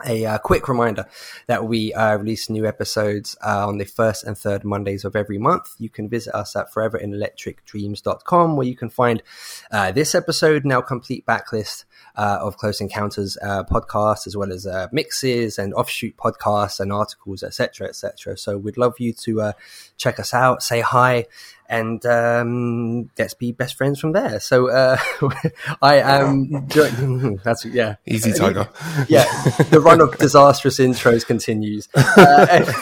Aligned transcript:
a 0.06 0.24
uh, 0.24 0.38
quick 0.38 0.68
reminder 0.68 1.06
that 1.48 1.64
we 1.64 1.92
uh, 1.92 2.16
release 2.18 2.48
new 2.48 2.66
episodes 2.66 3.36
uh, 3.44 3.66
on 3.66 3.78
the 3.78 3.84
first 3.84 4.22
and 4.22 4.38
third 4.38 4.62
Mondays 4.62 5.04
of 5.04 5.16
every 5.16 5.38
month. 5.38 5.74
You 5.78 5.90
can 5.90 6.08
visit 6.08 6.36
us 6.36 6.54
at 6.54 6.72
foreverinelectricdreams.com 6.72 8.56
where 8.56 8.66
you 8.68 8.76
can 8.76 8.90
find 8.90 9.24
uh, 9.72 9.90
this 9.90 10.14
episode, 10.14 10.64
now 10.64 10.82
complete 10.82 11.26
backlist 11.26 11.84
uh, 12.16 12.38
of 12.40 12.56
Close 12.56 12.80
Encounters 12.80 13.36
uh, 13.42 13.64
podcasts, 13.64 14.26
as 14.26 14.36
well 14.36 14.52
as 14.52 14.66
uh, 14.66 14.88
mixes 14.92 15.58
and 15.58 15.72
offshoot 15.74 16.16
podcasts 16.16 16.80
and 16.80 16.92
articles, 16.92 17.42
etc., 17.42 17.88
etc. 17.88 18.36
So 18.36 18.58
we'd 18.58 18.76
love 18.76 18.98
you 18.98 19.12
to 19.14 19.40
uh, 19.40 19.52
check 19.96 20.20
us 20.20 20.34
out, 20.34 20.62
say 20.62 20.80
hi, 20.80 21.26
and 21.72 22.04
um, 22.04 23.10
let's 23.18 23.32
be 23.32 23.50
best 23.50 23.76
friends 23.76 23.98
from 23.98 24.12
there. 24.12 24.40
So 24.40 24.70
uh, 24.70 24.98
I 25.82 25.96
am. 26.00 26.66
that's 27.44 27.64
yeah, 27.64 27.96
easy 28.06 28.32
tiger. 28.38 28.68
yeah, 29.08 29.24
the 29.70 29.80
run 29.80 30.02
of 30.02 30.16
disastrous 30.18 30.78
intros 30.78 31.26
continues. 31.26 31.88
Uh, 31.94 32.72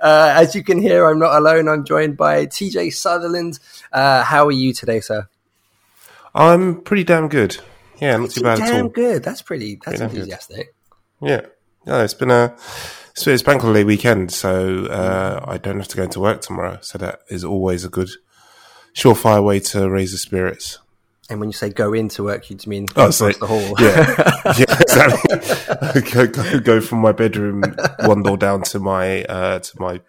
uh, 0.00 0.34
as 0.36 0.56
you 0.56 0.64
can 0.64 0.82
hear, 0.82 1.06
I'm 1.08 1.20
not 1.20 1.36
alone. 1.36 1.68
I'm 1.68 1.84
joined 1.84 2.16
by 2.16 2.46
TJ 2.46 2.92
Sutherland. 2.92 3.60
Uh, 3.92 4.24
how 4.24 4.46
are 4.46 4.52
you 4.52 4.72
today, 4.72 4.98
sir? 4.98 5.28
I'm 6.34 6.80
pretty 6.80 7.04
damn 7.04 7.28
good. 7.28 7.58
Yeah, 8.02 8.16
not 8.16 8.30
too 8.30 8.42
bad 8.42 8.58
damn 8.58 8.74
at 8.74 8.82
all. 8.82 8.88
good. 8.88 9.22
That's 9.22 9.42
pretty. 9.42 9.76
That's 9.84 9.98
Pretty 10.00 10.14
enthusiastic. 10.16 10.74
Yeah, 11.20 11.42
no, 11.86 12.02
it's 12.02 12.14
been 12.14 12.32
a 12.32 12.56
so 13.14 13.30
it's 13.30 13.42
bank 13.42 13.60
holiday 13.62 13.84
weekend, 13.84 14.32
so 14.32 14.86
uh, 14.86 15.44
I 15.46 15.58
don't 15.58 15.78
have 15.78 15.88
to 15.88 15.96
go 15.96 16.02
into 16.02 16.18
work 16.18 16.40
tomorrow. 16.40 16.78
So 16.80 16.98
that 16.98 17.20
is 17.28 17.44
always 17.44 17.84
a 17.84 17.88
good 17.88 18.10
surefire 18.94 19.44
way 19.44 19.60
to 19.60 19.88
raise 19.88 20.10
the 20.12 20.18
spirits. 20.18 20.78
And 21.30 21.38
when 21.38 21.48
you 21.48 21.52
say 21.52 21.70
go 21.70 21.92
into 21.92 22.24
work, 22.24 22.50
you 22.50 22.58
mean 22.66 22.86
Oh, 22.96 23.08
the 23.08 23.46
hall? 23.46 23.74
Yeah, 23.78 24.32
yeah, 24.58 24.80
exactly. 24.80 26.02
go, 26.12 26.26
go, 26.26 26.60
go 26.60 26.80
from 26.80 26.98
my 26.98 27.12
bedroom 27.12 27.62
one 28.00 28.22
door 28.22 28.36
down 28.36 28.62
to 28.64 28.80
my 28.80 29.22
uh, 29.24 29.60
to 29.60 29.80
my 29.80 30.00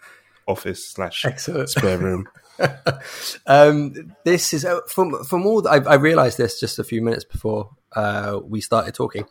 office 0.48 0.90
slash 0.90 1.24
Excellent. 1.26 1.70
spare 1.70 2.00
room. 2.00 2.28
um, 3.48 3.94
this 4.26 4.54
is 4.54 4.66
uh, 4.66 4.80
from 4.88 5.24
from 5.24 5.46
all. 5.46 5.68
I, 5.68 5.78
I 5.78 5.96
realized 5.96 6.38
this 6.38 6.60
just 6.60 6.80
a 6.80 6.84
few 6.84 7.02
minutes 7.02 7.24
before 7.24 7.70
uh, 7.96 8.40
we 8.44 8.62
started 8.62 8.94
talking. 8.94 9.26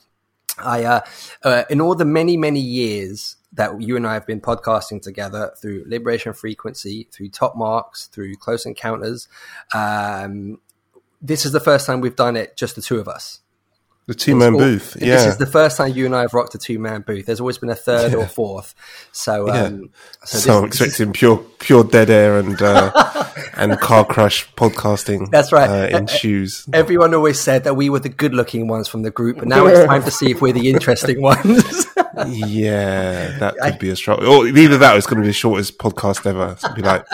I 0.58 0.84
uh, 0.84 1.00
uh, 1.42 1.64
in 1.70 1.80
all 1.80 1.94
the 1.94 2.04
many 2.04 2.36
many 2.36 2.60
years 2.60 3.36
that 3.52 3.80
you 3.80 3.96
and 3.96 4.06
I 4.06 4.14
have 4.14 4.26
been 4.26 4.40
podcasting 4.40 5.02
together 5.02 5.52
through 5.60 5.84
Liberation 5.86 6.32
Frequency, 6.32 7.08
through 7.12 7.28
Top 7.28 7.54
Marks, 7.54 8.06
through 8.06 8.36
Close 8.36 8.64
Encounters. 8.64 9.28
Um, 9.74 10.58
this 11.20 11.44
is 11.44 11.52
the 11.52 11.60
first 11.60 11.86
time 11.86 12.00
we've 12.00 12.16
done 12.16 12.36
it 12.36 12.56
just 12.56 12.76
the 12.76 12.82
two 12.82 12.98
of 12.98 13.08
us. 13.08 13.41
The 14.06 14.14
two 14.14 14.34
man 14.34 14.56
booth. 14.56 14.96
Yeah. 15.00 15.14
This 15.16 15.26
is 15.26 15.36
the 15.38 15.46
first 15.46 15.76
time 15.76 15.92
you 15.92 16.06
and 16.06 16.14
I 16.16 16.22
have 16.22 16.34
rocked 16.34 16.54
a 16.56 16.58
two 16.58 16.78
man 16.80 17.02
booth. 17.02 17.24
There's 17.26 17.38
always 17.38 17.58
been 17.58 17.70
a 17.70 17.74
third 17.76 18.14
or 18.14 18.26
fourth. 18.26 18.74
So, 19.12 19.46
Yeah. 19.46 19.62
um, 19.62 19.90
so, 20.24 20.38
so 20.38 20.58
I'm 20.64 20.68
this- 20.70 20.80
is- 20.80 20.86
expecting 20.88 21.12
pure 21.12 21.38
pure 21.60 21.84
dead 21.84 22.10
air 22.10 22.38
and 22.38 22.60
uh, 22.60 22.90
and 23.56 23.78
car 23.78 24.04
crash 24.04 24.52
podcasting. 24.56 25.30
That's 25.30 25.52
right. 25.52 25.70
Uh, 25.92 25.96
in 25.98 26.06
shoes. 26.08 26.66
Everyone 26.72 27.14
always 27.14 27.38
said 27.38 27.62
that 27.64 27.74
we 27.74 27.90
were 27.90 28.00
the 28.00 28.08
good 28.08 28.34
looking 28.34 28.66
ones 28.66 28.88
from 28.88 29.02
the 29.02 29.12
group, 29.12 29.38
but 29.38 29.46
now 29.46 29.66
it's 29.66 29.86
time 29.86 30.02
to 30.02 30.10
see 30.10 30.32
if 30.32 30.42
we're 30.42 30.52
the 30.52 30.68
interesting 30.70 31.22
ones. 31.32 31.86
Yeah, 32.26 33.38
that 33.38 33.54
could 33.62 33.78
be 33.78 33.90
a 33.90 33.96
struggle. 33.96 34.26
Or 34.28 34.46
either 34.48 34.78
that 34.78 34.94
or 34.94 34.98
it's 34.98 35.06
going 35.06 35.18
to 35.18 35.22
be 35.22 35.28
the 35.28 35.32
shortest 35.32 35.78
podcast 35.78 36.26
ever. 36.26 36.50
It's 36.52 36.62
going 36.62 36.74
to 36.76 36.82
be 36.82 36.86
like 36.86 37.06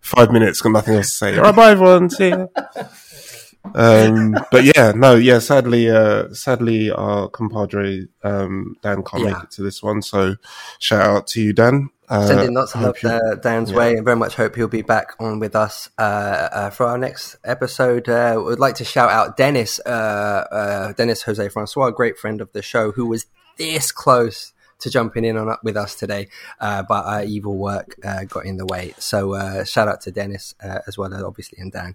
five 0.00 0.32
minutes, 0.32 0.60
got 0.60 0.72
nothing 0.72 0.94
else 0.96 1.10
to 1.10 1.16
say. 1.16 1.36
All 1.38 1.44
right, 1.44 1.54
bye 1.54 1.70
everyone. 1.70 2.10
See 2.10 2.30
ya. 2.30 2.46
Um, 3.74 4.36
but 4.50 4.64
yeah, 4.64 4.92
no, 4.94 5.14
yeah, 5.14 5.38
sadly, 5.38 5.88
uh, 5.88 6.32
sadly, 6.32 6.90
our 6.90 7.28
compadre, 7.28 8.08
um, 8.22 8.76
Dan 8.82 9.02
can't 9.02 9.22
Yeah. 9.22 9.32
make 9.34 9.42
it 9.44 9.50
to 9.52 9.62
this 9.62 9.82
one. 9.82 10.02
So 10.02 10.36
shout 10.78 11.02
out 11.06 11.26
to 11.28 11.40
you, 11.40 11.52
Dan. 11.52 11.90
Uh, 12.08 12.26
Sending 12.26 12.52
lots 12.54 12.74
of 12.74 12.82
love 12.82 12.96
uh, 13.04 13.36
Dan's 13.36 13.72
way, 13.72 13.94
and 13.94 14.04
very 14.04 14.16
much 14.16 14.34
hope 14.34 14.54
he'll 14.56 14.68
be 14.68 14.82
back 14.82 15.14
on 15.18 15.38
with 15.38 15.56
us 15.56 15.88
uh, 15.98 16.02
uh, 16.02 16.70
for 16.70 16.84
our 16.84 16.98
next 16.98 17.36
episode. 17.44 18.08
Uh, 18.08 18.34
would 18.44 18.58
like 18.60 18.74
to 18.74 18.84
shout 18.84 19.10
out 19.10 19.36
Dennis, 19.38 19.80
uh, 19.86 19.88
uh, 19.88 20.92
Dennis 20.92 21.22
Jose 21.22 21.48
Francois, 21.48 21.90
great 21.90 22.18
friend 22.18 22.42
of 22.42 22.52
the 22.52 22.60
show, 22.60 22.92
who 22.92 23.06
was 23.06 23.26
this 23.56 23.92
close 23.92 24.52
to 24.80 24.90
jumping 24.90 25.24
in 25.24 25.36
on 25.38 25.48
up 25.48 25.60
with 25.62 25.76
us 25.76 25.94
today, 25.94 26.28
uh, 26.60 26.82
but 26.82 27.06
our 27.06 27.22
evil 27.22 27.56
work 27.56 27.94
uh, 28.04 28.24
got 28.24 28.44
in 28.44 28.56
the 28.56 28.66
way. 28.66 28.92
So 28.98 29.34
uh, 29.34 29.64
shout 29.64 29.88
out 29.88 30.00
to 30.02 30.10
Dennis 30.10 30.54
uh, 30.62 30.80
as 30.86 30.98
well, 30.98 31.14
as 31.14 31.22
obviously, 31.22 31.58
and 31.60 31.72
Dan. 31.72 31.94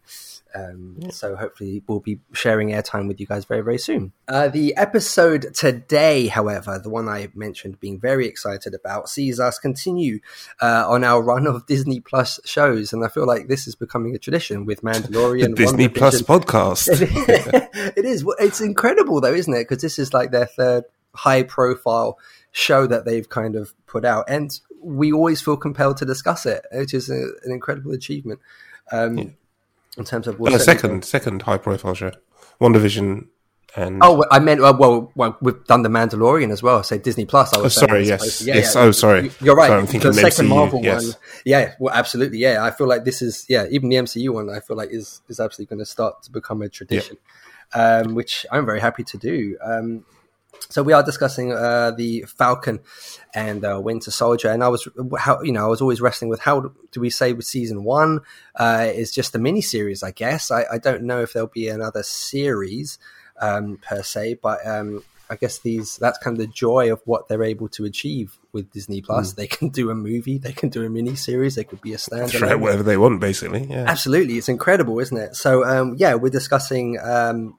Um, 0.56 0.98
So 1.12 1.36
hopefully 1.36 1.84
we'll 1.88 2.00
be 2.00 2.20
sharing 2.34 2.70
airtime 2.70 3.08
with 3.08 3.20
you 3.20 3.26
guys 3.26 3.46
very, 3.46 3.62
very 3.62 3.78
soon. 3.78 4.14
Uh, 4.28 4.48
the 4.48 4.76
episode 4.76 5.54
today, 5.54 6.28
however, 6.28 6.80
the 6.82 6.90
one 6.90 7.08
I 7.08 7.30
mentioned 7.36 7.80
being 7.80 8.00
very 8.00 8.28
excited 8.28 8.74
about, 8.74 9.10
sees 9.10 9.40
us 9.40 9.60
continue 9.60 10.20
uh, 10.62 10.86
on 10.88 11.04
our 11.04 11.22
run 11.22 11.48
of 11.48 11.66
Disney 11.66 12.00
Plus 12.00 12.40
shows. 12.46 12.94
And 12.94 13.04
I 13.04 13.08
feel 13.08 13.26
like 13.26 13.48
this 13.48 13.68
is 13.68 13.76
becoming 13.76 14.16
a 14.16 14.20
tradition 14.20 14.66
with 14.66 14.82
Mandalorian. 14.82 15.56
Disney 15.56 15.90
Plus 15.90 16.22
podcast. 16.22 16.88
it 17.98 18.06
is. 18.06 18.26
It's 18.40 18.62
incredible, 18.62 19.22
though, 19.22 19.34
isn't 19.34 19.54
it? 19.54 19.68
Because 19.68 19.82
this 19.82 20.00
is 20.00 20.14
like 20.14 20.32
their 20.32 20.46
third 20.46 20.86
high 21.14 21.44
profile 21.44 22.20
show 22.52 22.88
that 22.88 23.06
they've 23.06 23.28
kind 23.28 23.56
of 23.56 23.74
put 23.88 24.06
out. 24.06 24.26
And 24.28 24.58
we 24.82 25.12
always 25.12 25.42
feel 25.42 25.58
compelled 25.58 25.98
to 25.98 26.06
discuss 26.06 26.46
it, 26.46 26.66
which 26.72 26.94
is 26.94 27.10
a, 27.10 27.32
an 27.44 27.52
incredible 27.52 27.92
achievement. 27.92 28.40
Um, 28.92 29.36
In 29.98 30.04
terms 30.06 30.28
of 30.28 30.40
Uh, 30.42 30.58
second, 30.60 31.04
second 31.04 31.42
high 31.44 31.58
profile 31.58 31.94
show, 31.96 32.12
WandaVision, 32.62 33.28
and 33.76 34.00
Oh, 34.02 34.14
well, 34.18 34.28
I 34.32 34.40
meant 34.40 34.62
well, 34.62 34.76
well, 34.78 35.12
well, 35.16 35.38
we've 35.42 35.64
done 35.66 35.82
the 35.82 35.90
Mandalorian 35.90 36.52
as 36.52 36.64
well. 36.64 36.84
So 36.84 36.98
Disney 36.98 37.26
Plus. 37.26 37.54
I 37.54 37.60
was 37.60 37.78
Oh, 37.78 37.86
sorry, 37.88 38.08
yes. 38.08 38.40
to- 38.40 38.46
Yes, 38.46 38.76
oh, 38.76 38.92
sorry. 38.92 39.32
You're 39.42 39.56
right. 39.56 39.68
Sorry, 39.68 39.80
I'm 39.82 39.88
thinking 39.88 40.12
the 40.12 40.18
second 40.32 40.46
MCU, 40.46 40.50
Marvel 40.50 40.82
yes. 40.84 41.04
one. 41.04 41.14
Yeah, 41.46 41.74
well, 41.80 41.94
absolutely. 41.94 42.38
Yeah, 42.40 42.64
I 42.64 42.72
feel 42.72 42.88
like 42.88 43.06
this 43.06 43.22
is 43.22 43.46
yeah, 43.50 43.66
even 43.70 43.90
the 43.90 43.98
MCU 43.98 44.30
one. 44.34 44.50
I 44.50 44.60
feel 44.62 44.78
like 44.78 44.90
is 44.92 45.22
is 45.30 45.40
absolutely 45.40 45.76
going 45.76 45.80
to 45.86 45.86
start 45.86 46.24
to 46.24 46.32
become 46.32 46.62
a 46.62 46.70
tradition, 46.70 47.18
um, 47.74 48.16
which 48.16 48.46
I'm 48.52 48.66
very 48.66 48.80
happy 48.80 49.04
to 49.04 49.18
do. 49.18 49.58
Um, 49.64 50.06
so 50.70 50.84
we 50.84 50.94
are 50.94 51.04
discussing 51.04 51.54
uh, 51.54 51.92
the 51.92 52.24
Falcon 52.24 52.80
and 53.34 53.64
uh, 53.64 53.80
Winter 53.82 54.12
Soldier, 54.12 54.50
and 54.50 54.64
I 54.64 54.68
was 54.68 54.88
how 55.18 55.42
you 55.42 55.52
know 55.52 55.66
I 55.66 55.68
was 55.68 55.82
always 55.82 56.02
wrestling 56.02 56.30
with 56.30 56.42
how 56.42 56.72
do 56.92 57.02
we 57.02 57.10
say 57.10 57.34
with 57.34 57.46
season 57.46 57.84
one 57.84 58.22
uh, 58.56 58.88
is 58.94 59.14
just 59.14 59.36
a 59.36 59.40
mini 59.40 59.62
series, 59.62 60.04
I 60.04 60.12
guess. 60.12 60.52
I, 60.52 60.66
I 60.74 60.78
don't 60.78 61.04
know 61.04 61.22
if 61.22 61.34
there'll 61.34 61.48
be 61.48 61.70
another 61.70 62.04
series 62.04 63.00
um, 63.40 63.78
per 63.78 64.04
se, 64.04 64.40
but 64.42 64.66
um, 64.68 65.04
I 65.30 65.36
guess 65.36 65.60
these 65.60 65.98
that's 65.98 66.18
kind 66.20 66.36
of 66.36 66.40
the 66.40 66.52
joy 66.52 66.92
of 66.92 67.02
what 67.06 67.28
they're 67.28 67.44
able 67.44 67.68
to 67.70 67.86
achieve 67.86 68.38
with 68.52 68.72
Disney 68.72 69.02
Plus. 69.02 69.34
They 69.34 69.48
can 69.48 69.70
do 69.70 69.90
a 69.90 69.96
movie, 69.96 70.38
they 70.38 70.54
can 70.54 70.70
do 70.70 70.86
a 70.86 70.90
mini 70.90 71.16
series, 71.16 71.56
they 71.56 71.64
could 71.64 71.82
be 71.82 71.94
a 71.94 71.98
standalone. 71.98 72.60
whatever 72.60 72.84
they 72.84 72.98
want, 72.98 73.20
basically. 73.20 73.66
Yeah, 73.66 73.86
Absolutely, 73.88 74.38
it's 74.38 74.50
incredible, 74.50 75.00
isn't 75.00 75.18
it? 75.18 75.36
So, 75.36 75.66
um, 75.66 75.96
yeah, 75.98 76.16
we're 76.16 76.30
discussing 76.30 76.98
um, 77.00 77.58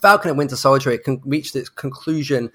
Falcon 0.00 0.30
and 0.30 0.38
Winter 0.38 0.56
Soldier. 0.56 0.90
It 0.90 1.04
con- 1.04 1.22
reached 1.24 1.56
its 1.56 1.68
conclusion 1.68 2.50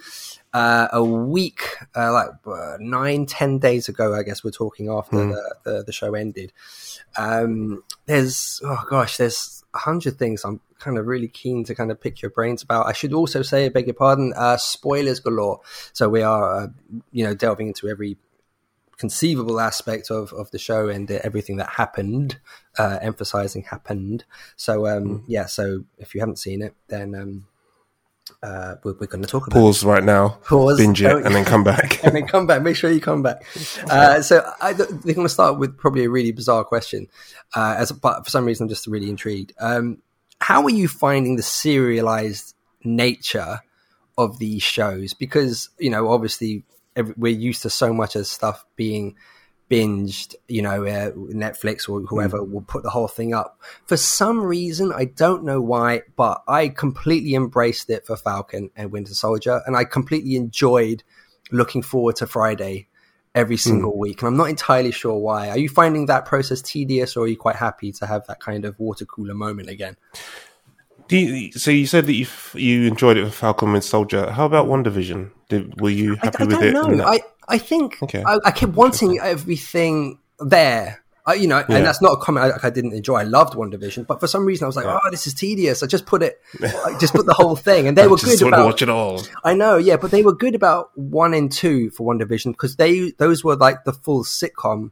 uh, 0.53 0.87
a 0.93 1.03
week, 1.03 1.63
uh, 1.95 2.13
like 2.13 2.29
uh, 2.47 2.77
nine, 2.79 3.25
ten 3.25 3.59
days 3.59 3.89
ago. 3.89 4.15
I 4.15 4.23
guess 4.23 4.43
we're 4.43 4.51
talking 4.51 4.89
after 4.89 5.17
the, 5.17 5.55
the 5.63 5.83
the 5.83 5.91
show 5.91 6.13
ended. 6.15 6.53
Um, 7.17 7.83
there's 8.05 8.61
oh 8.63 8.83
gosh, 8.89 9.17
there's 9.17 9.63
a 9.73 9.79
hundred 9.79 10.17
things 10.17 10.43
I'm 10.45 10.61
kind 10.79 10.97
of 10.97 11.07
really 11.07 11.27
keen 11.27 11.63
to 11.65 11.75
kind 11.75 11.91
of 11.91 11.99
pick 11.99 12.21
your 12.21 12.31
brains 12.31 12.63
about. 12.63 12.87
I 12.87 12.93
should 12.93 13.13
also 13.13 13.41
say, 13.41 13.65
I 13.65 13.69
beg 13.69 13.87
your 13.87 13.93
pardon, 13.93 14.33
uh, 14.35 14.57
spoilers 14.57 15.19
galore. 15.19 15.61
So 15.93 16.09
we 16.09 16.21
are, 16.21 16.63
uh, 16.63 16.67
you 17.11 17.23
know, 17.23 17.33
delving 17.33 17.67
into 17.67 17.89
every 17.89 18.17
conceivable 18.97 19.59
aspect 19.59 20.09
of, 20.09 20.31
of 20.33 20.51
the 20.51 20.59
show 20.59 20.89
and 20.89 21.09
everything 21.11 21.57
that 21.57 21.69
happened, 21.69 22.39
uh, 22.77 22.99
emphasizing 23.01 23.63
happened. 23.63 24.25
So, 24.55 24.87
um, 24.87 25.23
yeah, 25.27 25.45
so 25.45 25.85
if 25.97 26.13
you 26.13 26.21
haven't 26.21 26.39
seen 26.39 26.61
it, 26.61 26.75
then 26.87 27.15
um, 27.15 27.47
uh, 28.41 28.75
we're, 28.83 28.93
we're 28.93 29.07
going 29.07 29.23
to 29.23 29.29
talk 29.29 29.47
about 29.47 29.59
pause 29.59 29.83
right 29.83 30.03
now, 30.03 30.29
Pause. 30.45 30.77
binge 30.77 31.01
it, 31.01 31.25
and 31.25 31.35
then 31.35 31.45
come 31.45 31.63
back. 31.73 32.03
And 32.03 32.15
then 32.15 32.27
come 32.27 32.47
back. 32.47 32.61
Make 32.61 32.75
sure 32.75 32.91
you 32.91 33.01
come 33.01 33.21
back. 33.21 33.45
Uh, 33.89 34.21
so 34.21 34.49
I, 34.61 34.73
they're 34.73 34.87
going 34.87 35.27
to 35.27 35.29
start 35.29 35.59
with 35.59 35.77
probably 35.77 36.05
a 36.05 36.09
really 36.09 36.31
bizarre 36.31 36.63
question. 36.63 37.07
Uh, 37.55 37.75
as 37.77 37.91
but 37.91 38.23
for 38.23 38.29
some 38.29 38.45
reason, 38.45 38.65
I'm 38.65 38.69
just 38.69 38.87
really 38.87 39.09
intrigued. 39.09 39.53
Um, 39.59 40.01
how 40.39 40.63
are 40.63 40.69
you 40.69 40.87
finding 40.87 41.35
the 41.35 41.43
serialized 41.43 42.55
nature 42.83 43.61
of 44.17 44.39
these 44.39 44.63
shows 44.63 45.13
because 45.13 45.69
you 45.77 45.89
know 45.89 46.09
obviously 46.09 46.63
we're 47.17 47.31
used 47.31 47.63
to 47.63 47.69
so 47.69 47.93
much 47.93 48.15
of 48.15 48.27
stuff 48.27 48.65
being 48.75 49.15
binged, 49.69 50.35
you 50.47 50.61
know, 50.61 50.85
uh, 50.85 51.11
Netflix 51.11 51.89
or 51.89 52.01
whoever 52.01 52.39
mm. 52.39 52.51
will 52.51 52.61
put 52.61 52.83
the 52.83 52.89
whole 52.89 53.07
thing 53.07 53.33
up. 53.33 53.59
For 53.85 53.97
some 53.97 54.43
reason, 54.43 54.91
I 54.93 55.05
don't 55.05 55.43
know 55.43 55.61
why, 55.61 56.01
but 56.15 56.43
I 56.47 56.69
completely 56.69 57.33
embraced 57.33 57.89
it 57.89 58.05
for 58.05 58.15
Falcon 58.15 58.69
and 58.75 58.91
Winter 58.91 59.13
Soldier, 59.13 59.61
and 59.65 59.75
I 59.75 59.83
completely 59.85 60.35
enjoyed 60.35 61.03
looking 61.51 61.81
forward 61.81 62.17
to 62.17 62.27
Friday 62.27 62.87
every 63.33 63.57
single 63.57 63.91
mm. 63.91 63.97
week. 63.97 64.21
And 64.21 64.27
I'm 64.29 64.37
not 64.37 64.49
entirely 64.49 64.91
sure 64.91 65.17
why. 65.17 65.49
Are 65.49 65.57
you 65.57 65.69
finding 65.69 66.05
that 66.05 66.25
process 66.25 66.61
tedious, 66.61 67.17
or 67.17 67.25
are 67.25 67.27
you 67.27 67.37
quite 67.37 67.55
happy 67.55 67.91
to 67.93 68.05
have 68.05 68.27
that 68.27 68.39
kind 68.39 68.65
of 68.65 68.79
water 68.79 69.05
cooler 69.05 69.33
moment 69.33 69.69
again? 69.69 69.97
You, 71.09 71.51
so 71.51 71.71
you 71.71 71.85
said 71.85 72.07
that 72.07 72.13
you 72.13 72.27
you 72.53 72.87
enjoyed 72.87 73.17
it 73.17 73.23
with 73.23 73.35
Falcon 73.35 73.73
and 73.73 73.83
Soldier. 73.83 74.31
How 74.31 74.45
about 74.45 74.67
WandaVision? 74.67 75.31
Did, 75.49 75.79
were 75.79 75.89
you 75.89 76.15
happy 76.15 76.37
I, 76.39 76.43
I 76.43 76.47
with 76.47 76.61
it? 76.63 76.73
Know. 76.73 77.03
I 77.03 77.19
I 77.47 77.57
think 77.57 78.01
okay. 78.01 78.23
I, 78.25 78.39
I 78.45 78.51
kept 78.51 78.73
wanting 78.73 79.19
everything 79.19 80.19
there. 80.39 81.01
I, 81.27 81.33
you 81.33 81.47
know, 81.47 81.57
yeah. 81.67 81.77
and 81.77 81.85
that's 81.85 82.03
not 82.03 82.11
a 82.13 82.17
comment 82.17 82.53
I, 82.63 82.67
I, 82.67 82.69
didn't 82.69 82.93
enjoy. 82.93 83.15
I 83.15 83.23
loved 83.23 83.55
WandaVision, 83.55 84.05
but 84.05 84.19
for 84.19 84.27
some 84.27 84.45
reason 84.45 84.65
I 84.65 84.67
was 84.67 84.75
like, 84.75 84.85
yeah. 84.85 84.99
"Oh, 85.03 85.09
this 85.09 85.25
is 85.25 85.33
tedious." 85.33 85.81
I 85.81 85.87
just 85.87 86.05
put 86.05 86.21
it, 86.21 86.39
I 86.61 86.95
just 86.99 87.13
put 87.13 87.25
the 87.25 87.33
whole 87.33 87.55
thing, 87.55 87.87
and 87.87 87.97
they 87.97 88.07
were 88.07 88.17
good 88.17 88.41
about 88.43 88.65
watch 88.65 88.83
it 88.83 88.89
all. 88.89 89.23
I 89.43 89.55
know, 89.55 89.77
yeah, 89.77 89.97
but 89.97 90.11
they 90.11 90.21
were 90.21 90.35
good 90.35 90.53
about 90.53 90.95
one 90.95 91.33
and 91.33 91.51
two 91.51 91.89
for 91.91 92.13
WandaVision 92.13 92.51
because 92.51 92.75
they 92.75 93.11
those 93.17 93.43
were 93.43 93.55
like 93.55 93.85
the 93.85 93.93
full 93.93 94.23
sitcom 94.23 94.91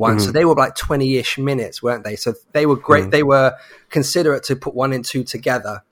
one. 0.00 0.16
Mm-hmm. 0.16 0.26
So 0.26 0.32
they 0.32 0.44
were 0.44 0.54
like 0.54 0.74
20 0.74 1.16
ish 1.18 1.38
minutes, 1.38 1.82
weren't 1.82 2.02
they? 2.02 2.16
So 2.16 2.34
they 2.52 2.66
were 2.66 2.76
great. 2.76 3.02
Mm-hmm. 3.02 3.10
They 3.10 3.22
were 3.22 3.54
considerate 3.90 4.42
to 4.44 4.56
put 4.56 4.74
one 4.74 4.92
and 4.92 5.04
two 5.04 5.22
together. 5.22 5.84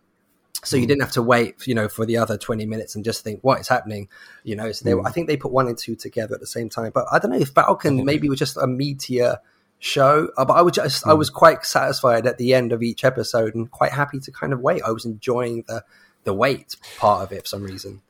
So 0.65 0.77
you 0.77 0.83
mm-hmm. 0.83 0.89
didn't 0.89 1.03
have 1.03 1.13
to 1.13 1.23
wait, 1.23 1.67
you 1.67 1.75
know, 1.75 1.89
for 1.89 2.05
the 2.05 2.17
other 2.17 2.37
20 2.37 2.67
minutes 2.67 2.97
and 2.97 3.05
just 3.05 3.23
think, 3.23 3.41
what 3.43 3.61
is 3.61 3.69
happening? 3.69 4.09
You 4.43 4.57
know, 4.57 4.73
so 4.73 4.85
they 4.85 4.95
were, 4.95 5.03
mm. 5.03 5.07
I 5.07 5.13
think 5.13 5.29
they 5.29 5.37
put 5.37 5.53
one 5.53 5.69
and 5.69 5.79
two 5.79 5.95
together 5.95 6.35
at 6.35 6.41
the 6.41 6.47
same 6.47 6.69
time. 6.69 6.91
But 6.93 7.07
I 7.13 7.19
don't 7.21 7.31
know 7.31 7.39
if 7.39 7.51
Falcon 7.51 8.05
maybe 8.05 8.29
was 8.29 8.41
just 8.41 8.57
a 8.57 8.67
meteor 8.67 9.39
show, 9.79 10.31
uh, 10.37 10.45
but 10.45 10.55
I 10.55 10.63
was 10.63 10.73
just, 10.73 11.07
I 11.07 11.11
mm. 11.11 11.19
was 11.19 11.31
quite 11.31 11.65
satisfied 11.65 12.27
at 12.27 12.39
the 12.39 12.55
end 12.55 12.73
of 12.73 12.83
each 12.83 13.05
episode 13.05 13.55
and 13.55 13.71
quite 13.71 13.93
happy 13.93 14.19
to 14.21 14.33
kind 14.33 14.53
of 14.53 14.61
wait. 14.61 14.83
I 14.83 14.91
was 14.91 15.05
enjoying 15.05 15.65
the, 15.69 15.85
the 16.25 16.35
wait 16.35 16.75
part 16.99 17.23
of 17.23 17.33
it 17.33 17.43
for 17.43 17.49
some 17.49 17.63
reason. 17.63 18.03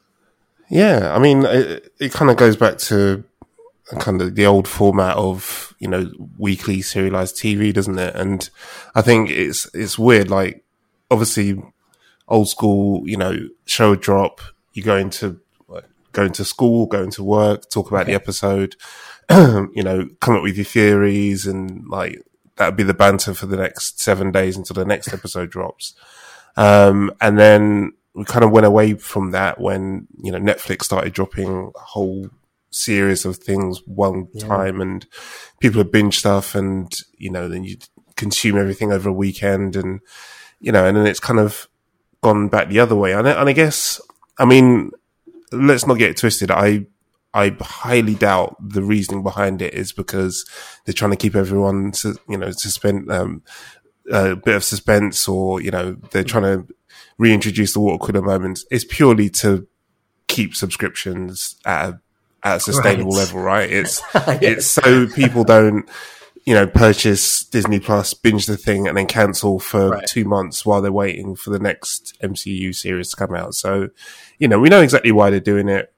Yeah. 0.71 1.15
I 1.15 1.19
mean, 1.19 1.45
it, 1.45 1.93
it 1.99 2.13
kind 2.13 2.31
of 2.31 2.39
goes 2.39 2.57
back 2.57 2.79
to 2.79 3.25
kind 3.99 4.21
of 4.21 4.35
the 4.35 4.47
old 4.47 4.69
format 4.69 5.17
of 5.17 5.75
you 5.79 5.89
know 5.89 6.11
weekly 6.37 6.83
serialized 6.83 7.37
TV, 7.37 7.73
doesn't 7.73 7.99
it? 7.99 8.15
And 8.15 8.49
I 8.95 9.03
think 9.03 9.31
it's 9.31 9.69
it's 9.75 9.99
weird. 9.99 10.31
Like 10.31 10.65
obviously, 11.11 11.63
old 12.27 12.49
school, 12.49 13.09
you 13.09 13.17
know, 13.17 13.37
show 13.67 13.95
drop. 13.95 14.41
You 14.75 14.83
go 14.83 14.97
into 14.97 15.41
going 16.13 16.33
to 16.33 16.45
school, 16.45 16.87
going 16.87 17.11
to 17.13 17.23
work, 17.23 17.69
talk 17.71 17.89
about 17.89 18.03
okay. 18.03 18.13
the 18.13 18.17
episode. 18.17 18.77
you 19.31 19.83
know, 19.83 20.09
come 20.21 20.37
up 20.37 20.43
with 20.43 20.57
your 20.57 20.65
theories, 20.65 21.47
and 21.47 21.87
like 21.89 22.23
that'd 22.57 22.77
be 22.77 22.83
the 22.83 22.95
banter 22.95 23.35
for 23.35 23.47
the 23.47 23.57
next 23.57 24.01
seven 24.01 24.33
days 24.33 24.57
until 24.57 24.75
the 24.75 24.85
next 24.85 25.13
episode 25.13 25.51
drops. 25.51 25.95
Um, 26.57 27.13
and 27.21 27.39
then 27.39 27.93
we 28.15 28.25
kind 28.25 28.45
of 28.45 28.51
went 28.51 28.67
away 28.67 28.95
from 28.95 29.31
that 29.31 29.61
when 29.61 30.09
you 30.23 30.33
know 30.33 30.39
Netflix 30.39 30.85
started 30.85 31.13
dropping 31.13 31.73
whole 31.77 32.29
series 32.71 33.25
of 33.25 33.37
things 33.37 33.81
one 33.87 34.29
yeah. 34.33 34.47
time 34.47 34.81
and 34.81 35.07
people 35.61 35.81
have 35.83 35.93
binge 35.93 36.19
stuff 36.19 36.55
and, 36.55 36.93
you 37.17 37.31
know, 37.31 37.49
then 37.49 37.65
you 37.65 37.77
consume 38.17 38.59
everything 38.59 38.93
over 38.93 39.09
a 39.09 39.13
weekend 39.13 39.77
and, 39.77 40.01
you 40.61 40.73
know, 40.73 40.85
and 40.85 40.97
then 40.97 41.07
it's 41.07 41.21
kind 41.21 41.39
of 41.39 41.69
gone 42.21 42.49
back 42.49 42.69
the 42.69 42.81
other 42.81 42.97
way. 42.97 43.13
And 43.13 43.29
I, 43.29 43.33
and 43.41 43.49
I 43.49 43.53
guess, 43.53 44.01
I 44.39 44.45
mean, 44.45 44.91
let's 45.53 45.87
not 45.87 45.99
get 45.99 46.17
twisted. 46.17 46.51
I, 46.51 46.87
I 47.35 47.57
highly 47.61 48.15
doubt 48.15 48.57
the 48.61 48.83
reasoning 48.83 49.23
behind 49.23 49.63
it 49.63 49.75
is 49.75 49.93
because 49.93 50.45
they're 50.85 50.93
trying 50.93 51.13
to 51.13 51.17
keep 51.17 51.37
everyone, 51.37 51.93
to, 51.93 52.17
you 52.29 52.39
know, 52.39 52.51
suspend, 52.51 53.11
um, 53.11 53.43
a 54.11 54.35
bit 54.35 54.57
of 54.57 54.65
suspense 54.65 55.29
or, 55.29 55.61
you 55.61 55.71
know, 55.71 55.97
they're 56.11 56.25
trying 56.25 56.43
to 56.45 56.75
reintroduce 57.19 57.75
the 57.75 57.81
water 57.81 57.99
cooler 57.99 58.23
moments. 58.23 58.65
It's 58.71 58.85
purely 58.85 59.29
to 59.31 59.67
keep 60.27 60.55
subscriptions 60.55 61.57
at 61.67 61.89
a 61.89 62.01
at 62.43 62.57
a 62.57 62.61
sustainable 62.61 63.13
right. 63.13 63.19
level, 63.19 63.41
right? 63.41 63.71
It's 63.71 64.03
yes. 64.15 64.39
it's 64.43 64.67
so 64.67 65.07
people 65.09 65.45
don't 65.45 65.89
you 66.45 66.55
know 66.55 66.67
purchase 66.67 67.45
Disney 67.45 67.81
Plus, 67.81 68.15
binge 68.15 68.47
the 68.47 68.57
thing, 68.57 68.89
and 68.89 68.97
then 68.97 69.07
cancel 69.07 69.59
for 69.59 69.91
right. 69.91 70.07
two 70.07 70.25
months 70.25 70.65
while 70.65 70.81
they're 70.81 70.93
waiting 70.93 71.37
for 71.37 71.51
the 71.51 71.59
next 71.59 72.17
MCU 72.23 72.75
series 72.75 73.11
to 73.11 73.17
come 73.17 73.35
out. 73.35 73.55
So 73.55 73.91
you 74.39 74.49
know 74.49 74.59
we 74.59 74.69
know 74.69 74.83
exactly 74.83 75.13
why 75.13 75.31
they're 75.31 75.41
doing 75.41 75.69
it. 75.69 75.93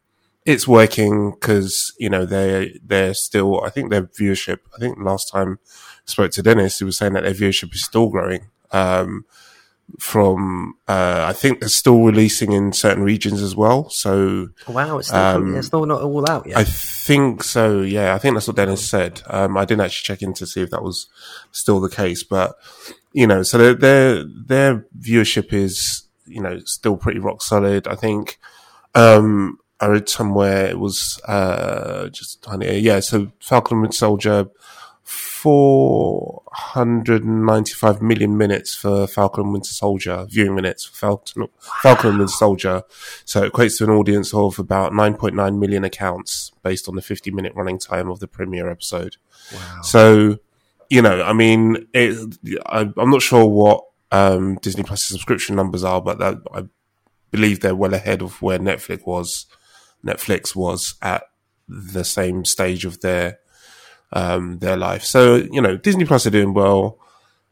It's 0.46 0.66
working 0.66 1.32
because 1.32 1.94
you 1.98 2.08
know 2.08 2.24
they 2.24 2.78
they're 2.84 3.14
still. 3.14 3.62
I 3.62 3.70
think 3.70 3.90
their 3.90 4.02
viewership. 4.02 4.58
I 4.74 4.78
think 4.78 4.98
last 4.98 5.30
time 5.30 5.58
I 5.64 6.10
spoke 6.10 6.32
to 6.32 6.42
Dennis, 6.42 6.78
he 6.78 6.84
was 6.84 6.96
saying 6.96 7.12
that 7.12 7.24
their 7.24 7.34
viewership 7.34 7.74
is 7.74 7.84
still 7.84 8.08
growing. 8.08 8.46
Um, 8.72 9.26
from 9.98 10.74
uh, 10.88 11.24
I 11.28 11.32
think 11.32 11.60
they're 11.60 11.68
still 11.68 12.02
releasing 12.02 12.52
in 12.52 12.72
certain 12.72 13.02
regions 13.02 13.42
as 13.42 13.56
well. 13.56 13.88
So 13.90 14.48
wow, 14.68 14.98
it's 14.98 15.08
still, 15.08 15.20
um, 15.20 15.56
it's 15.56 15.66
still 15.66 15.86
not 15.86 16.02
all 16.02 16.28
out 16.30 16.46
yet. 16.46 16.58
I 16.58 16.64
think 16.64 17.42
so. 17.42 17.82
Yeah, 17.82 18.14
I 18.14 18.18
think 18.18 18.34
that's 18.34 18.46
what 18.46 18.56
Dennis 18.56 18.88
said. 18.88 19.22
Um, 19.26 19.56
I 19.56 19.64
didn't 19.64 19.82
actually 19.82 20.06
check 20.06 20.22
in 20.22 20.34
to 20.34 20.46
see 20.46 20.62
if 20.62 20.70
that 20.70 20.82
was 20.82 21.08
still 21.52 21.80
the 21.80 21.90
case, 21.90 22.22
but 22.22 22.56
you 23.12 23.26
know, 23.26 23.42
so 23.42 23.58
their 23.58 23.74
their, 23.74 24.24
their 24.24 24.86
viewership 24.98 25.52
is 25.52 26.04
you 26.26 26.40
know 26.40 26.60
still 26.60 26.96
pretty 26.96 27.20
rock 27.20 27.42
solid. 27.42 27.88
I 27.88 27.94
think. 27.94 28.38
Um, 28.94 29.58
I 29.82 29.86
read 29.86 30.10
somewhere 30.10 30.66
it 30.66 30.78
was 30.78 31.18
uh, 31.26 32.10
just 32.10 32.46
yeah. 32.60 33.00
So 33.00 33.32
Falcon 33.40 33.82
and 33.82 33.94
Soldier 33.94 34.46
495 35.42 38.02
million 38.02 38.36
minutes 38.36 38.74
for 38.74 39.06
Falcon 39.06 39.44
and 39.44 39.54
Winter 39.54 39.72
Soldier, 39.72 40.26
viewing 40.28 40.54
minutes 40.54 40.84
for 40.84 40.94
Falcon, 40.94 41.48
Falcon 41.82 42.10
and 42.10 42.18
Winter 42.18 42.32
Soldier. 42.32 42.82
So 43.24 43.44
it 43.44 43.54
equates 43.54 43.78
to 43.78 43.84
an 43.84 43.90
audience 43.90 44.34
of 44.34 44.58
about 44.58 44.92
9.9 44.92 45.58
million 45.58 45.82
accounts 45.82 46.52
based 46.62 46.90
on 46.90 46.94
the 46.94 47.00
50 47.00 47.30
minute 47.30 47.54
running 47.54 47.78
time 47.78 48.10
of 48.10 48.20
the 48.20 48.28
premiere 48.28 48.68
episode. 48.68 49.16
Wow. 49.50 49.80
So, 49.82 50.40
you 50.90 51.00
know, 51.00 51.22
I 51.22 51.32
mean, 51.32 51.88
it, 51.94 52.36
I, 52.66 52.80
am 52.80 53.10
not 53.10 53.22
sure 53.22 53.46
what 53.46 53.82
um, 54.12 54.56
Disney 54.56 54.82
Plus 54.82 55.04
subscription 55.04 55.56
numbers 55.56 55.84
are, 55.84 56.02
but 56.02 56.18
that, 56.18 56.36
I 56.52 56.64
believe 57.30 57.60
they're 57.60 57.74
well 57.74 57.94
ahead 57.94 58.20
of 58.20 58.42
where 58.42 58.58
Netflix 58.58 59.06
was. 59.06 59.46
Netflix 60.04 60.54
was 60.54 60.96
at 61.00 61.22
the 61.66 62.04
same 62.04 62.44
stage 62.44 62.84
of 62.84 63.00
their 63.00 63.38
um, 64.12 64.58
their 64.58 64.76
life. 64.76 65.04
So, 65.04 65.36
you 65.36 65.60
know, 65.60 65.76
Disney 65.76 66.04
Plus 66.04 66.26
are 66.26 66.30
doing 66.30 66.54
well. 66.54 66.98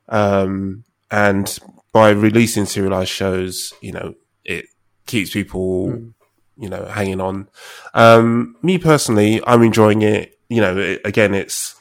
Um, 0.09 0.85
and 1.11 1.59
by 1.93 2.11
releasing 2.11 2.67
serialized 2.67 3.11
shows, 3.11 3.73
you 3.81 3.93
know, 3.93 4.15
it 4.45 4.67
keeps 5.07 5.31
people, 5.31 5.89
mm. 5.89 6.13
you 6.57 6.69
know, 6.69 6.85
hanging 6.85 7.21
on. 7.21 7.49
Um, 7.95 8.57
me 8.63 8.79
personally, 8.79 9.41
I'm 9.47 9.63
enjoying 9.63 10.03
it. 10.03 10.39
You 10.49 10.61
know, 10.61 10.77
it, 10.79 11.01
again, 11.05 11.35
it's, 11.35 11.77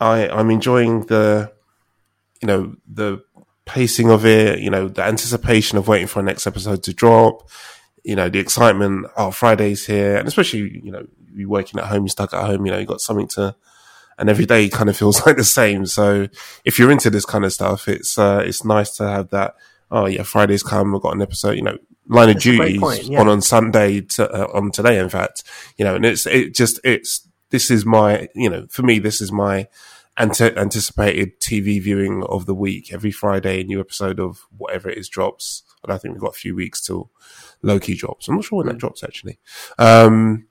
I, 0.00 0.28
I'm 0.28 0.50
enjoying 0.50 1.06
the, 1.06 1.52
you 2.42 2.48
know, 2.48 2.76
the 2.86 3.24
pacing 3.64 4.10
of 4.10 4.26
it, 4.26 4.58
you 4.58 4.68
know, 4.70 4.88
the 4.88 5.02
anticipation 5.02 5.78
of 5.78 5.88
waiting 5.88 6.06
for 6.06 6.20
a 6.20 6.22
next 6.22 6.46
episode 6.46 6.82
to 6.82 6.92
drop, 6.92 7.48
you 8.02 8.14
know, 8.14 8.28
the 8.28 8.38
excitement, 8.38 9.06
oh, 9.16 9.30
Friday's 9.30 9.86
here. 9.86 10.16
And 10.16 10.28
especially, 10.28 10.80
you 10.82 10.90
know, 10.90 11.06
you 11.34 11.48
working 11.48 11.80
at 11.80 11.86
home, 11.86 12.02
you're 12.02 12.08
stuck 12.10 12.34
at 12.34 12.44
home, 12.44 12.66
you 12.66 12.72
know, 12.72 12.78
you 12.78 12.86
got 12.86 13.00
something 13.00 13.28
to, 13.28 13.56
and 14.18 14.30
every 14.30 14.46
day 14.46 14.68
kind 14.68 14.88
of 14.88 14.96
feels 14.96 15.24
like 15.26 15.36
the 15.36 15.44
same. 15.44 15.86
So 15.86 16.28
if 16.64 16.78
you're 16.78 16.90
into 16.90 17.10
this 17.10 17.24
kind 17.24 17.44
of 17.44 17.52
stuff, 17.52 17.88
it's 17.88 18.18
uh, 18.18 18.42
it's 18.44 18.64
nice 18.64 18.96
to 18.96 19.08
have 19.08 19.30
that. 19.30 19.54
Oh 19.90 20.06
yeah, 20.06 20.22
Friday's 20.22 20.62
come. 20.62 20.94
I've 20.94 21.02
got 21.02 21.14
an 21.14 21.22
episode. 21.22 21.52
You 21.52 21.62
know, 21.62 21.78
Line 22.08 22.30
of 22.30 22.40
Duty 22.40 22.80
yeah. 23.04 23.20
on 23.20 23.28
on 23.28 23.40
Sunday 23.40 24.00
to, 24.00 24.30
uh, 24.30 24.48
on 24.52 24.70
today. 24.70 24.98
In 24.98 25.08
fact, 25.08 25.42
you 25.76 25.84
know, 25.84 25.94
and 25.94 26.04
it's 26.04 26.26
it 26.26 26.54
just 26.54 26.80
it's 26.84 27.28
this 27.50 27.70
is 27.70 27.86
my 27.86 28.28
you 28.34 28.50
know 28.50 28.66
for 28.70 28.82
me 28.82 28.98
this 28.98 29.20
is 29.20 29.30
my 29.30 29.68
ante- 30.16 30.56
anticipated 30.56 31.40
TV 31.40 31.82
viewing 31.82 32.24
of 32.24 32.46
the 32.46 32.54
week. 32.54 32.92
Every 32.92 33.10
Friday, 33.10 33.60
a 33.60 33.64
new 33.64 33.80
episode 33.80 34.20
of 34.20 34.46
whatever 34.56 34.88
it 34.88 34.98
is 34.98 35.08
drops. 35.08 35.62
And 35.82 35.92
I 35.92 35.98
think 35.98 36.14
we've 36.14 36.22
got 36.22 36.34
a 36.34 36.38
few 36.38 36.54
weeks 36.54 36.80
till 36.80 37.10
Loki 37.62 37.94
drops. 37.94 38.28
I'm 38.28 38.36
not 38.36 38.44
sure 38.44 38.58
when 38.58 38.66
that 38.68 38.76
mm. 38.76 38.80
drops 38.80 39.02
actually. 39.02 39.38
Um, 39.78 40.46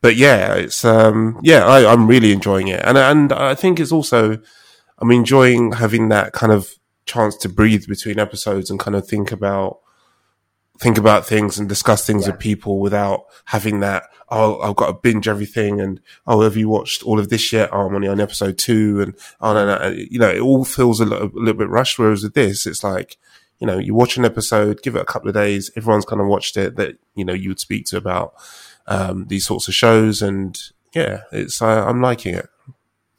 but 0.00 0.16
yeah, 0.16 0.54
it's 0.54 0.84
um, 0.84 1.40
yeah, 1.42 1.64
I, 1.64 1.92
am 1.92 2.06
really 2.06 2.32
enjoying 2.32 2.68
it, 2.68 2.82
and 2.84 2.98
and 2.98 3.32
I 3.32 3.54
think 3.54 3.80
it's 3.80 3.92
also 3.92 4.38
I'm 4.98 5.10
enjoying 5.10 5.72
having 5.72 6.08
that 6.10 6.32
kind 6.32 6.52
of 6.52 6.74
chance 7.06 7.36
to 7.36 7.48
breathe 7.48 7.86
between 7.86 8.18
episodes 8.18 8.70
and 8.70 8.80
kind 8.80 8.96
of 8.96 9.06
think 9.06 9.32
about 9.32 9.80
think 10.78 10.98
about 10.98 11.24
things 11.24 11.58
and 11.58 11.68
discuss 11.68 12.06
things 12.06 12.26
yeah. 12.26 12.32
with 12.32 12.40
people 12.40 12.80
without 12.80 13.24
having 13.46 13.80
that. 13.80 14.04
Oh, 14.28 14.60
I've 14.60 14.76
got 14.76 14.88
to 14.88 14.92
binge 14.92 15.28
everything, 15.28 15.80
and 15.80 16.00
oh, 16.26 16.42
have 16.42 16.56
you 16.56 16.68
watched 16.68 17.02
all 17.02 17.18
of 17.18 17.28
this 17.28 17.52
yet? 17.52 17.70
Oh, 17.72 17.86
I'm 17.86 17.94
only 17.94 18.08
on 18.08 18.20
episode 18.20 18.58
two, 18.58 19.00
and 19.00 19.14
oh 19.40 19.54
no, 19.54 19.66
no, 19.66 19.88
you 19.88 20.18
know, 20.18 20.30
it 20.30 20.40
all 20.40 20.64
feels 20.64 21.00
a 21.00 21.04
little, 21.04 21.28
a 21.28 21.38
little 21.38 21.54
bit 21.54 21.68
rushed. 21.68 21.98
Whereas 21.98 22.22
with 22.22 22.34
this, 22.34 22.66
it's 22.66 22.84
like 22.84 23.16
you 23.58 23.66
know, 23.66 23.78
you 23.78 23.94
watch 23.94 24.16
an 24.16 24.24
episode, 24.24 24.82
give 24.82 24.96
it 24.96 25.02
a 25.02 25.06
couple 25.06 25.28
of 25.28 25.34
days, 25.34 25.70
everyone's 25.76 26.04
kind 26.04 26.20
of 26.20 26.26
watched 26.26 26.56
it 26.56 26.76
that, 26.76 26.98
you 27.14 27.24
know, 27.24 27.32
you 27.32 27.48
would 27.48 27.60
speak 27.60 27.86
to 27.86 27.96
about, 27.96 28.34
um, 28.86 29.26
these 29.28 29.46
sorts 29.46 29.68
of 29.68 29.74
shows. 29.74 30.22
And 30.22 30.58
yeah, 30.94 31.22
it's, 31.32 31.60
I, 31.62 31.80
I'm 31.80 32.00
liking 32.00 32.34
it. 32.34 32.48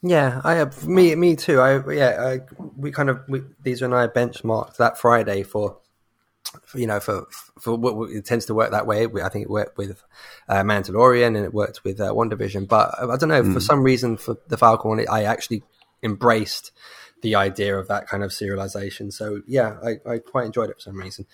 Yeah, 0.04 0.42
I 0.44 0.54
have 0.56 0.88
me 0.88 1.16
me 1.16 1.36
too. 1.36 1.60
I 1.60 1.92
yeah, 1.92 2.22
I, 2.22 2.40
we 2.76 2.92
kind 2.92 3.10
of 3.10 3.22
we, 3.28 3.42
these 3.64 3.82
and 3.82 3.96
I 3.96 4.08
benchmarked 4.08 4.78
that 4.78 4.98
Friday 4.98 5.42
for, 5.42 5.80
for 6.66 6.80
you 6.80 6.86
know 6.86 7.00
for 7.00 7.26
for 7.60 7.76
what 7.76 8.12
it 8.12 8.24
tends 8.24 8.46
to 8.46 8.54
work 8.54 8.72
that 8.72 8.86
way. 8.86 9.08
I 9.24 9.30
think 9.30 9.44
it 9.44 9.50
worked 9.50 9.78
with 9.78 10.04
uh, 10.48 10.62
Mandalorian 10.62 11.36
and 11.36 11.38
it 11.38 11.54
worked 11.54 11.84
with 11.84 12.00
uh, 12.00 12.14
WandaVision, 12.14 12.68
but 12.68 12.94
I 13.00 13.18
don't 13.18 13.30
know 13.30 13.42
mm. 13.42 13.54
for 13.54 13.60
some 13.60 13.82
reason 13.82 14.18
for 14.18 14.38
the 14.48 14.58
Falcon, 14.58 15.04
I 15.10 15.24
actually 15.24 15.64
embraced 16.04 16.72
the 17.22 17.36
idea 17.36 17.78
of 17.78 17.88
that 17.88 18.08
kind 18.08 18.24
of 18.24 18.32
serialization. 18.32 19.12
So 19.12 19.42
yeah, 19.48 19.78
I, 19.84 20.10
I 20.10 20.18
quite 20.20 20.46
enjoyed 20.46 20.70
it 20.70 20.76
for 20.76 20.82
some 20.82 20.98
reason. 20.98 21.26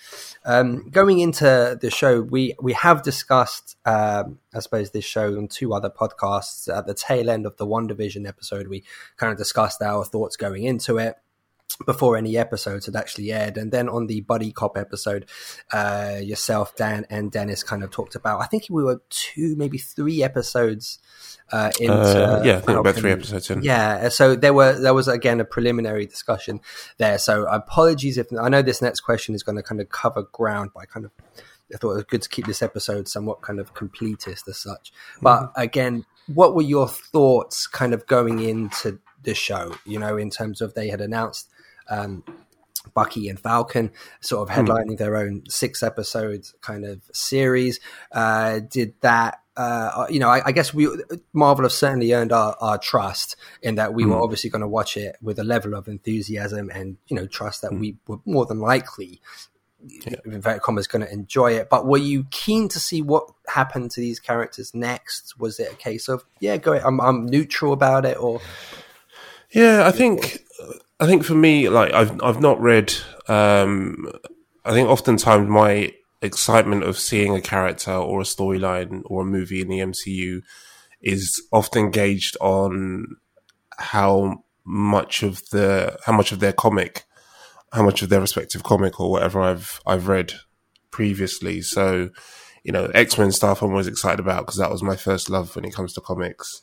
Um, 0.45 0.89
going 0.89 1.19
into 1.19 1.77
the 1.79 1.91
show, 1.91 2.21
we 2.21 2.55
we 2.61 2.73
have 2.73 3.03
discussed, 3.03 3.77
um, 3.85 4.39
I 4.53 4.59
suppose, 4.59 4.91
this 4.91 5.05
show 5.05 5.37
on 5.37 5.47
two 5.47 5.73
other 5.73 5.89
podcasts. 5.89 6.73
At 6.73 6.85
the 6.85 6.93
tail 6.93 7.29
end 7.29 7.45
of 7.45 7.57
the 7.57 7.67
WandaVision 7.67 8.27
episode, 8.27 8.67
we 8.67 8.83
kind 9.17 9.31
of 9.31 9.37
discussed 9.37 9.81
our 9.81 10.05
thoughts 10.05 10.37
going 10.37 10.63
into 10.63 10.97
it 10.97 11.15
before 11.85 12.17
any 12.17 12.37
episodes 12.37 12.85
had 12.85 12.95
actually 12.95 13.31
aired. 13.31 13.57
And 13.57 13.71
then 13.71 13.89
on 13.89 14.07
the 14.07 14.21
Buddy 14.21 14.51
Cop 14.51 14.77
episode, 14.77 15.29
uh, 15.71 16.19
yourself, 16.21 16.75
Dan, 16.75 17.05
and 17.09 17.31
Dennis 17.31 17.63
kind 17.63 17.83
of 17.83 17.91
talked 17.91 18.15
about, 18.15 18.41
I 18.41 18.45
think 18.45 18.67
we 18.69 18.83
were 18.83 19.01
two, 19.09 19.55
maybe 19.55 19.77
three 19.77 20.23
episodes 20.23 20.99
uh, 21.51 21.71
into 21.79 21.93
uh, 21.93 22.41
yeah, 22.43 22.57
I 22.57 22.61
think 22.61 22.79
about 22.79 22.95
three 22.95 23.11
episodes 23.11 23.49
in. 23.49 23.61
Yeah, 23.61 24.09
so 24.09 24.35
there 24.35 24.53
were 24.53 24.79
there 24.79 24.93
was 24.93 25.07
again 25.07 25.39
a 25.39 25.45
preliminary 25.45 26.07
discussion 26.07 26.61
there. 26.97 27.17
So 27.19 27.45
apologies 27.45 28.17
if 28.17 28.27
I 28.33 28.49
know 28.49 28.61
this 28.61 28.81
next 28.81 29.01
question 29.01 29.35
is 29.35 29.43
going 29.43 29.57
to 29.57 29.63
kind 29.63 29.79
of 29.79 29.89
cover 29.89 30.23
ground 30.23 30.71
by 30.73 30.85
kind 30.85 31.05
of. 31.05 31.11
I 31.73 31.77
thought 31.77 31.91
it 31.91 31.95
was 31.95 32.03
good 32.03 32.21
to 32.21 32.29
keep 32.29 32.45
this 32.45 32.61
episode 32.61 33.07
somewhat 33.07 33.41
kind 33.41 33.59
of 33.59 33.73
completist 33.73 34.47
as 34.47 34.57
such. 34.57 34.93
But 35.21 35.41
mm-hmm. 35.41 35.61
again, 35.61 36.05
what 36.27 36.53
were 36.53 36.61
your 36.61 36.87
thoughts 36.87 37.65
kind 37.65 37.93
of 37.93 38.05
going 38.05 38.41
into 38.41 38.99
the 39.23 39.33
show? 39.33 39.75
You 39.85 39.97
know, 39.97 40.15
in 40.17 40.29
terms 40.29 40.61
of 40.61 40.75
they 40.75 40.89
had 40.89 41.01
announced 41.01 41.49
um, 41.89 42.23
Bucky 42.93 43.29
and 43.29 43.39
Falcon, 43.39 43.91
sort 44.19 44.49
of 44.49 44.55
hmm. 44.55 44.61
headlining 44.61 44.93
mm. 44.93 44.97
their 44.97 45.15
own 45.15 45.43
six 45.49 45.81
episodes 45.81 46.53
kind 46.61 46.85
of 46.85 47.01
series. 47.13 47.79
Uh, 48.11 48.59
did 48.59 48.93
that 49.01 49.39
uh, 49.55 50.07
you 50.09 50.19
know, 50.19 50.29
I, 50.29 50.47
I, 50.47 50.51
guess 50.51 50.73
we 50.73 50.89
Marvel 51.31 51.63
have 51.63 51.71
certainly 51.71 52.11
earned 52.11 52.31
our, 52.31 52.55
our 52.59 52.79
trust 52.79 53.35
in 53.61 53.75
that 53.75 53.93
we 53.93 54.03
mm. 54.03 54.07
were 54.07 54.15
hmm. 54.15 54.23
obviously 54.23 54.49
going 54.49 54.63
to 54.63 54.67
watch 54.67 54.97
it 54.97 55.15
with 55.21 55.37
a 55.37 55.43
level 55.43 55.75
of 55.75 55.87
enthusiasm 55.87 56.71
and 56.73 56.97
you 57.07 57.15
know 57.15 57.27
trust 57.27 57.61
that 57.61 57.71
mm. 57.71 57.79
we 57.79 57.97
were 58.07 58.17
more 58.25 58.47
than 58.47 58.59
likely, 58.59 59.21
yeah. 59.85 60.15
in 60.25 60.33
inverted 60.33 60.63
commas, 60.63 60.87
going 60.87 61.05
to 61.05 61.13
enjoy 61.13 61.51
it. 61.51 61.69
But 61.69 61.85
were 61.85 61.99
you 61.99 62.25
keen 62.31 62.67
to 62.69 62.79
see 62.79 63.03
what 63.03 63.29
happened 63.47 63.91
to 63.91 64.01
these 64.01 64.19
characters 64.19 64.73
next? 64.73 65.39
Was 65.39 65.59
it 65.59 65.71
a 65.71 65.75
case 65.75 66.07
of 66.07 66.25
yeah, 66.39 66.57
go 66.57 66.73
ahead, 66.73 66.87
I'm, 66.87 66.99
I'm 66.99 67.27
neutral 67.27 67.73
about 67.73 68.05
it, 68.05 68.17
or 68.17 68.41
yeah, 69.51 69.85
I 69.85 69.91
think 69.91 70.39
I 70.99 71.05
think 71.05 71.23
for 71.23 71.35
me, 71.35 71.69
like 71.69 71.93
I've 71.93 72.21
I've 72.23 72.41
not 72.41 72.61
read. 72.61 72.93
Um, 73.27 74.11
I 74.65 74.71
think 74.71 74.89
oftentimes 74.89 75.49
my 75.49 75.91
excitement 76.21 76.83
of 76.83 76.97
seeing 76.97 77.35
a 77.35 77.41
character 77.41 77.91
or 77.91 78.21
a 78.21 78.23
storyline 78.23 79.01
or 79.05 79.21
a 79.23 79.25
movie 79.25 79.61
in 79.61 79.67
the 79.67 79.79
MCU 79.79 80.41
is 81.01 81.41
often 81.51 81.91
gauged 81.91 82.37
on 82.39 83.17
how 83.77 84.43
much 84.65 85.23
of 85.23 85.41
the 85.49 85.97
how 86.05 86.13
much 86.13 86.31
of 86.31 86.39
their 86.39 86.53
comic, 86.53 87.03
how 87.73 87.83
much 87.83 88.01
of 88.01 88.09
their 88.09 88.21
respective 88.21 88.63
comic 88.63 88.99
or 88.99 89.11
whatever 89.11 89.41
I've 89.41 89.81
I've 89.85 90.07
read 90.07 90.33
previously. 90.91 91.61
So, 91.61 92.09
you 92.63 92.71
know, 92.71 92.85
X 92.93 93.17
Men 93.17 93.31
stuff 93.31 93.61
I'm 93.61 93.71
always 93.71 93.87
excited 93.87 94.19
about 94.19 94.45
because 94.45 94.57
that 94.57 94.71
was 94.71 94.81
my 94.81 94.95
first 94.95 95.29
love 95.29 95.55
when 95.55 95.65
it 95.65 95.73
comes 95.73 95.93
to 95.93 96.01
comics. 96.01 96.61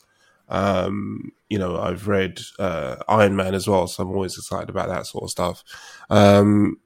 Um, 0.51 1.31
you 1.49 1.57
know, 1.57 1.79
I've 1.79 2.07
read 2.07 2.41
uh, 2.59 2.97
Iron 3.07 3.35
Man 3.35 3.55
as 3.55 3.67
well, 3.67 3.87
so 3.87 4.03
I'm 4.03 4.11
always 4.11 4.37
excited 4.37 4.69
about 4.69 4.89
that 4.89 5.07
sort 5.07 5.23
of 5.23 5.29
stuff. 5.31 5.63
Um, 6.09 6.77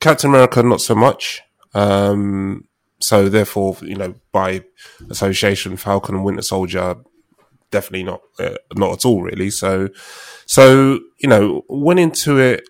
Captain 0.00 0.30
America, 0.30 0.62
not 0.62 0.80
so 0.80 0.94
much. 0.94 1.42
Um, 1.74 2.66
so 3.00 3.28
therefore, 3.28 3.76
you 3.80 3.96
know, 3.96 4.14
by 4.32 4.64
association, 5.08 5.76
Falcon 5.76 6.16
and 6.16 6.24
Winter 6.24 6.42
Soldier, 6.42 6.96
definitely 7.70 8.04
not, 8.04 8.20
uh, 8.38 8.56
not 8.74 8.92
at 8.92 9.04
all, 9.06 9.22
really. 9.22 9.50
So, 9.50 9.88
so 10.44 11.00
you 11.18 11.28
know, 11.28 11.64
went 11.68 12.00
into 12.00 12.38
it 12.38 12.68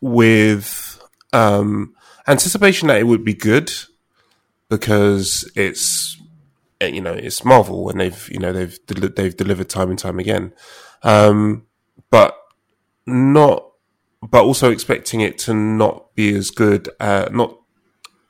with 0.00 1.00
um, 1.32 1.94
anticipation 2.26 2.88
that 2.88 2.98
it 2.98 3.06
would 3.06 3.24
be 3.24 3.34
good 3.34 3.72
because 4.68 5.50
it's 5.54 6.17
you 6.80 7.00
know 7.00 7.12
it's 7.12 7.44
Marvel 7.44 7.88
and 7.90 8.00
they've 8.00 8.28
you 8.30 8.38
know 8.38 8.52
they've 8.52 8.78
they've 8.86 9.36
delivered 9.36 9.68
time 9.68 9.90
and 9.90 9.98
time 9.98 10.18
again, 10.18 10.52
um, 11.02 11.66
but 12.10 12.36
not 13.06 13.68
but 14.22 14.44
also 14.44 14.70
expecting 14.70 15.20
it 15.20 15.38
to 15.38 15.54
not 15.54 16.14
be 16.14 16.34
as 16.34 16.50
good. 16.50 16.88
Uh, 17.00 17.28
not 17.30 17.58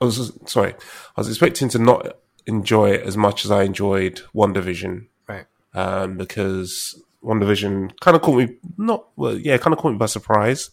I 0.01 0.05
was 0.05 0.31
sorry, 0.45 0.73
I 0.73 1.21
was 1.21 1.29
expecting 1.29 1.69
to 1.69 1.79
not 1.79 2.17
enjoy 2.45 2.91
it 2.91 3.03
as 3.03 3.17
much 3.17 3.45
as 3.45 3.51
I 3.51 3.63
enjoyed 3.63 4.21
WandaVision, 4.33 5.07
right? 5.27 5.45
Um, 5.73 6.17
because 6.17 7.01
WandaVision 7.23 7.99
kind 7.99 8.15
of 8.15 8.21
caught 8.21 8.37
me 8.37 8.57
not 8.77 9.07
well, 9.15 9.37
yeah, 9.37 9.57
kind 9.57 9.73
of 9.73 9.79
caught 9.79 9.91
me 9.91 9.97
by 9.97 10.05
surprise, 10.05 10.71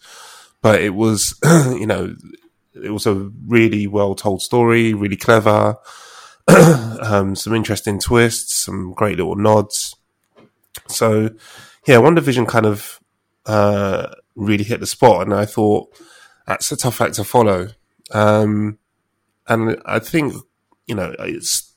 but 0.62 0.80
it 0.80 0.94
was 0.94 1.38
you 1.44 1.86
know 1.86 2.14
it 2.74 2.90
was 2.90 3.06
a 3.06 3.14
really 3.46 3.86
well 3.86 4.14
told 4.14 4.42
story, 4.42 4.94
really 4.94 5.16
clever, 5.16 5.76
um, 7.02 7.34
some 7.34 7.54
interesting 7.54 7.98
twists, 7.98 8.54
some 8.64 8.92
great 8.92 9.16
little 9.16 9.36
nods. 9.36 9.96
So 10.88 11.30
yeah, 11.86 11.96
WandaVision 11.96 12.46
kind 12.46 12.66
of 12.66 13.00
uh, 13.46 14.08
really 14.34 14.64
hit 14.64 14.80
the 14.80 14.86
spot, 14.86 15.22
and 15.22 15.34
I 15.34 15.44
thought 15.44 15.88
that's 16.46 16.70
a 16.72 16.76
tough 16.76 17.00
act 17.00 17.14
to 17.14 17.24
follow. 17.24 17.68
Um, 18.12 18.78
and 19.48 19.80
I 19.84 19.98
think 19.98 20.34
you 20.86 20.94
know 20.94 21.14
it's 21.18 21.74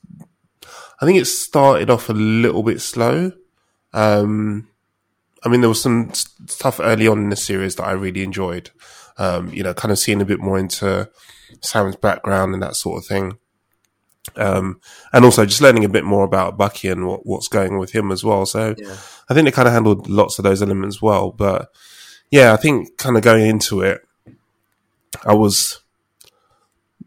I 1.01 1.05
think 1.05 1.17
it 1.17 1.25
started 1.25 1.89
off 1.89 2.09
a 2.09 2.13
little 2.13 2.63
bit 2.63 2.81
slow. 2.81 3.31
Um, 3.93 4.67
I 5.43 5.49
mean, 5.49 5.61
there 5.61 5.69
was 5.69 5.81
some 5.81 6.13
stuff 6.13 6.79
early 6.81 7.07
on 7.07 7.19
in 7.19 7.29
the 7.29 7.35
series 7.35 7.75
that 7.75 7.85
I 7.85 7.91
really 7.91 8.23
enjoyed. 8.23 8.71
Um, 9.17 9.49
you 9.53 9.63
know, 9.63 9.73
kind 9.73 9.91
of 9.91 9.99
seeing 9.99 10.21
a 10.21 10.25
bit 10.25 10.39
more 10.39 10.57
into 10.57 11.09
Sam's 11.61 11.95
background 11.95 12.53
and 12.53 12.63
that 12.63 12.75
sort 12.75 13.01
of 13.01 13.07
thing. 13.07 13.37
Um, 14.35 14.79
and 15.11 15.25
also 15.25 15.45
just 15.45 15.61
learning 15.61 15.85
a 15.85 15.89
bit 15.89 16.03
more 16.03 16.23
about 16.23 16.57
Bucky 16.57 16.89
and 16.89 17.07
what, 17.07 17.25
what's 17.25 17.47
going 17.47 17.73
on 17.73 17.79
with 17.79 17.91
him 17.91 18.11
as 18.11 18.23
well. 18.23 18.45
So 18.45 18.75
yeah. 18.77 18.95
I 19.29 19.33
think 19.33 19.45
they 19.45 19.51
kind 19.51 19.67
of 19.67 19.73
handled 19.73 20.07
lots 20.07 20.37
of 20.37 20.43
those 20.43 20.61
elements 20.61 21.01
well. 21.01 21.31
But 21.31 21.69
yeah, 22.29 22.53
I 22.53 22.57
think 22.57 22.97
kind 22.97 23.17
of 23.17 23.23
going 23.23 23.45
into 23.45 23.81
it, 23.81 24.01
I 25.25 25.33
was 25.33 25.79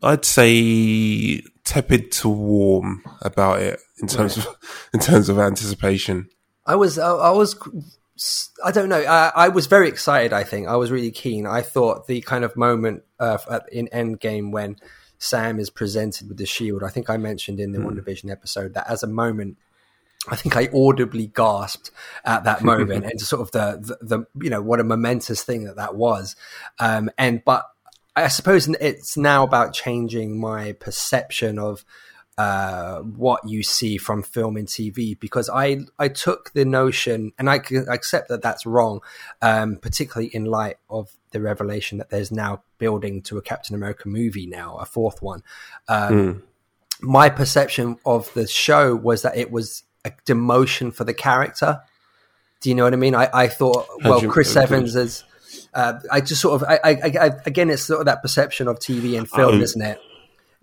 I'd 0.02 0.25
say 0.25 1.42
tepid 1.64 2.11
to 2.12 2.28
warm 2.28 3.04
about 3.21 3.62
it 3.62 3.81
in 4.00 4.09
terms 4.09 4.38
right. 4.38 4.47
of 4.47 4.88
in 4.95 5.00
terms 5.00 5.28
of 5.28 5.38
anticipation. 5.38 6.28
I 6.66 6.76
was 6.76 6.99
I, 6.99 7.31
was 7.31 7.57
I 8.64 8.71
don't 8.71 8.88
know. 8.88 9.00
I, 9.00 9.33
I, 9.35 9.49
was 9.49 9.66
very 9.66 9.88
excited. 9.88 10.33
I 10.33 10.45
think 10.45 10.69
I 10.69 10.76
was 10.76 10.90
really 10.90 11.11
keen. 11.11 11.47
I 11.47 11.62
thought 11.62 12.07
the 12.07 12.21
kind 12.21 12.45
of 12.45 12.57
moment 12.57 13.02
uh, 13.19 13.38
in 13.71 13.88
Endgame 13.92 14.52
when 14.52 14.76
Sam 15.23 15.61
is 15.61 15.71
presented 15.71 16.29
with 16.29 16.37
the 16.37 16.47
shield. 16.47 16.83
I 16.83 16.88
think 16.88 17.09
I 17.09 17.17
mentioned 17.17 17.61
in 17.61 17.73
the 17.73 17.79
mm. 17.79 17.87
WandaVision 17.87 18.31
episode 18.31 18.75
that 18.75 18.88
as 18.88 19.02
a 19.02 19.07
moment. 19.07 19.57
I 20.29 20.37
think 20.37 20.57
I 20.57 20.69
audibly 20.73 21.26
gasped 21.26 21.91
at 22.25 22.45
that 22.45 22.62
moment 22.64 23.05
and 23.07 23.21
sort 23.21 23.43
of 23.43 23.50
the, 23.50 23.97
the, 24.00 24.19
the, 24.19 24.26
you 24.41 24.50
know, 24.50 24.62
what 24.62 24.79
a 24.79 24.85
momentous 24.85 25.43
thing 25.43 25.64
that 25.64 25.76
that 25.76 25.97
was. 25.97 26.37
Um, 26.79 27.11
and, 27.19 27.43
but 27.45 27.67
I 28.14 28.29
suppose 28.29 28.69
it's 28.69 29.17
now 29.17 29.43
about 29.43 29.73
changing 29.73 30.38
my 30.38 30.73
perception 30.73 31.59
of 31.59 31.85
uh, 32.43 32.99
what 33.03 33.49
you 33.49 33.63
see 33.63 33.97
from 33.97 34.21
film 34.21 34.57
and 34.57 34.67
TV 34.67 35.19
because 35.19 35.49
I 35.49 35.79
I 35.97 36.09
took 36.09 36.53
the 36.55 36.65
notion 36.65 37.33
and 37.39 37.49
I 37.49 37.61
can 37.61 37.89
accept 37.89 38.29
that 38.31 38.43
that's 38.43 38.67
wrong, 38.67 39.01
um, 39.41 39.77
particularly 39.77 40.29
in 40.35 40.47
light 40.47 40.79
of 40.91 41.13
the 41.31 41.41
revelation 41.41 41.99
that 41.99 42.11
there's 42.11 42.33
now 42.33 42.63
building 42.79 43.23
to 43.23 43.39
a 43.39 43.43
Captain 43.43 43.77
America 43.77 44.09
movie 44.09 44.47
now, 44.47 44.77
a 44.77 44.85
fourth 44.85 45.23
one. 45.23 45.45
Um, 45.87 46.13
mm. 46.13 46.43
My 47.01 47.31
perception 47.31 47.99
of 48.05 48.33
the 48.35 48.49
show 48.49 48.97
was 48.97 49.23
that 49.23 49.37
it 49.37 49.53
was 49.53 49.85
a 50.05 50.11
demotion 50.27 50.93
for 50.93 51.05
the 51.05 51.15
character. 51.15 51.81
Do 52.61 52.71
you 52.71 52.75
know 52.75 52.85
what 52.85 52.93
I 52.93 52.97
mean? 52.97 53.15
I, 53.15 53.29
I 53.33 53.47
thought, 53.47 53.87
well, 54.05 54.21
Chris 54.29 54.57
Evans 54.57 54.97
is 54.97 55.23
uh, 55.75 55.95
I 56.11 56.21
just 56.21 56.41
sort 56.41 56.61
of, 56.61 56.69
I, 56.69 56.81
I, 56.83 56.91
I, 57.21 57.31
again, 57.47 57.71
it's 57.71 57.83
sort 57.83 58.01
of 58.01 58.07
that 58.07 58.21
perception 58.21 58.67
of 58.67 58.79
TV 58.81 59.17
and 59.17 59.31
film, 59.31 59.57
oh. 59.57 59.61
isn't 59.61 59.83
it? 59.83 60.01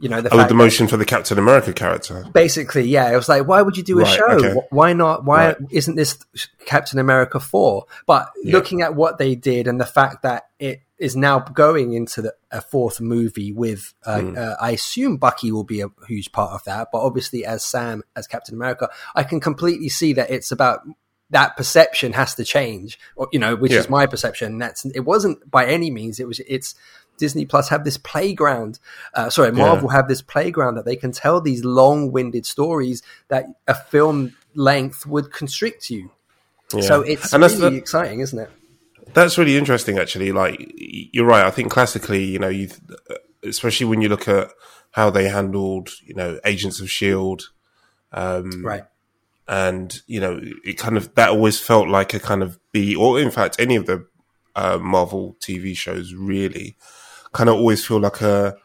You 0.02 0.08
know, 0.08 0.22
the 0.22 0.34
oh, 0.34 0.48
the 0.48 0.54
motion 0.54 0.88
for 0.88 0.96
the 0.96 1.04
Captain 1.06 1.38
America 1.38 1.74
character. 1.74 2.26
Basically, 2.34 2.84
yeah. 2.84 3.12
It 3.12 3.16
was 3.18 3.28
like, 3.28 3.46
why 3.46 3.62
would 3.62 3.76
you 3.76 3.84
do 3.84 4.00
a 4.00 4.04
right, 4.04 4.16
show? 4.16 4.26
Okay. 4.28 4.56
Why 4.70 4.94
not? 4.94 5.26
Why 5.26 5.48
right. 5.48 5.58
isn't 5.72 5.96
this 5.96 6.18
Captain 6.66 7.00
America 7.00 7.40
four? 7.40 7.86
But 8.08 8.30
yeah. 8.42 8.54
looking 8.54 8.82
at 8.82 8.96
what 8.96 9.18
they 9.18 9.36
did 9.36 9.68
and 9.68 9.80
the 9.80 9.86
fact 9.86 10.22
that 10.24 10.44
it 10.58 10.84
is 10.98 11.16
now 11.18 11.40
going 11.40 11.94
into 11.94 12.22
the, 12.22 12.34
a 12.52 12.62
fourth 12.62 13.02
movie 13.02 13.52
with, 13.52 13.94
uh, 14.06 14.18
Mm. 14.20 14.38
uh, 14.38 14.56
I 14.60 14.72
assume 14.72 15.18
Bucky 15.18 15.52
will 15.52 15.64
be 15.66 15.82
a 15.82 15.88
huge 16.08 16.32
part 16.32 16.52
of 16.52 16.64
that, 16.64 16.90
but 16.92 17.00
obviously 17.00 17.46
as 17.46 17.64
Sam, 17.64 18.04
as 18.16 18.28
Captain 18.28 18.56
America, 18.56 18.90
I 19.16 19.24
can 19.24 19.40
completely 19.40 19.90
see 19.90 20.14
that 20.14 20.30
it's 20.30 20.52
about 20.52 20.82
that 21.30 21.56
perception 21.56 22.14
has 22.14 22.36
to 22.36 22.44
change, 22.44 23.00
or, 23.16 23.28
you 23.32 23.40
know, 23.40 23.56
which 23.56 23.72
Yeah. 23.72 23.80
is 23.80 23.90
my 23.90 24.08
perception. 24.08 24.58
That's, 24.58 24.84
it 24.86 25.02
wasn't 25.02 25.50
by 25.50 25.68
any 25.68 25.92
means, 25.92 26.20
it 26.20 26.28
was, 26.28 26.40
it's, 26.48 26.74
Disney 27.20 27.46
Plus 27.46 27.70
have 27.70 27.84
this 27.84 27.98
playground. 27.98 28.80
Uh, 29.14 29.30
sorry, 29.30 29.52
Marvel 29.52 29.90
have 29.90 30.08
this 30.08 30.22
playground 30.24 30.76
that 30.76 30.86
they 30.86 30.96
can 30.96 31.12
tell 31.12 31.40
these 31.40 31.64
long-winded 31.64 32.46
stories 32.48 33.04
that 33.28 33.46
a 33.68 33.76
film 33.76 34.36
length 34.56 35.06
would 35.06 35.32
constrict 35.32 35.90
you. 35.92 36.10
Yeah. 36.74 36.82
So 36.82 37.02
it's 37.02 37.32
and 37.34 37.44
that's 37.44 37.56
really 37.58 37.72
the- 37.72 37.78
exciting, 37.78 38.22
isn't 38.22 38.40
it? 38.40 38.50
That's 39.14 39.38
really 39.38 39.58
interesting, 39.58 39.98
actually. 39.98 40.32
Like 40.32 40.72
you're 40.76 41.26
right. 41.26 41.46
I 41.46 41.52
think 41.52 41.72
classically, 41.72 42.24
you 42.24 42.38
know, 42.40 42.50
you 42.50 42.70
especially 43.44 43.88
when 43.88 44.02
you 44.02 44.10
look 44.10 44.28
at 44.28 44.52
how 44.92 45.10
they 45.10 45.30
handled, 45.30 45.90
you 46.06 46.14
know, 46.14 46.40
Agents 46.46 46.80
of 46.80 46.90
Shield, 46.92 47.50
um, 48.12 48.64
Right. 48.64 48.84
and 49.48 50.02
you 50.06 50.20
know, 50.20 50.40
it 50.64 50.78
kind 50.78 50.96
of 50.98 51.14
that 51.16 51.30
always 51.30 51.60
felt 51.60 51.88
like 51.88 52.14
a 52.14 52.20
kind 52.20 52.44
of 52.44 52.60
B, 52.72 52.96
or 52.96 53.20
in 53.20 53.32
fact, 53.32 53.56
any 53.60 53.76
of 53.76 53.88
the 53.88 54.06
uh, 54.56 54.78
Marvel 54.78 55.36
TV 55.40 55.76
shows 55.76 56.14
really 56.14 56.76
kind 57.34 57.50
of 57.50 57.56
always 57.56 57.86
feel 57.86 58.00
like 58.00 58.22
a 58.22 58.56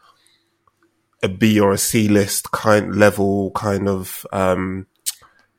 a 1.23 1.29
B 1.29 1.59
or 1.59 1.71
a 1.71 1.77
C 1.77 2.07
list 2.07 2.51
kind 2.51 2.95
level 2.95 3.51
kind 3.51 3.87
of 3.87 4.25
um, 4.31 4.87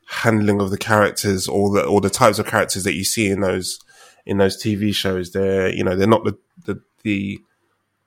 handling 0.07 0.61
of 0.61 0.71
the 0.71 0.77
characters 0.77 1.47
or 1.47 1.71
the 1.73 1.83
or 1.83 2.01
the 2.01 2.09
types 2.09 2.39
of 2.39 2.47
characters 2.47 2.83
that 2.83 2.95
you 2.95 3.03
see 3.03 3.29
in 3.29 3.41
those 3.41 3.79
in 4.25 4.37
those 4.37 4.61
TV 4.61 4.93
shows. 4.93 5.31
They're 5.31 5.69
you 5.69 5.83
know 5.83 5.95
they're 5.95 6.07
not 6.07 6.23
the 6.23 6.37
the, 6.65 6.81
the 7.03 7.39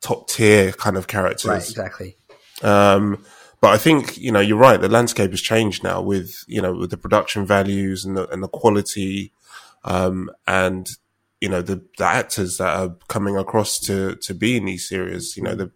top 0.00 0.28
tier 0.28 0.72
kind 0.72 0.96
of 0.96 1.06
characters. 1.06 1.46
Right, 1.46 1.62
exactly. 1.62 2.16
Um, 2.62 3.24
but 3.60 3.74
I 3.74 3.78
think 3.78 4.16
you 4.16 4.32
know 4.32 4.40
you're 4.40 4.56
right. 4.56 4.80
The 4.80 4.88
landscape 4.88 5.30
has 5.30 5.40
changed 5.40 5.84
now 5.84 6.00
with 6.00 6.44
you 6.46 6.62
know 6.62 6.74
with 6.74 6.90
the 6.90 6.96
production 6.96 7.44
values 7.46 8.04
and 8.04 8.16
the 8.16 8.28
and 8.28 8.42
the 8.42 8.48
quality, 8.48 9.32
um, 9.84 10.30
and 10.46 10.88
you 11.40 11.48
know 11.48 11.62
the 11.62 11.82
the 11.98 12.04
actors 12.04 12.58
that 12.58 12.76
are 12.76 12.96
coming 13.08 13.36
across 13.36 13.78
to 13.80 14.16
to 14.16 14.34
be 14.34 14.56
in 14.56 14.66
these 14.66 14.88
series. 14.88 15.36
You 15.36 15.42
know 15.42 15.54
the 15.54 15.70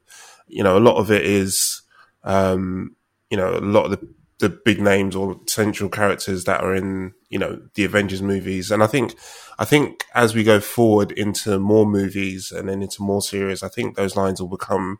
you 0.46 0.62
know 0.62 0.76
a 0.76 0.80
lot 0.80 0.96
of 0.96 1.10
it 1.10 1.24
is 1.24 1.82
um, 2.22 2.96
you 3.30 3.36
know 3.36 3.56
a 3.56 3.60
lot 3.60 3.86
of 3.86 3.92
the 3.92 4.08
the 4.40 4.48
big 4.48 4.80
names 4.80 5.14
or 5.14 5.40
central 5.46 5.88
characters 5.88 6.44
that 6.44 6.60
are 6.60 6.74
in 6.74 7.12
you 7.30 7.38
know 7.38 7.60
the 7.74 7.84
Avengers 7.84 8.20
movies, 8.22 8.70
and 8.70 8.82
I 8.82 8.86
think 8.86 9.14
I 9.58 9.64
think 9.64 10.04
as 10.14 10.34
we 10.34 10.44
go 10.44 10.60
forward 10.60 11.12
into 11.12 11.58
more 11.58 11.86
movies 11.86 12.52
and 12.52 12.68
then 12.68 12.82
into 12.82 13.02
more 13.02 13.22
series, 13.22 13.62
I 13.62 13.68
think 13.68 13.96
those 13.96 14.16
lines 14.16 14.40
will 14.40 14.48
become 14.48 14.98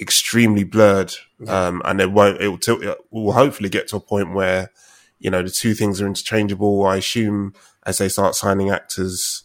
extremely 0.00 0.64
blurred, 0.64 1.12
um, 1.48 1.82
and 1.84 2.00
it 2.00 2.12
won't. 2.12 2.40
It 2.40 2.48
will, 2.48 2.58
t- 2.58 2.72
it 2.72 2.98
will 3.10 3.32
hopefully 3.32 3.68
get 3.68 3.88
to 3.88 3.96
a 3.96 4.00
point 4.00 4.32
where 4.32 4.70
you 5.18 5.30
know 5.30 5.42
the 5.42 5.50
two 5.50 5.74
things 5.74 6.00
are 6.00 6.06
interchangeable. 6.06 6.84
I 6.86 6.96
assume 6.96 7.54
as 7.84 7.98
they 7.98 8.08
start 8.08 8.34
signing 8.34 8.70
actors 8.70 9.42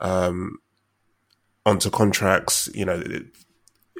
um, 0.00 0.58
onto 1.64 1.90
contracts, 1.90 2.68
you 2.74 2.84
know, 2.84 3.00
it- 3.04 3.26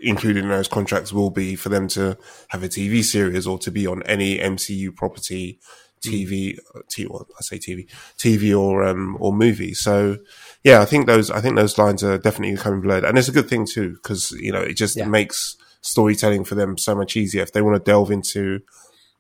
included 0.03 0.45
in 0.45 0.51
those 0.51 0.69
contracts 0.69 1.11
will 1.11 1.31
be 1.31 1.57
for 1.57 1.71
them 1.71 1.89
to 1.89 2.19
have 2.49 2.63
a 2.63 2.69
TV 2.69 3.03
series 3.03 3.47
or 3.47 3.59
to 3.59 3.71
be 3.71 3.87
on 3.87 4.03
any 4.03 4.39
MCU 4.39 4.93
property, 4.95 5.59
TV, 6.05 6.59
uh, 6.75 6.81
T, 6.91 7.07
well, 7.07 7.27
I 7.39 7.41
say 7.41 7.57
TV, 7.59 7.89
TV 8.19 8.55
or 8.55 8.83
um, 8.85 9.17
or 9.19 9.33
movie. 9.33 9.73
So 9.73 10.19
yeah, 10.63 10.83
I 10.83 10.85
think 10.85 11.07
those 11.07 11.31
I 11.31 11.41
think 11.41 11.57
those 11.57 11.79
lines 11.79 12.05
are 12.05 12.19
definitely 12.19 12.55
becoming 12.57 12.83
blurred, 12.83 13.05
and 13.05 13.17
it's 13.17 13.29
a 13.29 13.33
good 13.33 13.49
thing 13.49 13.67
too 13.67 13.95
because 13.95 14.33
you 14.33 14.53
know 14.53 14.61
it 14.61 14.75
just 14.75 14.97
Yeah. 14.99 15.07
makes 15.09 15.57
storytelling 15.81 16.45
for 16.45 16.55
them 16.57 16.77
so 16.77 16.95
much 16.95 17.17
easier 17.17 17.43
if 17.43 17.53
they 17.53 17.63
want 17.63 17.77
to 17.83 17.91
delve 17.91 18.11
into 18.11 18.61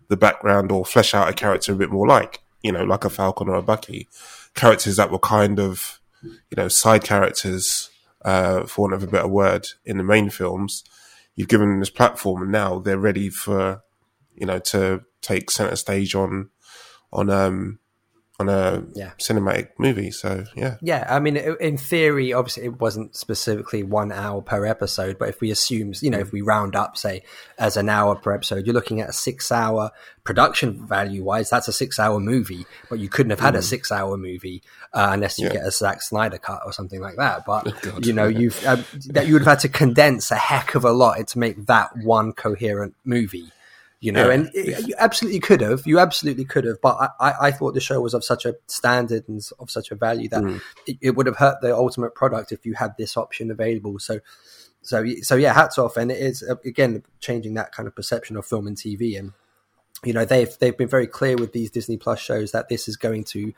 the 0.09 0.16
background 0.16 0.71
or 0.71 0.85
flesh 0.85 1.14
out 1.14 1.28
a 1.28 1.33
character 1.33 1.73
a 1.73 1.76
bit 1.76 1.90
more 1.90 2.06
like 2.06 2.40
you 2.62 2.71
know 2.71 2.85
like 2.85 3.04
a 3.04 3.11
Falcon 3.11 3.49
or 3.49 3.54
a 3.54 3.62
Bucky, 3.62 4.08
characters 4.54 4.97
that 4.97 5.10
were 5.10 5.19
kind 5.19 5.58
of 5.58 6.00
you 6.23 6.57
know 6.57 6.69
side 6.69 7.05
characters 7.05 7.91
uh, 8.25 8.65
for 8.65 8.83
want 8.83 8.95
of 8.95 9.02
a 9.02 9.07
better 9.07 9.29
word 9.29 9.69
in 9.85 9.97
the 9.99 10.05
main 10.05 10.31
films. 10.31 10.85
You've 11.35 11.49
given 11.49 11.69
them 11.69 11.81
this 11.81 11.91
platform, 11.91 12.43
and 12.43 12.52
now 12.52 12.79
they're 12.79 12.99
ready 12.99 13.29
for 13.29 13.83
you 14.35 14.47
know 14.47 14.59
to 14.59 15.02
take 15.21 15.50
center 15.50 15.76
stage 15.76 16.15
on 16.15 16.50
on 17.13 17.31
um 17.31 17.79
on 18.38 18.49
a 18.50 18.82
Yeah. 18.94 19.12
cinematic 19.18 19.68
movie. 19.78 20.10
So 20.10 20.44
yeah, 20.54 20.76
Yeah, 20.82 21.06
I 21.08 21.20
mean, 21.20 21.36
in 21.36 21.78
theory, 21.78 22.32
obviously, 22.32 22.64
it 22.64 22.78
wasn't 22.80 23.16
specifically 23.16 23.82
one 23.82 24.12
hour 24.12 24.42
per 24.42 24.66
episode, 24.66 25.18
but 25.18 25.28
if 25.30 25.40
we 25.40 25.50
assume, 25.50 25.92
you 26.02 26.10
know, 26.10 26.18
if 26.18 26.32
we 26.32 26.42
round 26.42 26.76
up, 26.76 26.96
say, 26.99 27.22
as 27.58 27.76
an 27.78 27.88
hour 27.88 28.14
per 28.14 28.32
episode, 28.32 28.66
you're 28.66 28.75
looking 28.75 29.00
at 29.00 29.08
a 29.08 29.12
six 29.14 29.50
hour 29.50 29.90
production 30.25 30.86
value 30.86 31.22
wise, 31.25 31.49
that's 31.49 31.68
a 31.68 31.72
six 31.72 31.99
hour 31.99 32.20
movie, 32.20 32.66
but 32.90 32.99
you 32.99 33.08
couldn't 33.08 33.30
have 33.30 33.40
had 33.40 33.54
a 33.54 33.62
six 33.62 33.90
hour 33.90 34.16
movie 34.18 34.62
uh, 34.92 35.10
unless 35.12 35.38
you 35.38 35.46
Yeah. 35.46 35.54
get 35.54 35.66
a 35.66 35.70
Zack 35.70 36.02
Snyder 36.02 36.38
cut 36.38 36.60
or 36.66 36.72
something 36.72 37.00
like 37.00 37.16
that. 37.16 37.44
But, 37.46 37.64
God, 37.82 38.04
you 38.04 38.12
know, 38.12 38.26
you've, 38.26 38.62
uh, 38.66 38.76
that 39.10 39.26
you 39.26 39.32
would 39.34 39.42
have 39.42 39.52
had 39.52 39.60
to 39.60 39.68
condense 39.68 40.30
a 40.30 40.36
heck 40.36 40.75
of 40.75 40.84
a 40.84 40.92
lot 40.92 41.26
to 41.28 41.38
make 41.38 41.66
that 41.66 41.96
one 42.02 42.32
coherent 42.32 42.94
movie. 43.04 43.50
You 44.00 44.13
know, 44.13 44.28
Yeah. 44.28 44.35
and 44.35 44.50
it, 44.54 44.87
you 44.89 44.95
absolutely 44.99 45.41
could 45.41 45.63
have. 45.63 45.87
You 45.87 45.99
absolutely 45.99 46.45
could 46.45 46.65
have. 46.65 46.80
But 46.82 47.13
I, 47.19 47.32
I, 47.41 47.50
thought 47.50 47.73
the 47.75 47.80
show 47.80 48.00
was 48.00 48.13
of 48.13 48.23
such 48.25 48.45
a 48.45 48.54
standard 48.67 49.26
and 49.26 49.41
of 49.59 49.71
such 49.71 49.91
a 49.91 49.95
value 49.95 50.28
that 50.28 50.43
Mm. 50.43 50.61
it, 50.87 50.99
it 51.00 51.11
would 51.17 51.26
have 51.26 51.37
hurt 51.39 51.63
the 51.63 51.75
ultimate 51.75 52.15
product 52.15 52.52
if 52.52 52.67
you 52.67 52.75
had 52.75 52.95
this 52.99 53.17
option 53.17 53.50
available. 53.50 53.99
So, 53.99 54.21
so, 54.82 55.04
so 55.23 55.35
yeah, 55.37 55.54
hats 55.54 55.78
off. 55.78 55.97
And 55.97 56.13
it 56.13 56.19
is 56.19 56.43
uh, 56.43 56.56
again 56.65 57.02
changing 57.21 57.54
that 57.54 57.73
kind 57.73 57.87
of 57.87 57.97
perception 57.97 58.37
of 58.37 58.45
film 58.45 58.67
and 58.67 58.76
TV. 58.76 59.19
And 59.19 59.32
you 60.04 60.13
know, 60.13 60.26
they've 60.26 60.54
they've 60.61 60.76
been 60.76 60.89
very 60.89 61.06
clear 61.06 61.37
with 61.37 61.52
these 61.52 61.71
Disney 61.71 61.97
Plus 61.97 62.21
shows 62.21 62.52
that 62.52 62.69
this 62.69 62.89
is 62.89 62.97
going 62.97 63.25
to 63.25 63.54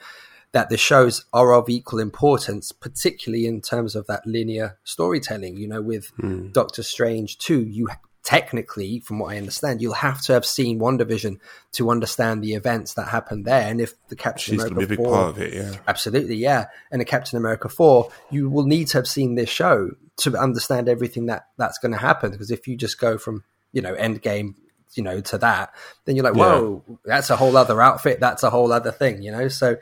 that 0.53 0.71
the 0.71 0.79
shows 0.79 1.25
are 1.33 1.53
of 1.53 1.69
equal 1.69 1.99
importance, 1.99 2.71
particularly 2.73 3.45
in 3.45 3.61
terms 3.61 3.95
of 3.97 4.07
that 4.07 4.25
linear 4.25 4.79
storytelling. 4.85 5.57
You 5.57 5.67
know, 5.69 5.83
with 5.83 6.13
Doctor 6.53 6.85
Strange 6.85 7.39
two, 7.39 7.61
you 7.61 7.89
technically, 8.29 9.01
from 9.01 9.19
what 9.19 9.33
I 9.33 9.39
understand, 9.39 9.81
you'll 9.81 9.95
have 9.95 10.21
to 10.25 10.35
have 10.35 10.45
seen 10.45 10.79
WandaVision 10.79 11.39
to 11.73 11.89
understand 11.89 12.45
the 12.45 12.53
events 12.53 12.93
that 12.93 13.09
happened 13.09 13.47
there. 13.47 13.63
And 13.71 13.81
if 13.81 13.95
the 14.09 14.17
Captain 14.17 14.53
she's 14.53 14.63
going 14.65 14.75
to 14.75 14.81
be 14.81 14.85
a 14.85 14.87
America 14.87 15.03
big 15.03 15.07
4 15.07 15.15
part 15.15 15.29
of 15.31 15.39
it. 15.41 15.55
Yeah, 15.55 15.75
Absolutely, 15.89 16.37
yeah. 16.37 16.67
And 16.91 17.01
the 17.01 17.07
Captain 17.07 17.39
America 17.39 17.71
4, 17.71 18.11
you 18.31 18.51
will 18.51 18.67
need 18.67 18.89
to 18.89 18.99
have 18.99 19.09
seen 19.09 19.35
this 19.35 19.49
show 19.49 19.93
to 20.19 20.37
understand 20.37 20.91
everything 20.91 21.25
that 21.27 21.47
that's 21.57 21.79
going 21.79 21.93
to 21.93 21.99
happen. 21.99 22.31
Because 22.31 22.51
if 22.51 22.69
you 22.69 22.77
just 22.77 23.01
go 23.01 23.17
from, 23.17 23.45
you 23.73 23.81
know, 23.81 23.95
Endgame, 23.95 24.57
you 24.93 25.03
know, 25.03 25.23
to 25.23 25.39
that, 25.39 25.73
then 26.05 26.15
you're 26.15 26.25
like, 26.27 26.35
Yeah. 26.37 26.61
whoa, 26.61 26.85
that's 27.07 27.31
a 27.31 27.37
whole 27.37 27.57
other 27.57 27.81
outfit. 27.81 28.21
That's 28.21 28.43
a 28.43 28.51
whole 28.51 28.73
other 28.73 28.93
thing, 28.93 29.23
you 29.23 29.33
know? 29.33 29.49
So 29.49 29.79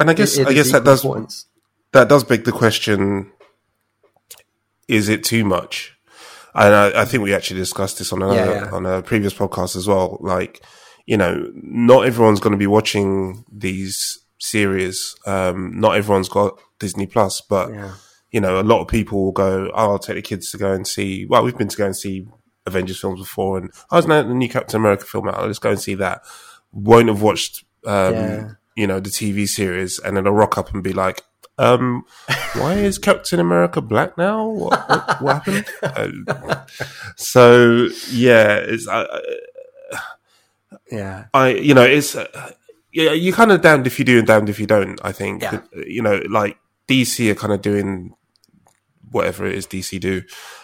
and 0.00 0.10
I 0.10 0.14
guess 0.14 0.36
it- 0.36 0.40
it 0.42 0.48
I 0.48 0.54
guess 0.54 0.72
that 0.72 0.82
does 0.82 1.46
that 1.92 2.08
does 2.08 2.24
beg 2.24 2.44
the 2.44 2.50
question: 2.52 3.30
Is 4.88 5.08
it 5.08 5.22
too 5.22 5.44
much? 5.44 5.95
And 6.56 6.74
I, 6.74 7.02
I 7.02 7.04
think 7.04 7.22
we 7.22 7.34
actually 7.34 7.60
discussed 7.60 7.98
this 7.98 8.12
on 8.12 8.22
another 8.22 8.36
Yeah, 8.54 8.64
yeah. 8.64 8.70
on 8.70 8.86
a 8.86 9.02
previous 9.02 9.34
podcast 9.34 9.76
as 9.76 9.86
well. 9.86 10.18
Like, 10.20 10.64
you 11.06 11.16
know, 11.16 11.50
not 11.54 12.06
everyone's 12.06 12.40
going 12.40 12.52
to 12.52 12.56
be 12.58 12.66
watching 12.66 13.44
these 13.52 14.18
series. 14.40 15.14
Um, 15.26 15.78
not 15.78 15.96
everyone's 15.96 16.28
got 16.30 16.58
Disney 16.80 17.06
Plus, 17.06 17.40
but 17.42 17.72
Yeah. 17.72 17.92
you 18.30 18.40
know, 18.40 18.58
a 18.58 18.62
lot 18.62 18.80
of 18.80 18.88
people 18.88 19.22
will 19.24 19.32
go, 19.32 19.70
oh, 19.74 19.90
I'll 19.92 19.98
take 19.98 20.16
the 20.16 20.22
kids 20.22 20.50
to 20.50 20.58
go 20.58 20.72
and 20.72 20.86
see. 20.86 21.26
Well, 21.26 21.44
we've 21.44 21.56
been 21.58 21.68
to 21.68 21.76
go 21.76 21.86
and 21.86 21.96
see 21.96 22.26
Avengers 22.66 22.98
films 23.00 23.20
before, 23.20 23.58
and 23.58 23.70
I 23.90 23.96
was 23.96 24.06
now 24.06 24.22
the 24.22 24.34
new 24.34 24.48
Captain 24.48 24.80
America 24.80 25.04
film 25.04 25.28
out. 25.28 25.46
Let's 25.46 25.58
go 25.58 25.70
and 25.70 25.80
see 25.80 25.94
that. 25.96 26.22
Won't 26.72 27.08
have 27.08 27.22
watched, 27.22 27.64
um. 27.84 28.56
You 28.76 28.86
know, 28.86 29.00
the 29.00 29.10
TV 29.10 29.48
series, 29.48 29.98
and 29.98 30.16
then 30.16 30.26
I'll 30.26 30.32
rock 30.32 30.56
up 30.58 30.72
and 30.72 30.82
be 30.84 30.92
like, 30.92 31.22
um, 31.58 32.04
why 32.54 32.74
is 32.74 32.98
Captain 32.98 33.40
America 33.40 33.80
black 33.80 34.16
now? 34.18 34.46
What, 34.46 34.88
what, 34.88 35.22
what 35.22 35.34
happened? 35.34 35.66
Uh, 35.82 36.66
so 37.16 37.88
yeah, 38.10 38.56
it's 38.56 38.86
I, 38.86 39.06
Yeah. 40.90 41.24
I, 41.34 41.48
you 41.50 41.74
know, 41.74 41.82
it's 41.82 42.14
uh, 42.14 42.52
yeah, 42.92 43.12
you're 43.12 43.34
kind 43.34 43.52
of 43.52 43.60
damned 43.62 43.86
if 43.86 43.98
you 43.98 44.04
do 44.04 44.18
and 44.18 44.26
damned 44.26 44.48
if 44.48 44.58
you 44.60 44.66
don't. 44.66 45.00
I 45.04 45.12
think, 45.12 45.42
Yeah. 45.42 45.60
you 45.86 46.02
know, 46.02 46.20
like 46.28 46.58
DC 46.88 47.30
are 47.30 47.34
kind 47.34 47.52
of 47.52 47.62
doing 47.62 48.14
whatever 49.10 49.46
it 49.46 49.54
is 49.54 49.66
DC 49.66 50.00
do, 50.00 50.22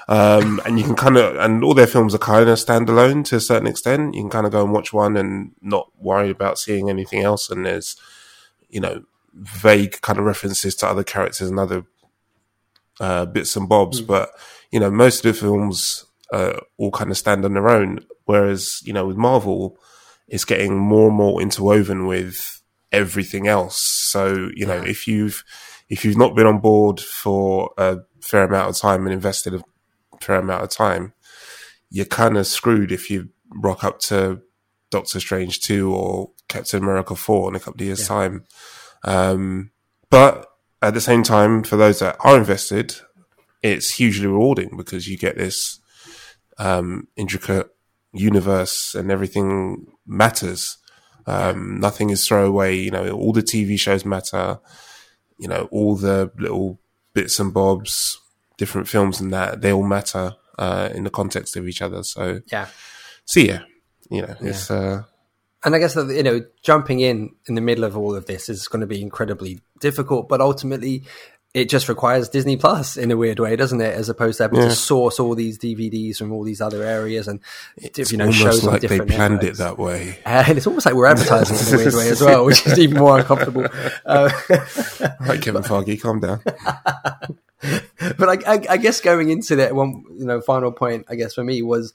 um, 0.08 0.60
and 0.64 0.78
you 0.78 0.84
can 0.84 0.94
kind 0.96 1.16
of, 1.16 1.36
and 1.36 1.62
all 1.64 1.74
their 1.74 1.86
films 1.86 2.14
are 2.14 2.18
kind 2.18 2.48
of 2.48 2.58
standalone 2.58 3.24
to 3.26 3.36
a 3.36 3.40
certain 3.40 3.68
extent. 3.68 4.14
You 4.14 4.22
can 4.22 4.30
kind 4.30 4.46
of 4.46 4.52
go 4.52 4.62
and 4.62 4.72
watch 4.72 4.92
one 4.92 5.16
and 5.16 5.52
not 5.60 5.90
worry 5.98 6.30
about 6.30 6.58
seeing 6.58 6.90
anything 6.90 7.22
else. 7.22 7.50
And 7.50 7.64
there's, 7.64 7.96
you 8.68 8.80
know, 8.80 9.04
vague 9.34 10.00
kind 10.00 10.18
of 10.18 10.24
references 10.24 10.74
to 10.76 10.86
other 10.86 11.04
characters 11.04 11.48
and 11.48 11.58
other 11.58 11.84
uh, 13.00 13.26
bits 13.26 13.56
and 13.56 13.68
bobs, 13.68 14.00
but 14.00 14.30
you 14.70 14.80
know, 14.80 14.90
most 14.90 15.24
of 15.24 15.34
the 15.34 15.40
films 15.40 16.06
uh, 16.32 16.58
all 16.78 16.90
kind 16.90 17.10
of 17.10 17.18
stand 17.18 17.44
on 17.44 17.54
their 17.54 17.68
own. 17.68 18.00
Whereas, 18.24 18.80
you 18.84 18.92
know, 18.92 19.06
with 19.06 19.16
Marvel, 19.16 19.78
it's 20.26 20.44
getting 20.44 20.78
more 20.78 21.08
and 21.08 21.16
more 21.16 21.42
interwoven 21.42 22.06
with 22.06 22.62
everything 22.90 23.46
else. 23.46 23.76
So, 23.76 24.50
you 24.54 24.66
know, 24.66 24.82
if 24.82 25.06
you've 25.06 25.44
if 25.88 26.04
you've 26.04 26.16
not 26.16 26.34
been 26.34 26.46
on 26.46 26.58
board 26.58 27.00
for 27.00 27.70
a 27.76 27.98
fair 28.22 28.44
amount 28.44 28.70
of 28.70 28.76
time 28.76 29.04
and 29.04 29.12
invested 29.12 29.54
a 29.54 29.64
fair 30.20 30.36
amount 30.36 30.62
of 30.62 30.70
time, 30.70 31.12
you're 31.90 32.06
kind 32.06 32.36
of 32.36 32.46
screwed 32.46 32.92
if 32.92 33.10
you 33.10 33.28
rock 33.54 33.84
up 33.84 33.98
to 34.00 34.40
Doctor 34.90 35.20
Strange 35.20 35.60
2 35.60 35.94
or 35.94 36.30
Captain 36.48 36.82
America 36.82 37.14
4 37.14 37.50
in 37.50 37.56
a 37.56 37.60
couple 37.60 37.80
of 37.80 37.86
years' 37.86 38.00
yeah. 38.00 38.06
time. 38.06 38.44
Um, 39.04 39.70
but 40.10 40.46
at 40.80 40.94
the 40.94 41.00
same 41.00 41.22
time, 41.22 41.62
for 41.62 41.76
those 41.76 41.98
that 42.00 42.16
are 42.20 42.36
invested, 42.36 42.94
it's 43.62 43.94
hugely 43.94 44.26
rewarding 44.26 44.76
because 44.76 45.08
you 45.08 45.16
get 45.16 45.36
this 45.36 45.80
um, 46.58 47.08
intricate 47.16 47.68
universe 48.12 48.94
and 48.94 49.10
everything 49.10 49.86
matters. 50.06 50.78
Um, 51.26 51.78
nothing 51.80 52.10
is 52.10 52.26
throwaway. 52.26 52.76
You 52.76 52.90
know, 52.90 53.10
all 53.10 53.32
the 53.32 53.42
TV 53.42 53.78
shows 53.78 54.04
matter. 54.04 54.58
You 55.38 55.48
know, 55.48 55.68
all 55.70 55.96
the 55.96 56.30
little 56.36 56.80
bits 57.14 57.38
and 57.38 57.52
bobs, 57.52 58.20
different 58.56 58.88
films 58.88 59.20
and 59.20 59.32
that 59.32 59.60
they 59.60 59.72
all 59.72 59.86
matter 59.86 60.36
uh, 60.58 60.88
in 60.94 61.04
the 61.04 61.10
context 61.10 61.56
of 61.56 61.66
each 61.66 61.82
other. 61.82 62.02
So 62.02 62.40
yeah, 62.50 62.68
so 63.24 63.40
yeah, 63.40 63.60
you 64.10 64.22
know, 64.22 64.36
it's. 64.40 64.70
Yeah. 64.70 64.76
Uh, 64.76 65.02
and 65.64 65.76
I 65.76 65.78
guess 65.78 65.94
that 65.94 66.08
you 66.08 66.24
know, 66.24 66.40
jumping 66.62 67.00
in 67.00 67.30
in 67.46 67.54
the 67.54 67.60
middle 67.60 67.84
of 67.84 67.96
all 67.96 68.16
of 68.16 68.26
this 68.26 68.48
is 68.48 68.66
going 68.66 68.80
to 68.80 68.86
be 68.86 69.00
incredibly 69.00 69.60
difficult. 69.80 70.28
But 70.28 70.40
ultimately, 70.40 71.04
it 71.54 71.68
just 71.68 71.88
requires 71.88 72.30
Disney 72.30 72.56
Plus 72.56 72.96
in 72.96 73.10
a 73.10 73.16
weird 73.16 73.38
way, 73.38 73.56
doesn't 73.56 73.80
it? 73.80 73.94
As 73.94 74.08
opposed 74.08 74.38
to 74.38 74.44
having 74.44 74.60
yeah. 74.60 74.68
to 74.68 74.74
source 74.74 75.20
all 75.20 75.34
these 75.34 75.58
DVDs 75.58 76.16
from 76.16 76.32
all 76.32 76.44
these 76.44 76.62
other 76.62 76.82
areas 76.82 77.28
and 77.28 77.40
it's 77.76 78.10
you 78.10 78.16
know 78.16 78.30
shows 78.30 78.64
like 78.64 78.74
on 78.74 78.80
different. 78.80 79.08
They 79.08 79.16
planned 79.16 79.34
networks. 79.34 79.60
it 79.60 79.62
that 79.62 79.78
way, 79.78 80.18
uh, 80.24 80.44
and 80.48 80.56
it's 80.56 80.66
almost 80.66 80.86
like 80.86 80.94
we're 80.94 81.06
advertising 81.06 81.56
in 81.58 81.74
a 81.74 81.84
weird 81.84 81.94
way 81.94 82.08
as 82.08 82.20
well, 82.22 82.44
which 82.46 82.66
is 82.66 82.78
even 82.78 82.98
more 82.98 83.18
uncomfortable. 83.18 83.66
Uh, 84.04 84.30
right, 85.20 85.40
Kevin 85.40 85.62
Feige, 85.62 86.00
calm 86.00 86.20
down. 86.20 86.40
but 88.18 88.28
I, 88.28 88.54
I, 88.54 88.66
I, 88.70 88.76
guess 88.76 89.00
going 89.00 89.30
into 89.30 89.56
that 89.56 89.74
one, 89.74 90.04
you 90.16 90.26
know, 90.26 90.40
final 90.40 90.72
point, 90.72 91.06
I 91.08 91.14
guess 91.14 91.34
for 91.34 91.44
me 91.44 91.62
was, 91.62 91.92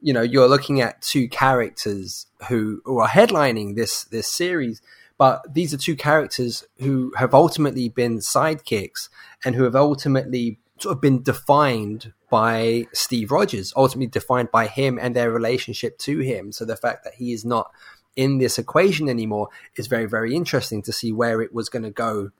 you 0.00 0.12
know, 0.12 0.20
you're 0.20 0.48
looking 0.48 0.80
at 0.80 1.00
two 1.00 1.28
characters 1.28 2.26
who, 2.48 2.82
who 2.84 2.98
are 2.98 3.08
headlining 3.08 3.74
this 3.74 4.04
this 4.04 4.28
series 4.28 4.82
but 5.20 5.52
these 5.52 5.74
are 5.74 5.76
two 5.76 5.96
characters 5.96 6.64
who 6.78 7.12
have 7.14 7.34
ultimately 7.34 7.90
been 7.90 8.20
sidekicks 8.20 9.10
and 9.44 9.54
who 9.54 9.64
have 9.64 9.76
ultimately 9.76 10.58
sort 10.78 10.96
of 10.96 11.02
been 11.02 11.22
defined 11.22 12.14
by 12.30 12.86
Steve 12.94 13.30
Rogers, 13.30 13.74
ultimately 13.76 14.06
defined 14.06 14.50
by 14.50 14.66
him 14.66 14.98
and 14.98 15.14
their 15.14 15.30
relationship 15.30 15.98
to 15.98 16.20
him. 16.20 16.52
So 16.52 16.64
the 16.64 16.74
fact 16.74 17.04
that 17.04 17.16
he 17.16 17.34
is 17.34 17.44
not 17.44 17.70
in 18.16 18.38
this 18.38 18.58
equation 18.58 19.10
anymore 19.10 19.48
is 19.76 19.88
very, 19.88 20.06
very 20.06 20.34
interesting 20.34 20.80
to 20.84 20.92
see 20.92 21.12
where 21.12 21.42
it 21.42 21.52
was 21.52 21.68
going 21.68 21.82
to 21.82 21.90
go 21.90 22.30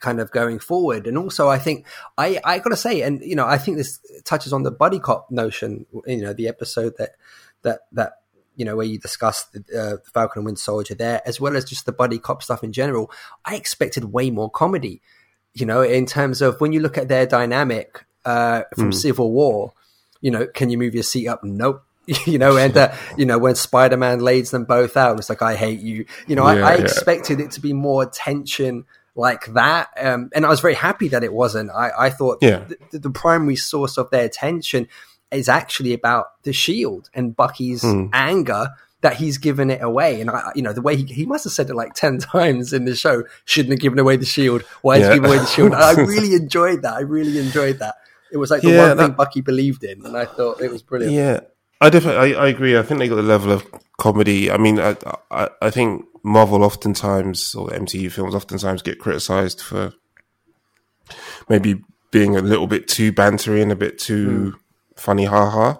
kind 0.00 0.18
of 0.18 0.32
going 0.32 0.58
forward. 0.58 1.06
And 1.06 1.16
also, 1.16 1.48
I 1.48 1.60
think 1.60 1.86
I 2.18 2.40
I 2.44 2.58
got 2.58 2.70
to 2.70 2.76
say, 2.76 3.02
and 3.02 3.22
you 3.22 3.36
know, 3.36 3.46
I 3.46 3.56
think 3.56 3.76
this 3.76 4.00
touches 4.24 4.52
on 4.52 4.64
the 4.64 4.72
buddy 4.72 4.98
cop 4.98 5.30
notion. 5.30 5.86
You 6.08 6.22
know, 6.22 6.32
the 6.32 6.48
episode 6.48 6.94
that 6.98 7.10
that 7.62 7.82
that 7.92 8.14
you 8.60 8.66
know, 8.66 8.76
where 8.76 8.84
you 8.84 8.98
discuss 8.98 9.44
the, 9.44 9.60
uh, 9.60 9.96
the 10.04 10.10
Falcon 10.12 10.40
and 10.40 10.44
Winter 10.44 10.60
Soldier 10.60 10.94
there, 10.94 11.22
as 11.24 11.40
well 11.40 11.56
as 11.56 11.64
just 11.64 11.86
the 11.86 11.92
buddy 11.92 12.18
cop 12.18 12.42
stuff 12.42 12.62
in 12.62 12.74
general, 12.74 13.10
I 13.42 13.56
expected 13.56 14.12
way 14.12 14.30
more 14.30 14.50
comedy. 14.50 15.00
You 15.54 15.64
know, 15.64 15.80
in 15.80 16.04
terms 16.04 16.42
of 16.42 16.60
when 16.60 16.74
you 16.74 16.80
look 16.80 16.98
at 16.98 17.08
their 17.08 17.24
dynamic 17.24 18.04
uh, 18.26 18.64
from 18.76 18.90
mm. 18.90 18.94
Civil 18.94 19.32
War, 19.32 19.72
you 20.20 20.30
know, 20.30 20.46
can 20.46 20.68
you 20.68 20.76
move 20.76 20.92
your 20.92 21.04
seat 21.04 21.26
up? 21.26 21.42
Nope. 21.42 21.82
you 22.26 22.36
know, 22.36 22.58
and 22.58 22.76
uh, 22.76 22.92
you 23.16 23.24
know 23.24 23.38
when 23.38 23.54
Spider 23.54 23.96
Man 23.96 24.20
lays 24.20 24.50
them 24.50 24.64
both 24.66 24.94
out, 24.94 25.18
it's 25.18 25.30
like 25.30 25.40
I 25.40 25.54
hate 25.54 25.80
you. 25.80 26.04
You 26.26 26.36
know, 26.36 26.46
yeah, 26.46 26.66
I, 26.66 26.72
I 26.72 26.74
yeah. 26.74 26.82
expected 26.82 27.40
it 27.40 27.52
to 27.52 27.60
be 27.60 27.72
more 27.72 28.04
tension 28.04 28.84
like 29.14 29.46
that, 29.54 29.88
um, 29.98 30.28
and 30.34 30.44
I 30.44 30.50
was 30.50 30.60
very 30.60 30.74
happy 30.74 31.08
that 31.08 31.24
it 31.24 31.32
wasn't. 31.32 31.70
I, 31.70 31.92
I 31.98 32.10
thought 32.10 32.38
yeah. 32.42 32.64
the, 32.90 32.98
the 32.98 33.10
primary 33.10 33.56
source 33.56 33.96
of 33.96 34.10
their 34.10 34.28
tension 34.28 34.86
is 35.30 35.48
actually 35.48 35.92
about 35.92 36.42
the 36.42 36.52
shield 36.52 37.08
and 37.14 37.34
Bucky's 37.36 37.82
mm. 37.82 38.10
anger 38.12 38.68
that 39.02 39.16
he's 39.16 39.38
given 39.38 39.70
it 39.70 39.82
away. 39.82 40.20
And 40.20 40.30
I, 40.30 40.52
you 40.54 40.62
know, 40.62 40.72
the 40.72 40.82
way 40.82 40.96
he, 40.96 41.04
he 41.04 41.26
must 41.26 41.44
have 41.44 41.52
said 41.52 41.70
it 41.70 41.74
like 41.74 41.94
10 41.94 42.18
times 42.18 42.72
in 42.72 42.84
the 42.84 42.94
show, 42.94 43.24
shouldn't 43.44 43.72
have 43.72 43.80
given 43.80 43.98
away 43.98 44.16
the 44.16 44.26
shield. 44.26 44.62
Why 44.82 44.96
yeah. 44.96 45.08
he 45.08 45.14
giving 45.14 45.30
away 45.30 45.38
the 45.38 45.46
shield? 45.46 45.72
I 45.72 45.92
really 46.00 46.34
enjoyed 46.34 46.82
that. 46.82 46.94
I 46.94 47.00
really 47.00 47.38
enjoyed 47.38 47.78
that. 47.78 47.96
It 48.32 48.36
was 48.36 48.50
like 48.50 48.62
the 48.62 48.70
yeah, 48.70 48.88
one 48.88 48.96
that, 48.96 49.06
thing 49.06 49.14
Bucky 49.14 49.40
believed 49.40 49.82
in. 49.84 50.04
And 50.04 50.16
I 50.16 50.24
thought 50.24 50.60
it 50.60 50.70
was 50.70 50.82
brilliant. 50.82 51.14
Yeah. 51.14 51.40
I 51.80 51.88
definitely, 51.88 52.34
I, 52.34 52.44
I, 52.44 52.48
agree. 52.48 52.76
I 52.76 52.82
think 52.82 53.00
they 53.00 53.08
got 53.08 53.16
the 53.16 53.22
level 53.22 53.52
of 53.52 53.66
comedy. 53.98 54.50
I 54.50 54.58
mean, 54.58 54.78
I, 54.78 54.96
I, 55.30 55.48
I 55.62 55.70
think 55.70 56.04
Marvel 56.22 56.62
oftentimes, 56.62 57.54
or 57.54 57.68
MCU 57.70 58.12
films 58.12 58.34
oftentimes 58.34 58.82
get 58.82 58.98
criticized 58.98 59.62
for 59.62 59.94
maybe 61.48 61.82
being 62.10 62.36
a 62.36 62.42
little 62.42 62.66
bit 62.66 62.86
too 62.86 63.12
bantery 63.12 63.62
and 63.62 63.72
a 63.72 63.76
bit 63.76 63.98
too, 63.98 64.52
mm 64.52 64.60
funny 65.00 65.24
haha. 65.24 65.78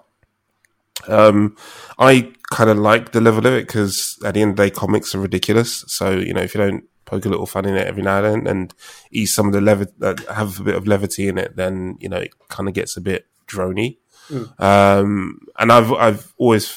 Um, 1.09 1.57
I 1.99 2.33
kind 2.53 2.71
of 2.71 2.79
like 2.79 3.13
the 3.13 3.21
level 3.21 3.47
of 3.47 3.55
it 3.55 3.67
because 3.67 4.19
at 4.25 4.35
the 4.35 4.43
end 4.43 4.53
of 4.53 4.57
the 4.57 4.65
day, 4.65 4.71
comics 4.71 5.15
are 5.15 5.21
ridiculous. 5.21 5.85
So 5.89 6.11
you 6.11 6.35
know, 6.35 6.43
if 6.43 6.55
you 6.55 6.61
don't 6.61 6.85
poke 7.05 7.25
a 7.25 7.29
little 7.29 7.47
fun 7.47 7.67
in 7.67 7.77
it 7.77 7.87
every 7.87 8.03
now 8.03 8.23
and 8.25 8.47
then 8.47 8.47
and 8.47 8.75
ease 9.11 9.35
some 9.35 9.47
of 9.47 9.53
the 9.53 9.61
levi- 9.61 9.91
uh, 10.03 10.15
have 10.33 10.61
a 10.61 10.65
bit 10.65 10.77
of 10.77 10.87
levity 10.87 11.29
in 11.29 11.39
it, 11.39 11.57
then 11.57 11.97
you 12.01 12.09
know 12.09 12.19
it 12.19 12.33
kind 12.49 12.69
of 12.69 12.75
gets 12.75 12.97
a 12.97 13.01
bit 13.01 13.27
drony. 13.47 13.99
Mm. 14.29 14.61
Um, 14.61 15.41
and 15.59 15.73
I've 15.73 15.93
I've 15.93 16.35
always, 16.37 16.69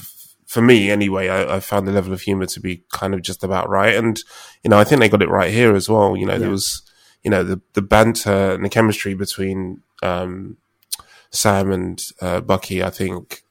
for 0.47 0.61
me 0.61 0.89
anyway, 0.89 1.29
I, 1.29 1.57
I, 1.57 1.59
found 1.59 1.87
the 1.87 1.91
level 1.91 2.13
of 2.13 2.21
humor 2.21 2.47
to 2.47 2.59
be 2.59 2.83
kind 2.91 3.13
of 3.13 3.21
just 3.21 3.43
about 3.43 3.69
right. 3.69 3.95
And 3.95 4.19
you 4.63 4.69
know, 4.69 4.79
I 4.79 4.83
think 4.83 4.99
they 5.01 5.09
got 5.09 5.21
it 5.21 5.29
right 5.29 5.53
here 5.53 5.75
as 5.75 5.87
well. 5.87 6.17
You 6.17 6.25
know, 6.25 6.33
yeah. 6.33 6.39
there 6.39 6.49
was 6.49 6.81
you 7.23 7.31
know 7.31 7.43
the 7.43 7.61
the 7.73 7.81
banter 7.81 8.53
and 8.53 8.65
the 8.65 8.69
chemistry 8.69 9.13
between 9.13 9.81
um, 10.01 10.57
Sam 11.33 11.71
and 11.71 12.01
uh, 12.21 12.41
Bucky, 12.41 12.83
I 12.83 12.89
think, 12.89 13.43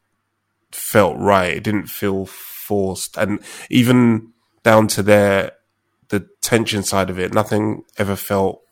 felt 0.71 1.17
right. 1.19 1.57
It 1.57 1.65
didn't 1.65 1.89
feel 1.89 2.27
forced, 2.27 3.19
and 3.19 3.41
even 3.69 4.33
down 4.63 4.87
to 4.89 5.03
their 5.03 5.53
the 6.09 6.29
tension 6.41 6.83
side 6.83 7.11
of 7.11 7.19
it, 7.19 7.35
nothing 7.35 7.85
ever 7.99 8.17
felt 8.17 8.63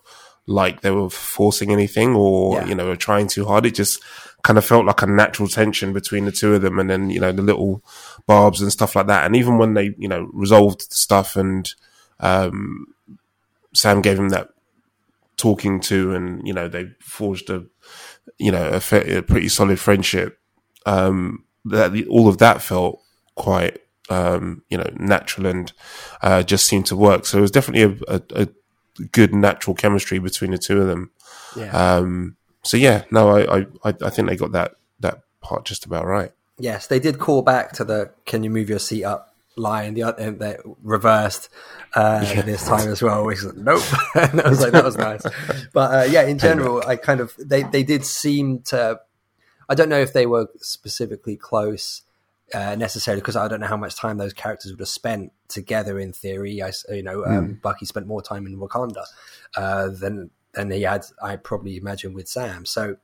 like 0.46 0.81
they 0.81 0.90
were 0.90 1.11
forcing 1.11 1.70
anything 1.70 2.14
or 2.14 2.55
yeah. 2.55 2.66
you 2.66 2.75
know 2.75 2.87
were 2.87 2.96
trying 2.96 3.27
too 3.27 3.44
hard. 3.44 3.66
It 3.66 3.75
just 3.75 4.03
kind 4.42 4.59
of 4.59 4.64
felt 4.64 4.87
like 4.87 5.03
a 5.03 5.07
natural 5.07 5.49
tension 5.49 5.92
between 5.92 6.25
the 6.25 6.33
two 6.33 6.55
of 6.55 6.62
them, 6.62 6.79
and 6.79 6.88
then 6.88 7.11
you 7.11 7.20
know 7.20 7.33
the 7.33 7.42
little 7.42 7.83
barbs 8.27 8.62
and 8.62 8.73
stuff 8.73 8.94
like 8.94 9.09
that. 9.09 9.27
And 9.27 9.35
even 9.35 9.59
when 9.59 9.75
they 9.75 9.94
you 9.99 10.09
know 10.09 10.31
resolved 10.33 10.83
stuff 10.83 11.37
and 11.37 11.73
um, 12.20 12.94
Sam 13.75 14.03
gave 14.03 14.18
him 14.18 14.29
that 14.31 14.51
talking 15.37 15.81
to, 15.81 16.14
and 16.14 16.46
you 16.46 16.53
know 16.53 16.68
they 16.68 16.90
forged 17.01 17.51
a 17.51 17.64
you 18.40 18.50
know, 18.50 18.68
a, 18.68 18.81
fa- 18.81 19.18
a 19.18 19.22
pretty 19.22 19.48
solid 19.48 19.79
friendship. 19.79 20.38
Um, 20.87 21.44
that 21.66 22.07
all 22.09 22.26
of 22.26 22.38
that 22.38 22.62
felt 22.62 23.03
quite, 23.35 23.79
um, 24.09 24.62
you 24.70 24.79
know, 24.79 24.90
natural 24.96 25.46
and 25.46 25.72
uh, 26.22 26.42
just 26.42 26.66
seemed 26.66 26.87
to 26.87 26.96
work. 26.96 27.26
So 27.26 27.38
it 27.38 27.42
was 27.42 27.50
definitely 27.50 27.98
a, 28.09 28.16
a, 28.16 28.22
a 28.35 28.48
good 29.12 29.35
natural 29.35 29.76
chemistry 29.76 30.18
between 30.18 30.53
the 30.53 30.59
two 30.59 30.81
of 30.81 30.87
them. 30.87 31.11
Yeah. 31.55 31.70
Um, 31.70 32.37
so 32.62 32.76
yeah, 32.76 33.05
no, 33.11 33.31
I, 33.31 33.66
I, 33.85 33.94
I 34.03 34.11
think 34.11 34.29
they 34.29 34.37
got 34.37 34.53
that 34.53 34.76
that 35.00 35.20
part 35.40 35.64
just 35.64 35.85
about 35.85 36.07
right. 36.07 36.33
Yes, 36.59 36.87
they 36.87 36.98
did 36.98 37.18
call 37.18 37.42
back 37.42 37.72
to 37.72 37.85
the 37.85 38.11
"Can 38.26 38.42
you 38.42 38.50
move 38.50 38.68
your 38.68 38.79
seat 38.79 39.05
up?" 39.05 39.30
Line, 39.57 39.95
the 39.95 40.05
other 40.05 40.31
that 40.33 40.61
reversed 40.83 41.49
uh, 41.95 42.25
yeah. 42.25 42.43
this 42.43 42.67
time 42.67 42.89
as 42.89 43.03
well. 43.03 43.25
Which 43.25 43.43
was, 43.43 43.55
nope, 43.55 43.83
and 44.15 44.41
I 44.41 44.49
was 44.49 44.61
like, 44.61 44.73
that 44.73 44.85
was 44.85 44.97
nice. 44.97 45.23
But 45.73 45.95
uh, 45.95 46.11
yeah, 46.11 46.23
in 46.23 46.39
general, 46.49 46.83
I 46.87 46.97
kind 46.97 47.21
of 47.21 47.35
they 47.39 47.63
they 47.63 47.83
did 47.83 48.05
seem 48.05 48.61
to. 48.65 49.01
I 49.69 49.75
don't 49.75 49.89
know 49.89 50.01
if 50.01 50.13
they 50.13 50.27
were 50.27 50.49
specifically 50.57 51.37
close 51.37 52.03
uh, 52.53 52.75
necessarily 52.75 53.21
because 53.21 53.37
I 53.37 53.47
don't 53.47 53.61
know 53.61 53.67
how 53.67 53.77
much 53.77 53.95
time 53.95 54.19
those 54.19 54.33
characters 54.33 54.73
would 54.73 54.81
have 54.81 54.89
spent 54.89 55.33
together. 55.49 55.99
In 55.99 56.13
theory, 56.13 56.63
I 56.63 56.73
you 56.89 57.03
know 57.03 57.25
um, 57.25 57.49
mm. 57.49 57.63
Bucky 57.63 57.87
spent 57.87 58.07
more 58.07 58.23
time 58.23 58.47
in 58.47 58.59
Wakanda 58.59 59.05
uh, 59.57 59.89
than 59.89 60.31
than 60.53 60.71
he 60.71 60.83
had. 60.83 61.05
I 61.23 61.37
probably 61.37 61.77
imagine 61.77 62.13
with 62.13 62.29
Sam. 62.29 62.65
So, 62.65 62.97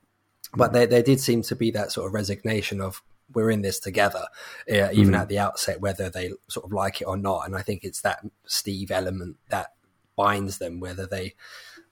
but 0.54 0.72
they 0.72 0.86
there 0.86 1.02
did 1.02 1.20
seem 1.20 1.42
to 1.42 1.56
be 1.56 1.70
that 1.72 1.92
sort 1.92 2.06
of 2.06 2.14
resignation 2.14 2.80
of 2.80 3.02
we're 3.32 3.50
in 3.50 3.62
this 3.62 3.78
together, 3.80 4.26
uh, 4.70 4.90
even 4.92 5.12
mm. 5.12 5.18
at 5.18 5.28
the 5.28 5.38
outset, 5.38 5.80
whether 5.80 6.08
they 6.08 6.32
sort 6.48 6.64
of 6.64 6.72
like 6.72 7.00
it 7.00 7.04
or 7.04 7.16
not. 7.16 7.46
And 7.46 7.56
I 7.56 7.62
think 7.62 7.84
it's 7.84 8.00
that 8.02 8.20
Steve 8.46 8.90
element 8.90 9.36
that 9.48 9.72
binds 10.16 10.58
them, 10.58 10.80
whether 10.80 11.06
they 11.06 11.34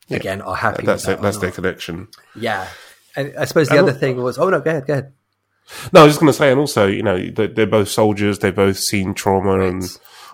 yeah. 0.08 0.18
again 0.18 0.40
are 0.42 0.56
happy. 0.56 0.84
That's 0.84 1.06
that 1.06 1.20
that's 1.20 1.38
their 1.38 1.50
connection. 1.50 2.08
Yeah, 2.34 2.68
and 3.16 3.34
I 3.36 3.44
suppose 3.44 3.68
the 3.68 3.78
and 3.78 3.88
other 3.88 3.98
thing 3.98 4.22
was, 4.22 4.38
oh 4.38 4.48
no, 4.48 4.60
go 4.60 4.70
ahead, 4.70 4.86
go 4.86 4.92
ahead. 4.94 5.12
No, 5.92 6.02
I 6.02 6.04
was 6.04 6.12
just 6.12 6.20
going 6.20 6.30
to 6.30 6.36
say, 6.36 6.50
and 6.50 6.60
also, 6.60 6.86
you 6.86 7.02
know, 7.02 7.30
they're, 7.30 7.48
they're 7.48 7.66
both 7.66 7.88
soldiers. 7.88 8.38
They've 8.38 8.54
both 8.54 8.78
seen 8.78 9.14
trauma 9.14 9.58
right. 9.58 9.68
and 9.70 9.82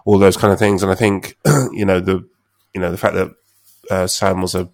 all 0.04 0.18
those 0.18 0.36
kind 0.36 0.52
of 0.52 0.58
things. 0.58 0.82
And 0.82 0.90
I 0.90 0.96
think, 0.96 1.36
you 1.72 1.84
know, 1.84 2.00
the 2.00 2.28
you 2.74 2.80
know 2.80 2.90
the 2.90 2.98
fact 2.98 3.14
that 3.14 3.30
uh, 3.90 4.06
Sam 4.06 4.42
was 4.42 4.54
a 4.54 4.68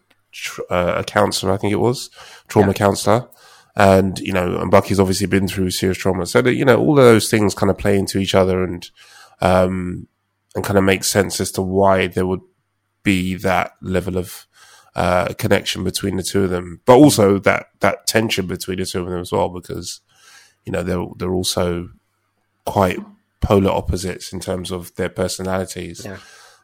uh, 0.71 0.95
a 0.99 1.05
counselor, 1.05 1.53
I 1.53 1.57
think 1.57 1.73
it 1.73 1.77
was 1.81 2.11
trauma 2.49 2.69
yeah. 2.69 2.75
counselor 2.75 3.29
and 3.77 4.19
you 4.19 4.33
know, 4.33 4.57
and 4.59 4.71
Bucky's 4.71 4.99
obviously 5.01 5.27
been 5.27 5.49
through 5.49 5.71
serious 5.71 5.99
trauma, 5.99 6.27
so 6.27 6.43
that 6.43 6.55
you 6.55 6.65
know 6.65 6.79
all 6.79 6.99
of 6.99 7.05
those 7.05 7.31
things 7.31 7.55
kind 7.55 7.71
of 7.71 7.79
play 7.79 7.99
into 7.99 8.19
each 8.19 8.35
other 8.35 8.65
and 8.65 8.91
um 9.43 10.09
and 10.55 10.65
kind 10.65 10.79
of 10.79 10.85
make 10.85 11.05
sense 11.05 11.39
as 11.41 11.53
to 11.53 11.63
why 11.63 12.07
there 12.07 12.27
would 12.27 12.41
be 13.03 13.35
that 13.35 13.73
level 13.83 14.17
of 14.17 14.47
uh, 14.97 15.35
connection 15.35 15.85
between 15.85 16.17
the 16.17 16.23
two 16.23 16.45
of 16.45 16.51
them, 16.51 16.81
but 16.87 16.95
also 16.95 17.39
that 17.39 17.67
that 17.81 18.07
tension 18.07 18.47
between 18.47 18.79
the 18.79 18.87
two 18.87 19.01
of 19.03 19.09
them 19.09 19.21
as 19.21 19.31
well, 19.31 19.51
because 19.51 20.01
you 20.65 20.73
know 20.73 20.83
they're 20.83 21.07
they're 21.19 21.35
also 21.35 21.91
quite 22.65 22.99
polar 23.43 23.71
opposites 23.71 24.33
in 24.33 24.41
terms 24.41 24.71
of 24.73 24.95
their 24.97 25.11
personalities. 25.11 26.03
Yeah. 26.05 26.17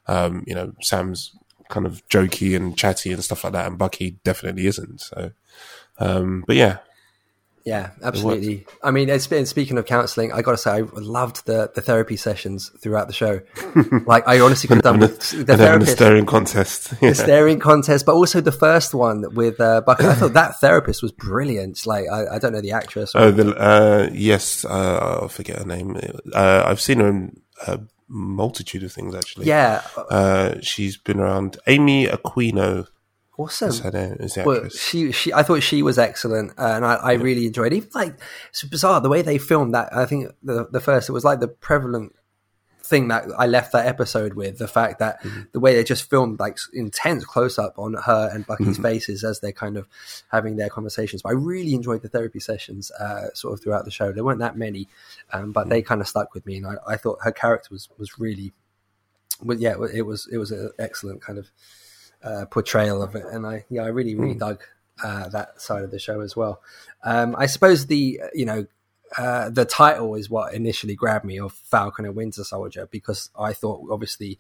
Um, 0.07 0.43
you 0.47 0.55
know, 0.55 0.73
Sam's 0.81 1.37
kind 1.69 1.87
of 1.87 2.07
jokey 2.09 2.57
and 2.57 2.77
chatty 2.77 3.13
and 3.13 3.23
stuff 3.23 3.45
like 3.45 3.53
that, 3.53 3.67
and 3.67 3.79
Bucky 3.79 4.19
definitely 4.25 4.67
isn't. 4.67 5.01
So, 5.03 5.33
um, 5.99 6.43
but 6.47 6.57
yeah, 6.57 6.79
Yeah, 7.65 7.91
absolutely. 8.03 8.67
I 8.83 8.91
mean, 8.91 9.09
it's 9.09 9.27
been 9.27 9.47
speaking 9.47 9.79
of 9.79 9.87
counselling. 9.87 10.33
I 10.33 10.43
got 10.43 10.53
to 10.53 10.57
say, 10.57 10.71
I 10.71 10.81
loved 10.81 11.47
the 11.47 11.71
the 11.75 11.81
therapy 11.81 12.17
sessions 12.17 12.71
throughout 12.81 13.07
the 13.07 13.13
show. 13.13 13.41
like, 14.07 14.27
I 14.27 14.41
honestly 14.41 14.67
could 14.69 14.79
have 14.79 14.85
done 14.85 14.99
with 14.99 15.31
the 15.47 15.55
a 15.55 15.57
therapist, 15.57 15.93
staring 15.93 16.27
contest. 16.27 16.95
Yeah. 17.03 17.11
the 17.11 17.15
staring 17.15 17.59
contest, 17.61 18.05
but 18.07 18.15
also 18.15 18.41
the 18.41 18.53
first 18.53 18.95
one 18.95 19.33
with 19.35 19.61
uh. 19.61 19.83
I 19.87 20.15
thought 20.15 20.33
that 20.35 20.61
therapist 20.61 21.03
was 21.03 21.13
brilliant. 21.13 21.87
Like, 21.87 22.07
I, 22.11 22.35
I 22.37 22.39
don't 22.39 22.53
know 22.53 22.61
the 22.61 22.73
actress. 22.73 23.13
Oh, 23.15 23.31
the, 23.31 23.55
uh, 23.57 24.09
yes, 24.13 24.65
uh, 24.65 25.21
I 25.25 25.29
forget 25.29 25.59
her 25.59 25.65
name. 25.65 25.97
Uh, 26.35 26.65
I've 26.67 26.81
seen 26.81 26.99
her 26.99 27.09
in 27.09 27.41
a 27.67 27.81
multitude 28.09 28.83
of 28.83 28.93
things 28.93 29.15
actually. 29.15 29.47
yeah, 29.47 29.83
Uh, 29.97 30.57
she's 30.61 30.97
been 30.97 31.19
around. 31.21 31.59
Amy 31.67 32.07
Aquino 32.07 32.87
awesome. 33.39 33.71
is. 33.95 34.37
Is 34.37 34.37
Well, 34.47 34.57
actress. 34.57 34.81
she, 34.81 35.13
she, 35.13 35.33
I 35.33 35.43
thought 35.43 35.63
she 35.63 35.83
was 35.83 35.99
excellent, 35.99 36.53
uh, 36.59 36.73
and 36.77 36.85
I, 36.85 36.95
I 36.95 37.13
really 37.13 37.47
enjoyed. 37.47 37.73
It. 37.73 37.77
Even 37.77 37.91
like 37.95 38.21
it's 38.51 38.63
bizarre 38.65 39.01
the 39.01 39.09
way 39.09 39.23
they 39.23 39.39
filmed 39.39 39.75
that. 39.75 39.95
I 39.97 40.07
think 40.07 40.31
the 40.43 40.67
the 40.71 40.81
first 40.81 41.09
it 41.09 41.13
was 41.13 41.25
like 41.25 41.41
the 41.41 41.49
prevalent 41.49 42.15
thing 42.93 43.09
that 43.09 43.25
I 43.39 43.47
left 43.47 43.73
that 43.73 43.87
episode 43.87 44.35
with 44.35 44.59
the 44.59 44.69
fact 44.69 44.99
that 44.99 45.25
the 45.53 45.61
way 45.61 45.75
they 45.75 45.85
just 45.85 46.11
filmed 46.11 46.39
like 46.39 46.59
intense 46.75 47.25
close 47.25 47.59
up 47.59 47.79
on 47.79 47.95
her 47.95 48.31
and 48.33 48.47
Bucky's 48.47 48.77
faces 48.79 49.25
as 49.25 49.41
they're 49.41 49.53
kind 49.53 49.77
of 49.77 49.89
having 50.31 50.57
their 50.57 50.69
conversations. 50.69 51.23
But 51.23 51.31
I 51.31 51.33
really 51.33 51.75
enjoyed 51.75 52.03
the 52.03 52.11
therapy 52.11 52.41
sessions 52.41 52.91
uh, 52.91 53.29
sort 53.33 53.55
of 53.55 53.63
throughout 53.63 53.87
the 53.87 53.91
show. 53.91 54.13
There 54.13 54.25
weren't 54.25 54.41
that 54.41 54.59
many, 54.59 54.89
um, 55.33 55.53
but 55.53 55.71
they 55.71 55.81
kind 55.81 56.01
of 56.03 56.09
stuck 56.09 56.35
with 56.35 56.45
me, 56.45 56.57
and 56.57 56.67
I, 56.67 56.75
I 56.87 56.97
thought 56.97 57.19
her 57.23 57.33
character 57.33 57.69
was 57.71 57.89
was 57.99 58.19
really, 58.19 58.53
well, 59.41 59.59
yeah, 59.59 59.77
it 59.93 60.03
was 60.03 60.29
it 60.31 60.37
was 60.37 60.51
an 60.51 60.71
excellent 60.79 61.23
kind 61.23 61.39
of 61.39 61.51
uh, 62.23 62.47
portrayal 62.47 63.03
of 63.03 63.15
it, 63.15 63.25
and 63.31 63.47
I 63.47 63.65
yeah 63.69 63.83
I 63.83 63.89
really 63.89 64.15
really 64.15 64.35
dug 64.35 64.63
uh, 65.03 65.29
that 65.31 65.61
side 65.61 65.85
of 65.85 65.91
the 65.91 65.99
show 65.99 66.21
as 66.21 66.37
well. 66.37 66.63
Um, 67.05 67.35
I 67.39 67.47
suppose 67.47 67.87
the 67.87 68.21
you 68.35 68.45
know 68.45 68.67
uh, 69.19 69.51
the 69.51 69.65
title 69.65 70.15
is 70.15 70.31
what 70.31 70.55
initially 70.55 70.95
grabbed 70.95 71.25
me 71.25 71.39
of 71.39 71.53
Falcon 71.53 72.05
and 72.05 72.17
Winter 72.17 72.45
Soldier 72.45 72.89
because 72.91 73.31
I 73.39 73.53
thought 73.53 73.89
obviously 73.91 74.39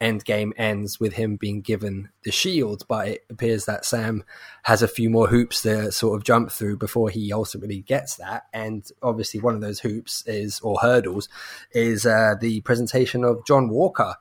Endgame 0.00 0.52
ends 0.56 0.98
with 0.98 1.14
him 1.14 1.36
being 1.36 1.60
given 1.60 2.10
the 2.24 2.32
shield, 2.32 2.84
but 2.88 3.08
it 3.08 3.24
appears 3.30 3.64
that 3.66 3.84
Sam 3.84 4.24
has 4.64 4.82
a 4.82 4.88
few 4.88 5.08
more 5.08 5.28
hoops 5.28 5.62
to 5.62 5.92
sort 5.92 6.16
of 6.16 6.24
jump 6.24 6.50
through 6.50 6.78
before 6.78 7.10
he 7.10 7.32
ultimately 7.32 7.80
gets 7.80 8.16
that. 8.16 8.44
And 8.52 8.86
obviously, 9.02 9.40
one 9.40 9.54
of 9.54 9.60
those 9.60 9.80
hoops 9.80 10.24
is 10.26 10.60
or 10.60 10.78
hurdles 10.80 11.28
is 11.72 12.06
uh, 12.06 12.34
the 12.40 12.60
presentation 12.62 13.24
of 13.24 13.46
John 13.46 13.68
Walker 13.68 14.16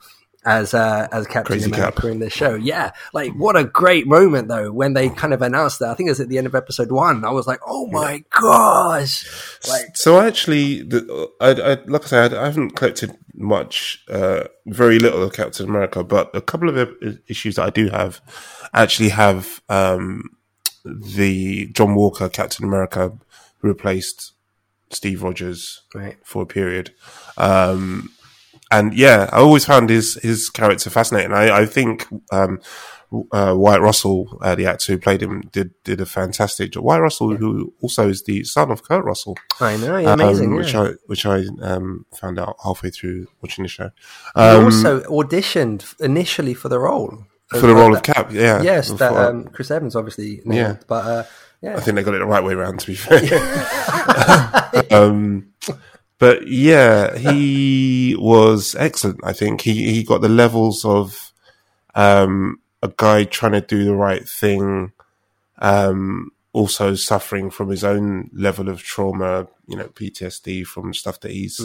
as 0.46 0.74
uh, 0.74 1.08
as 1.12 1.28
Captain 1.28 1.46
Crazy 1.46 1.72
America 1.72 2.02
Cap. 2.02 2.12
in 2.12 2.20
the 2.20 2.30
show. 2.30 2.56
Yeah, 2.56 2.92
like 3.14 3.32
what 3.34 3.56
a 3.56 3.64
great 3.64 4.08
moment 4.08 4.48
though 4.48 4.72
when 4.72 4.94
they 4.94 5.10
kind 5.10 5.34
of 5.34 5.42
announced 5.42 5.80
that. 5.80 5.90
I 5.90 5.94
think 5.96 6.08
it 6.08 6.12
was 6.12 6.20
at 6.20 6.30
the 6.30 6.38
end 6.38 6.48
of 6.48 6.56
episode 6.56 6.92
one. 6.92 7.24
I 7.26 7.32
was 7.32 7.48
like, 7.48 7.60
oh 7.66 7.88
my 7.88 8.24
gosh! 8.30 9.26
Like, 9.68 9.96
So 9.96 10.20
actually, 10.20 10.84
the, 10.84 11.30
I, 11.40 11.50
I, 11.50 11.78
like 11.86 12.04
I 12.04 12.08
said, 12.08 12.34
I 12.34 12.46
haven't 12.46 12.72
collected 12.72 13.18
much, 13.34 14.04
uh, 14.10 14.46
very 14.66 15.00
little 15.00 15.24
of 15.24 15.34
Captain 15.34 15.68
America, 15.68 16.04
but 16.04 16.36
a 16.36 16.42
couple 16.42 16.70
of 16.70 16.96
issues 17.28 17.56
that 17.56 17.66
I 17.66 17.70
do 17.70 17.90
have 17.90 18.22
actually 18.74 19.10
have 19.10 19.62
um, 19.70 20.38
the 20.86 21.68
John 21.68 21.96
Walker 21.96 22.30
Captain 22.30 22.66
America 22.66 23.18
replaced 23.62 24.34
Steve 24.92 25.24
Rogers 25.24 25.82
right, 25.94 26.18
for 26.24 26.44
a 26.44 26.46
period. 26.46 26.94
Um, 27.38 28.12
and 28.78 28.94
yeah, 28.94 29.30
I 29.32 29.38
always 29.38 29.66
found 29.66 29.90
his 29.90 30.16
his 30.22 30.50
character 30.50 30.90
fascinating. 30.90 31.34
I, 31.34 31.60
I 31.62 31.66
think 31.66 32.06
um, 32.32 32.60
uh, 33.32 33.54
Wyatt 33.56 33.82
Russell, 33.82 34.40
uh, 34.42 34.56
the 34.56 34.66
actor 34.66 34.94
who 34.94 34.98
played 34.98 35.22
him, 35.22 35.42
did 35.52 35.72
did 35.84 36.02
a 36.02 36.06
fantastic 36.06 36.72
job. 36.72 36.84
Wyatt 36.84 37.02
Russell, 37.04 37.36
who 37.36 37.74
also 37.82 38.10
is 38.10 38.24
the 38.24 38.44
son 38.44 38.72
of 38.72 38.82
Kurt 38.84 39.06
Russell, 39.06 39.38
I 39.62 39.78
know, 39.78 39.98
yeah, 39.98 40.14
amazing. 40.14 40.48
um, 40.48 40.52
yeah. 40.54 40.60
which 40.60 40.76
I 40.76 40.88
which 41.06 41.26
I 41.26 41.46
um, 41.62 42.06
found 42.16 42.40
out 42.40 42.56
halfway 42.64 42.90
through 42.90 43.28
watching 43.42 43.64
the 43.64 43.70
show. 43.70 43.92
He 44.36 44.42
Um, 44.42 44.66
also 44.66 45.02
auditioned 45.02 45.84
initially 46.00 46.54
for 46.56 46.70
the 46.70 46.80
role. 46.80 47.26
for 47.50 47.68
the 47.68 47.76
role 47.76 47.94
of 47.96 48.02
Cap, 48.02 48.32
yeah, 48.32 48.64
Yes, 48.64 48.90
that 48.94 49.14
um, 49.14 49.44
Chris 49.46 49.70
Evans 49.70 49.96
obviously. 49.96 50.42
Nailed, 50.44 50.78
Yeah. 50.78 50.84
but 50.88 51.06
uh, 51.06 51.24
yeah, 51.62 51.78
I 51.78 51.82
think 51.82 51.96
they 51.96 52.04
got 52.04 52.16
it 52.16 52.20
the 52.20 52.26
right 52.26 52.44
way 52.44 52.54
around. 52.54 52.80
To 52.80 52.88
be 52.88 52.96
fair, 53.06 53.22
um, 54.92 55.54
but 56.20 56.48
yeah, 56.48 57.18
he 57.18 58.16
was 58.18 58.76
excellent. 58.76 59.20
I 59.24 59.34
think 59.34 59.62
he 59.62 59.94
he 59.94 60.04
got 60.04 60.22
the 60.22 60.30
levels 60.30 60.86
of 60.86 61.34
um, 61.96 62.60
a 62.82 62.92
guy 62.96 63.24
trying 63.24 63.54
to 63.54 63.62
do 63.62 63.84
the 63.84 63.96
right 63.96 64.28
thing, 64.28 64.92
um, 65.60 66.32
also 66.52 66.96
suffering 66.96 67.50
from 67.50 67.70
his 67.70 67.84
own 67.84 68.30
level 68.34 68.70
of 68.70 68.82
trauma, 68.82 69.48
you 69.68 69.76
know, 69.76 69.88
PTSD 69.88 70.66
from 70.66 70.94
stuff 70.94 71.20
that 71.22 71.32
he's 71.32 71.60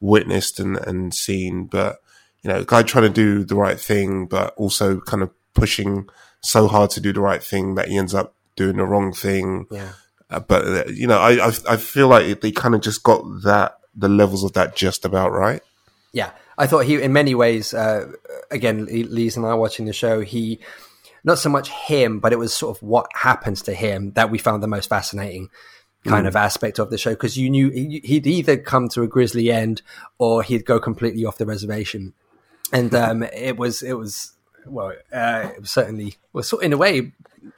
witnessed 0.00 0.60
and 0.60 0.76
and 0.76 1.14
seen. 1.14 1.64
But 1.64 2.00
you 2.42 2.48
know, 2.48 2.60
a 2.60 2.64
guy 2.64 2.82
trying 2.82 3.04
to 3.04 3.10
do 3.10 3.44
the 3.44 3.56
right 3.56 3.78
thing, 3.78 4.26
but 4.26 4.54
also 4.56 5.00
kind 5.00 5.22
of 5.22 5.30
pushing 5.54 6.08
so 6.40 6.68
hard 6.68 6.90
to 6.90 7.00
do 7.00 7.12
the 7.12 7.20
right 7.20 7.42
thing 7.42 7.74
that 7.74 7.88
he 7.88 7.98
ends 7.98 8.14
up 8.14 8.34
doing 8.56 8.76
the 8.76 8.84
wrong 8.84 9.12
thing. 9.12 9.66
yeah. 9.70 9.92
Uh, 10.30 10.38
but 10.38 10.64
uh, 10.64 10.84
you 10.88 11.06
know, 11.08 11.18
I 11.18 11.48
I, 11.48 11.52
I 11.70 11.76
feel 11.76 12.08
like 12.08 12.40
they 12.40 12.52
kind 12.52 12.74
of 12.74 12.80
just 12.82 13.02
got 13.02 13.24
that 13.42 13.79
the 14.00 14.08
levels 14.08 14.42
of 14.44 14.52
that 14.54 14.74
just 14.76 15.04
about 15.04 15.30
right. 15.32 15.62
Yeah, 16.12 16.30
I 16.58 16.66
thought 16.66 16.86
he, 16.86 17.00
in 17.00 17.12
many 17.12 17.34
ways, 17.34 17.72
uh, 17.72 18.10
again, 18.50 18.86
Lee's 18.86 19.36
and 19.36 19.46
I 19.46 19.54
watching 19.54 19.86
the 19.86 19.92
show, 19.92 20.20
he, 20.20 20.58
not 21.22 21.38
so 21.38 21.48
much 21.48 21.68
him, 21.68 22.18
but 22.18 22.32
it 22.32 22.38
was 22.38 22.52
sort 22.52 22.76
of 22.76 22.82
what 22.82 23.06
happens 23.14 23.62
to 23.62 23.74
him 23.74 24.12
that 24.12 24.30
we 24.30 24.38
found 24.38 24.62
the 24.62 24.66
most 24.68 24.88
fascinating 24.88 25.50
kind 26.06 26.26
of 26.26 26.34
aspect 26.34 26.78
of 26.78 26.88
the 26.90 26.96
show 26.96 27.10
because 27.10 27.36
you 27.36 27.50
knew 27.50 27.68
he- 27.70 28.00
he'd 28.02 28.26
either 28.26 28.56
come 28.56 28.88
to 28.88 29.02
a 29.02 29.06
grisly 29.06 29.52
end 29.52 29.82
or 30.18 30.42
he'd 30.42 30.64
go 30.64 30.80
completely 30.80 31.24
off 31.26 31.36
the 31.38 31.44
reservation, 31.46 32.14
and 32.72 32.94
um, 32.94 33.22
it 33.34 33.56
was 33.58 33.82
it 33.82 33.92
was 33.98 34.32
well, 34.66 34.92
uh, 35.12 35.50
it 35.54 35.60
was 35.60 35.70
certainly 35.70 36.16
well, 36.32 36.42
sort 36.42 36.64
in 36.64 36.72
a 36.72 36.76
way 36.78 37.12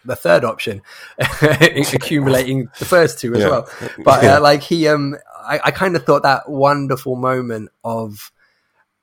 the 0.04 0.16
third 0.16 0.44
option, 0.44 0.82
accumulating 1.40 2.68
the 2.78 2.84
first 2.84 3.18
two 3.18 3.34
as 3.34 3.40
Yeah. 3.42 3.48
well. 3.48 3.68
But 4.04 4.24
uh, 4.24 4.40
like 4.40 4.62
he, 4.62 4.88
um, 4.88 5.16
I, 5.44 5.60
I 5.64 5.70
kind 5.70 5.96
of 5.96 6.04
thought 6.04 6.22
that 6.22 6.48
wonderful 6.48 7.16
moment 7.16 7.70
of 7.84 8.32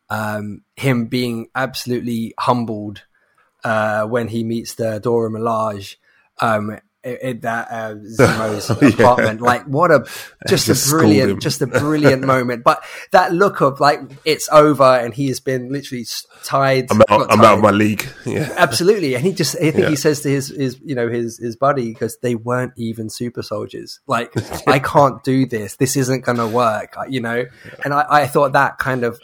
um, 0.10 0.63
him 0.75 1.06
being 1.06 1.49
absolutely 1.56 2.34
humbled 2.39 3.04
uh, 3.63 4.06
when 4.06 4.28
he 4.28 4.43
meets 4.43 4.75
the 4.75 4.99
Dora 4.99 5.30
Milaje 5.30 5.97
um, 6.41 6.80
in, 7.03 7.17
in 7.21 7.39
that 7.41 7.67
uh, 7.71 7.95
Zemo's 8.17 8.69
apartment. 8.69 9.41
Like, 9.41 9.65
what 9.65 9.91
a 9.91 9.99
just, 10.47 10.65
Just 10.67 10.88
a 10.88 10.91
brilliant, 10.95 11.41
just 11.41 11.62
a 11.62 11.67
brilliant 11.81 12.23
moment. 12.25 12.63
But 12.63 12.83
that 13.12 13.33
look 13.33 13.62
of 13.62 13.79
like 13.79 13.99
it's 14.25 14.49
over 14.49 14.83
and 14.83 15.13
he 15.13 15.27
has 15.29 15.39
been 15.39 15.71
literally 15.71 16.05
tied. 16.43 16.91
I'm 16.91 17.01
out, 17.09 17.31
I'm 17.31 17.41
out 17.41 17.57
of 17.57 17.62
my 17.63 17.71
league. 17.71 18.07
Yeah, 18.25 18.53
Absolutely, 18.57 19.15
and 19.15 19.23
he 19.23 19.33
just 19.33 19.55
I 19.57 19.71
think 19.71 19.77
Yeah. 19.77 19.89
he 19.89 19.95
says 19.95 20.21
to 20.21 20.29
his 20.29 20.49
his 20.49 20.79
you 20.83 20.95
know 20.95 21.09
his 21.09 21.38
his 21.38 21.55
buddy 21.55 21.93
because 21.93 22.17
they 22.21 22.35
weren't 22.35 22.73
even 22.77 23.09
super 23.09 23.41
soldiers. 23.43 23.99
Like 24.07 24.31
I 24.67 24.79
can't 24.79 25.23
do 25.23 25.45
this. 25.45 25.75
This 25.75 25.95
isn't 25.97 26.25
going 26.25 26.38
to 26.38 26.47
work. 26.47 26.95
You 27.07 27.21
know, 27.21 27.45
and 27.83 27.93
I, 27.93 28.05
I 28.09 28.27
thought 28.27 28.53
that 28.53 28.77
kind 28.77 29.03
of 29.03 29.19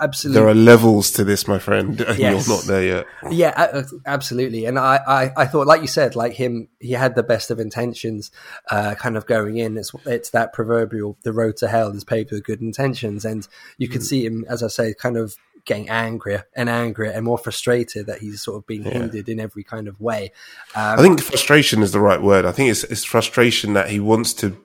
absolutely 0.00 0.40
there 0.40 0.48
are 0.48 0.54
levels 0.54 1.10
to 1.12 1.24
this, 1.24 1.46
my 1.48 1.58
friend, 1.58 2.00
and 2.08 2.18
Yes. 2.18 2.46
you're 2.46 2.56
not 2.56 2.64
there 2.66 2.82
yet. 2.84 3.06
yeah, 3.30 3.82
absolutely. 4.06 4.64
And 4.66 4.78
I, 4.78 5.00
I, 5.06 5.42
I 5.42 5.46
thought, 5.46 5.66
like 5.66 5.80
you 5.82 5.86
said, 5.88 6.16
like 6.16 6.32
him, 6.34 6.68
he 6.80 6.92
had 6.92 7.14
the 7.14 7.22
best 7.22 7.50
of 7.50 7.58
intentions, 7.60 8.30
uh, 8.70 8.94
kind 8.96 9.16
of 9.16 9.26
going 9.26 9.56
in. 9.58 9.76
It's, 9.76 9.92
it's 10.06 10.30
that 10.30 10.52
proverbial, 10.52 11.16
the 11.22 11.32
road 11.32 11.56
to 11.58 11.68
hell 11.68 11.90
is 11.90 12.04
paved 12.04 12.30
with 12.32 12.44
good 12.44 12.60
intentions. 12.60 13.24
And 13.24 13.46
you 13.78 13.88
Mm. 13.88 13.92
can 13.92 14.00
see 14.02 14.24
him, 14.24 14.44
as 14.48 14.62
I 14.62 14.68
say, 14.68 14.94
kind 14.94 15.16
of 15.16 15.36
getting 15.64 15.88
angrier 15.90 16.44
and 16.54 16.70
angrier 16.70 17.10
and 17.10 17.24
more 17.26 17.36
frustrated 17.36 18.06
that 18.06 18.20
he's 18.20 18.40
sort 18.40 18.56
of 18.56 18.66
being 18.66 18.84
hindered 18.84 19.28
in 19.28 19.38
every 19.38 19.62
kind 19.62 19.86
of 19.86 20.00
way. 20.00 20.32
Um, 20.74 20.98
I 20.98 21.02
think 21.02 21.20
frustration 21.20 21.82
is 21.82 21.92
the 21.92 22.00
right 22.00 22.22
word. 22.22 22.46
I 22.46 22.52
think 22.52 22.70
it's 22.70 22.84
it's 22.84 23.04
frustration 23.04 23.74
that 23.74 23.90
he 23.90 24.00
wants 24.00 24.32
to 24.34 24.56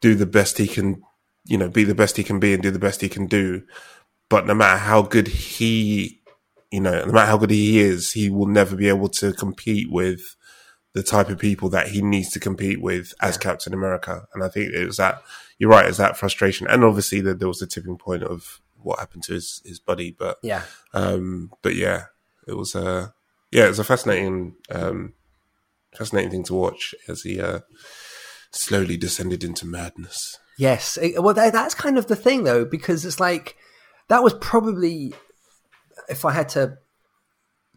do 0.00 0.14
the 0.14 0.24
best 0.24 0.56
he 0.58 0.66
can, 0.66 1.02
you 1.44 1.58
know, 1.58 1.68
be 1.68 1.84
the 1.84 1.94
best 1.94 2.16
he 2.16 2.24
can 2.24 2.40
be 2.40 2.54
and 2.54 2.62
do 2.62 2.70
the 2.70 2.78
best 2.78 3.02
he 3.02 3.08
can 3.10 3.26
do. 3.26 3.62
But 4.32 4.46
no 4.46 4.54
matter 4.54 4.78
how 4.78 5.02
good 5.02 5.28
he, 5.28 6.22
you 6.70 6.80
know, 6.80 7.04
no 7.04 7.12
matter 7.12 7.26
how 7.26 7.36
good 7.36 7.50
he 7.50 7.80
is, 7.80 8.12
he 8.12 8.30
will 8.30 8.46
never 8.46 8.74
be 8.74 8.88
able 8.88 9.10
to 9.10 9.34
compete 9.34 9.92
with 9.92 10.36
the 10.94 11.02
type 11.02 11.28
of 11.28 11.38
people 11.38 11.68
that 11.68 11.88
he 11.88 12.00
needs 12.00 12.30
to 12.30 12.40
compete 12.40 12.80
with 12.80 13.12
as 13.20 13.36
Captain 13.36 13.74
America. 13.74 14.26
And 14.32 14.42
I 14.42 14.48
think 14.48 14.72
it 14.72 14.86
was 14.86 14.96
that 14.96 15.22
you're 15.58 15.68
right, 15.68 15.84
it's 15.84 15.98
that 15.98 16.16
frustration. 16.16 16.66
And 16.66 16.82
obviously 16.82 17.20
that 17.20 17.40
there 17.40 17.46
was 17.46 17.58
the 17.58 17.66
tipping 17.66 17.98
point 17.98 18.22
of 18.22 18.62
what 18.76 19.00
happened 19.00 19.24
to 19.24 19.34
his, 19.34 19.60
his 19.66 19.78
buddy. 19.78 20.12
But 20.18 20.38
yeah. 20.42 20.62
um, 20.94 21.52
but 21.60 21.74
yeah, 21.74 22.04
it 22.48 22.54
was 22.54 22.74
a 22.74 23.12
yeah, 23.50 23.66
it 23.66 23.68
was 23.68 23.80
a 23.80 23.84
fascinating 23.84 24.54
um, 24.70 25.12
fascinating 25.94 26.30
thing 26.30 26.44
to 26.44 26.54
watch 26.54 26.94
as 27.06 27.20
he 27.20 27.38
uh, 27.38 27.60
slowly 28.50 28.96
descended 28.96 29.44
into 29.44 29.66
madness. 29.66 30.38
Yes, 30.56 30.96
well, 31.18 31.34
that, 31.34 31.52
that's 31.52 31.74
kind 31.74 31.98
of 31.98 32.06
the 32.06 32.16
thing 32.16 32.44
though, 32.44 32.64
because 32.64 33.04
it's 33.04 33.20
like 33.20 33.58
that 34.12 34.22
was 34.22 34.34
probably 34.34 35.14
if 36.10 36.26
I 36.26 36.32
had 36.32 36.50
to 36.50 36.76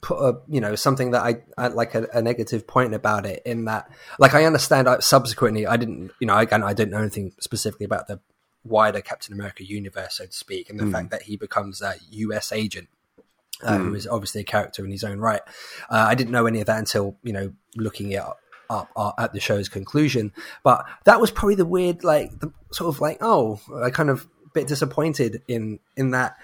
put 0.01 0.17
a 0.17 0.41
you 0.49 0.59
know 0.59 0.75
something 0.75 1.11
that 1.11 1.21
I, 1.21 1.43
I 1.57 1.67
like 1.69 1.95
a, 1.95 2.09
a, 2.13 2.21
negative 2.21 2.67
point 2.67 2.93
about 2.93 3.25
it 3.25 3.41
in 3.45 3.63
that 3.65 3.89
like 4.19 4.33
I 4.33 4.43
understand 4.43 4.89
I, 4.89 4.99
subsequently 4.99 5.65
I 5.65 5.77
didn't 5.77 6.11
you 6.19 6.27
know 6.27 6.37
again 6.37 6.61
I 6.61 6.73
didn't 6.73 6.91
know 6.91 6.99
anything 6.99 7.31
specifically 7.39 7.85
about 7.85 8.07
the 8.07 8.19
wider 8.65 8.99
Captain 8.99 9.33
America 9.33 9.63
universe 9.63 10.17
so 10.17 10.25
to 10.25 10.33
speak 10.33 10.69
and 10.69 10.77
the 10.77 10.83
mm. 10.83 10.91
fact 10.91 11.09
that 11.11 11.21
he 11.21 11.37
becomes 11.37 11.81
a 11.81 11.95
US 12.09 12.51
agent 12.51 12.89
uh, 13.63 13.77
mm. 13.77 13.85
who 13.85 13.95
is 13.95 14.05
obviously 14.05 14.41
a 14.41 14.43
character 14.43 14.83
in 14.83 14.91
his 14.91 15.05
own 15.05 15.19
right 15.19 15.41
uh, 15.89 16.05
I 16.09 16.15
didn't 16.15 16.33
know 16.33 16.47
any 16.47 16.59
of 16.59 16.65
that 16.65 16.79
until 16.79 17.17
you 17.23 17.31
know 17.31 17.53
looking 17.77 18.11
it 18.11 18.19
up, 18.19 18.39
up, 18.69 18.89
up 18.97 19.15
at 19.17 19.31
the 19.31 19.39
show's 19.39 19.69
conclusion 19.69 20.33
but 20.63 20.85
that 21.05 21.21
was 21.21 21.31
probably 21.31 21.55
the 21.55 21.65
weird 21.65 22.03
like 22.03 22.37
the 22.41 22.51
sort 22.73 22.93
of 22.93 22.99
like 22.99 23.19
oh 23.21 23.61
I 23.81 23.89
kind 23.89 24.09
of 24.09 24.27
bit 24.55 24.67
disappointed 24.67 25.43
in 25.47 25.79
in 25.95 26.11
that 26.11 26.35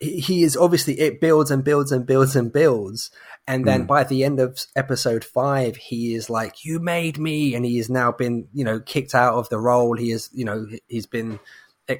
he 0.00 0.42
is 0.42 0.56
obviously 0.56 0.98
it 1.00 1.20
builds 1.20 1.50
and 1.50 1.64
builds 1.64 1.90
and 1.90 2.06
builds 2.06 2.36
and 2.36 2.52
builds. 2.52 3.10
And 3.46 3.64
then 3.64 3.84
mm. 3.84 3.86
by 3.86 4.04
the 4.04 4.24
end 4.24 4.38
of 4.38 4.60
episode 4.76 5.24
five 5.24 5.76
he 5.76 6.14
is 6.14 6.28
like 6.30 6.64
you 6.64 6.78
made 6.78 7.18
me. 7.18 7.54
And 7.54 7.64
he 7.64 7.78
has 7.78 7.90
now 7.90 8.12
been 8.12 8.48
you 8.52 8.64
know 8.64 8.80
kicked 8.80 9.14
out 9.14 9.34
of 9.34 9.48
the 9.48 9.58
role. 9.58 9.96
He 9.96 10.12
is 10.12 10.30
you 10.32 10.44
know 10.44 10.66
he's 10.86 11.06
been 11.06 11.40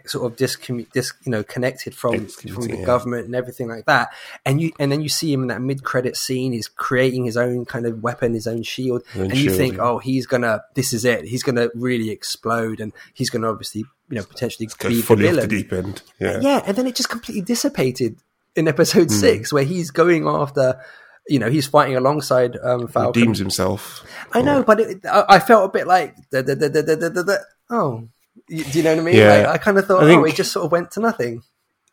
sort 0.07 0.31
of 0.31 0.37
discommu- 0.39 0.91
dis, 0.93 1.13
you 1.25 1.33
know 1.33 1.43
connected 1.43 1.95
from 1.95 2.27
from 2.27 2.69
the 2.69 2.77
yeah. 2.79 2.85
government 2.85 3.25
and 3.25 3.35
everything 3.35 3.69
like 3.69 3.87
that. 3.87 4.11
And 4.45 4.61
you 4.61 4.73
and 4.79 4.93
then 4.93 5.01
you 5.01 5.09
see 5.09 5.33
him 5.33 5.43
in 5.43 5.49
that 5.49 5.63
mid 5.63 5.83
credit 5.83 6.17
scene. 6.17 6.53
He's 6.53 6.69
creating 6.69 7.25
his 7.25 7.37
own 7.37 7.65
kind 7.65 7.87
of 7.87 8.03
weapon 8.03 8.35
his 8.35 8.47
own 8.47 8.63
shield. 8.63 9.03
Own 9.17 9.31
and 9.31 9.37
you 9.37 9.51
think 9.51 9.77
yeah. 9.77 9.83
oh 9.83 9.99
he's 9.99 10.27
gonna 10.27 10.63
this 10.75 10.93
is 10.93 11.05
it. 11.05 11.25
He's 11.25 11.43
gonna 11.43 11.69
really 11.75 12.11
explode. 12.11 12.81
And 12.81 12.93
he's 13.15 13.31
gonna 13.31 13.51
obviously 13.51 13.85
you 14.11 14.17
know 14.17 14.25
potentially 14.25 14.69
be 14.87 15.03
fully 15.03 15.23
the 15.23 15.29
villain. 15.29 15.49
the 15.49 15.57
deep 15.57 15.73
end 15.73 16.03
yeah 16.21 16.39
yeah 16.41 16.63
and 16.67 16.77
then 16.77 16.87
it 16.87 16.95
just 16.95 17.11
completely 17.11 17.43
dissipated 17.43 18.17
in 18.57 18.69
episode 18.69 19.09
mm. 19.09 19.13
six 19.13 19.53
where 19.53 19.65
he's 19.65 19.91
going 19.91 20.27
after 20.27 20.81
you 21.29 21.39
know 21.39 21.51
he's 21.51 21.67
fighting 21.67 21.95
alongside 21.95 22.57
um 22.63 22.89
Falcon. 22.89 23.21
Redeems 23.21 23.39
himself. 23.39 24.03
I 24.33 24.41
know, 24.41 24.63
but 24.63 24.81
it, 24.81 25.05
I, 25.05 25.25
I, 25.29 25.39
felt 25.41 25.67
a 25.67 25.69
bit 25.69 25.87
like 25.87 26.17
da, 26.31 26.41
da, 26.41 26.55
da, 26.55 27.37
oh 27.69 28.09
do 28.49 28.57
you 28.57 28.83
know 28.83 28.95
what 28.95 29.01
I 29.01 29.05
mean? 29.05 29.17
Yeah. 29.17 29.29
Like, 29.29 29.47
I 29.47 29.59
kind 29.59 29.79
of 29.79 29.87
thought, 29.87 30.05
think, 30.05 30.21
oh, 30.21 30.25
he 30.25 30.33
just 30.33 30.53
sort 30.53 30.65
of 30.65 30.73
went 30.73 30.91
to 30.93 31.01
nothing. 31.01 31.43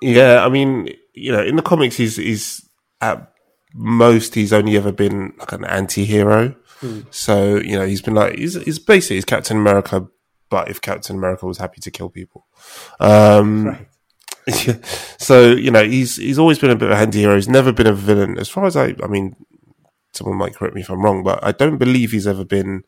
Yeah, 0.02 0.46
I 0.46 0.50
mean, 0.50 0.90
you 1.14 1.32
know, 1.32 1.44
in 1.44 1.56
the 1.56 1.62
comics, 1.62 1.98
he's 1.98 2.18
he's 2.18 2.68
at 3.02 3.32
most 3.74 4.36
he's 4.36 4.54
only 4.54 4.78
ever 4.78 4.92
been 4.92 5.34
like 5.38 5.52
an 5.52 5.66
anti-hero. 5.66 6.56
Hmm. 6.80 7.02
So 7.12 7.58
you 7.58 7.78
know, 7.78 7.86
he's 7.86 8.02
been 8.02 8.16
like 8.16 8.38
he's, 8.38 8.56
he's 8.64 8.80
basically 8.80 9.18
he's 9.18 9.26
Captain 9.26 9.58
America, 9.58 10.08
but 10.50 10.70
if 10.70 10.82
Captain 10.82 11.16
America 11.16 11.46
was 11.46 11.58
happy 11.58 11.82
to 11.82 11.92
kill 11.92 12.10
people. 12.10 12.46
Um, 13.00 13.66
right. 13.68 13.88
so 15.18 15.52
you 15.52 15.72
know, 15.72 15.84
he's 15.84 16.18
he's 16.18 16.38
always 16.38 16.60
been 16.60 16.70
a 16.70 16.76
bit 16.76 16.92
of 16.92 16.98
a 16.98 17.02
anti-hero. 17.02 17.36
He's 17.36 17.50
never 17.50 17.72
been 17.72 17.88
a 17.88 17.94
villain, 17.94 18.38
as 18.38 18.50
far 18.50 18.66
as 18.66 18.76
I. 18.76 18.96
I 19.04 19.08
mean, 19.08 19.36
someone 20.14 20.38
might 20.38 20.56
correct 20.56 20.76
me 20.76 20.82
if 20.82 20.90
I'm 20.90 21.04
wrong, 21.04 21.24
but 21.24 21.44
I 21.44 21.52
don't 21.52 21.78
believe 21.78 22.12
he's 22.12 22.28
ever 22.28 22.46
been 22.46 22.84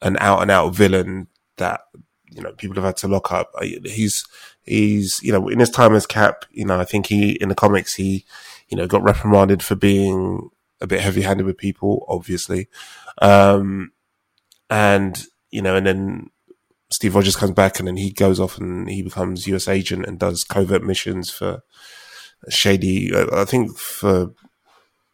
an 0.00 0.16
out 0.20 0.42
and 0.42 0.50
out 0.50 0.74
villain 0.74 1.28
that 1.56 1.82
you 2.30 2.40
know 2.40 2.52
people 2.52 2.76
have 2.76 2.84
had 2.84 2.96
to 2.98 3.08
lock 3.08 3.32
up. 3.32 3.52
He's 3.84 4.24
he's 4.62 5.20
you 5.22 5.32
know 5.32 5.48
in 5.48 5.58
his 5.58 5.70
time 5.70 5.94
as 5.94 6.06
Cap, 6.06 6.44
you 6.50 6.64
know 6.64 6.78
I 6.78 6.84
think 6.84 7.06
he 7.06 7.32
in 7.32 7.48
the 7.48 7.54
comics 7.54 7.94
he 7.94 8.24
you 8.68 8.76
know 8.76 8.86
got 8.86 9.02
reprimanded 9.02 9.62
for 9.62 9.74
being 9.74 10.50
a 10.80 10.86
bit 10.86 11.00
heavy 11.00 11.22
handed 11.22 11.46
with 11.46 11.58
people, 11.58 12.04
obviously, 12.08 12.68
um, 13.20 13.92
and 14.70 15.26
you 15.50 15.62
know 15.62 15.76
and 15.76 15.86
then 15.86 16.30
Steve 16.92 17.14
Rogers 17.14 17.36
comes 17.36 17.52
back 17.52 17.78
and 17.78 17.88
then 17.88 17.96
he 17.96 18.10
goes 18.10 18.38
off 18.38 18.58
and 18.58 18.88
he 18.88 19.02
becomes 19.02 19.46
U.S. 19.46 19.66
agent 19.66 20.06
and 20.06 20.18
does 20.18 20.44
covert 20.44 20.82
missions 20.82 21.30
for 21.30 21.62
shady. 22.48 23.10
I 23.14 23.44
think 23.44 23.78
for 23.78 24.34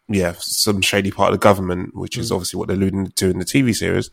yeah, 0.08 0.34
some 0.38 0.80
shady 0.80 1.10
part 1.10 1.32
of 1.32 1.38
the 1.38 1.44
government, 1.44 1.94
which 1.94 2.16
is 2.16 2.30
mm. 2.30 2.34
obviously 2.34 2.58
what 2.58 2.68
they're 2.68 2.76
alluding 2.76 3.12
to 3.12 3.30
in 3.30 3.38
the 3.38 3.44
TV 3.44 3.74
series. 3.74 4.10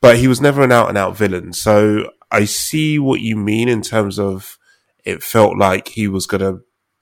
But 0.00 0.18
he 0.18 0.28
was 0.28 0.40
never 0.40 0.62
an 0.62 0.72
out 0.72 0.88
and 0.88 0.98
out 0.98 1.16
villain. 1.16 1.52
So 1.54 2.10
I 2.30 2.44
see 2.44 2.98
what 2.98 3.20
you 3.20 3.36
mean 3.36 3.68
in 3.68 3.82
terms 3.82 4.18
of 4.18 4.58
it 5.04 5.22
felt 5.22 5.56
like 5.56 5.88
he 5.88 6.06
was 6.06 6.26
going 6.26 6.42
to 6.42 6.60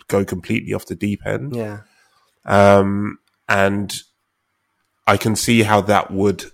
go 0.08 0.24
completely 0.24 0.72
off 0.72 0.86
the 0.86 0.94
deep 0.94 1.26
end. 1.26 1.56
Yeah. 1.56 1.80
Um, 2.44 3.18
and 3.48 3.92
I 5.06 5.16
can 5.16 5.34
see 5.34 5.64
how 5.64 5.80
that 5.82 6.12
would 6.12 6.52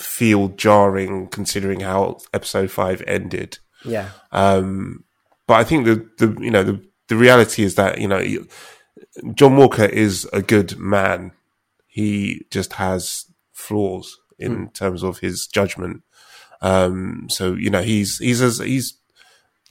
feel 0.00 0.48
jarring 0.48 1.28
considering 1.28 1.80
how 1.80 2.18
episode 2.32 2.70
five 2.70 3.02
ended. 3.06 3.58
Yeah. 3.84 4.10
Um, 4.32 5.04
but 5.46 5.54
I 5.54 5.64
think 5.64 5.84
the, 5.84 6.08
the, 6.18 6.40
you 6.42 6.50
know, 6.50 6.62
the, 6.62 6.82
the 7.08 7.16
reality 7.16 7.62
is 7.62 7.74
that, 7.74 8.00
you 8.00 8.08
know, 8.08 8.22
John 9.34 9.56
Walker 9.56 9.84
is 9.84 10.28
a 10.32 10.42
good 10.42 10.78
man. 10.78 11.32
He 11.86 12.46
just 12.50 12.74
has 12.74 13.26
flaws 13.52 14.18
in 14.38 14.68
mm. 14.68 14.74
terms 14.74 15.02
of 15.02 15.18
his 15.18 15.46
judgment. 15.46 16.02
Um, 16.62 17.28
so 17.30 17.54
you 17.54 17.70
know 17.70 17.82
he's 17.82 18.18
he's 18.18 18.42
as 18.42 18.58
he's 18.58 18.98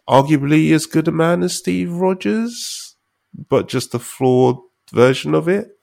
arguably 0.08 0.72
as 0.72 0.86
good 0.86 1.08
a 1.08 1.12
man 1.12 1.44
as 1.44 1.56
Steve 1.56 1.92
Rogers, 1.94 2.96
but 3.48 3.68
just 3.68 3.94
a 3.94 4.00
flawed 4.00 4.58
version 4.92 5.36
of 5.36 5.48
it 5.48 5.78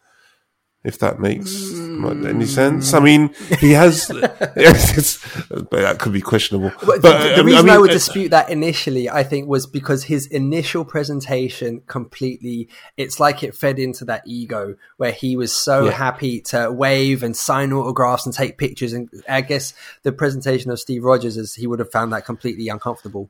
if 0.86 1.00
that 1.00 1.18
makes 1.18 1.50
mm. 1.52 2.28
any 2.28 2.46
sense. 2.46 2.94
I 2.94 3.00
mean, 3.00 3.34
he 3.58 3.72
has, 3.72 4.06
but 4.08 5.70
that 5.70 5.96
could 5.98 6.12
be 6.12 6.20
questionable. 6.20 6.70
But, 6.78 7.02
but 7.02 7.22
the, 7.22 7.34
the, 7.36 7.44
reason 7.44 7.58
I, 7.58 7.62
mean, 7.62 7.70
I 7.72 7.78
would 7.78 7.90
uh, 7.90 7.94
dispute 7.94 8.28
that 8.28 8.50
initially, 8.50 9.10
I 9.10 9.24
think, 9.24 9.48
was 9.48 9.66
because 9.66 10.04
his 10.04 10.28
initial 10.28 10.84
presentation 10.84 11.82
completely, 11.88 12.68
it's 12.96 13.18
like 13.18 13.42
it 13.42 13.56
fed 13.56 13.80
into 13.80 14.04
that 14.04 14.22
ego 14.26 14.76
where 14.96 15.10
he 15.10 15.36
was 15.36 15.52
so 15.52 15.86
yeah. 15.86 15.90
happy 15.90 16.40
to 16.42 16.70
wave 16.70 17.24
and 17.24 17.36
sign 17.36 17.72
autographs 17.72 18.24
and 18.24 18.34
take 18.34 18.56
pictures. 18.56 18.92
And 18.92 19.10
I 19.28 19.40
guess 19.40 19.74
the 20.04 20.12
presentation 20.12 20.70
of 20.70 20.78
Steve 20.78 21.02
Rogers 21.02 21.36
is 21.36 21.54
he 21.54 21.66
would 21.66 21.80
have 21.80 21.90
found 21.90 22.12
that 22.12 22.24
completely 22.24 22.68
uncomfortable 22.68 23.28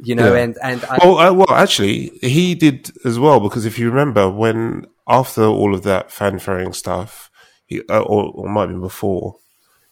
you 0.00 0.14
know, 0.14 0.34
yeah. 0.34 0.42
and 0.42 0.58
and 0.62 0.84
I, 0.84 0.98
well, 1.02 1.18
uh, 1.18 1.32
well, 1.32 1.50
actually, 1.50 2.10
he 2.20 2.54
did 2.54 2.90
as 3.04 3.18
well 3.18 3.40
because 3.40 3.64
if 3.64 3.78
you 3.78 3.88
remember 3.88 4.28
when 4.28 4.86
after 5.06 5.44
all 5.44 5.74
of 5.74 5.82
that 5.82 6.10
fanfaring 6.10 6.72
stuff, 6.72 7.30
he, 7.66 7.80
uh, 7.88 8.00
or, 8.00 8.30
or 8.34 8.48
might 8.48 8.62
have 8.62 8.70
been 8.70 8.80
before, 8.80 9.36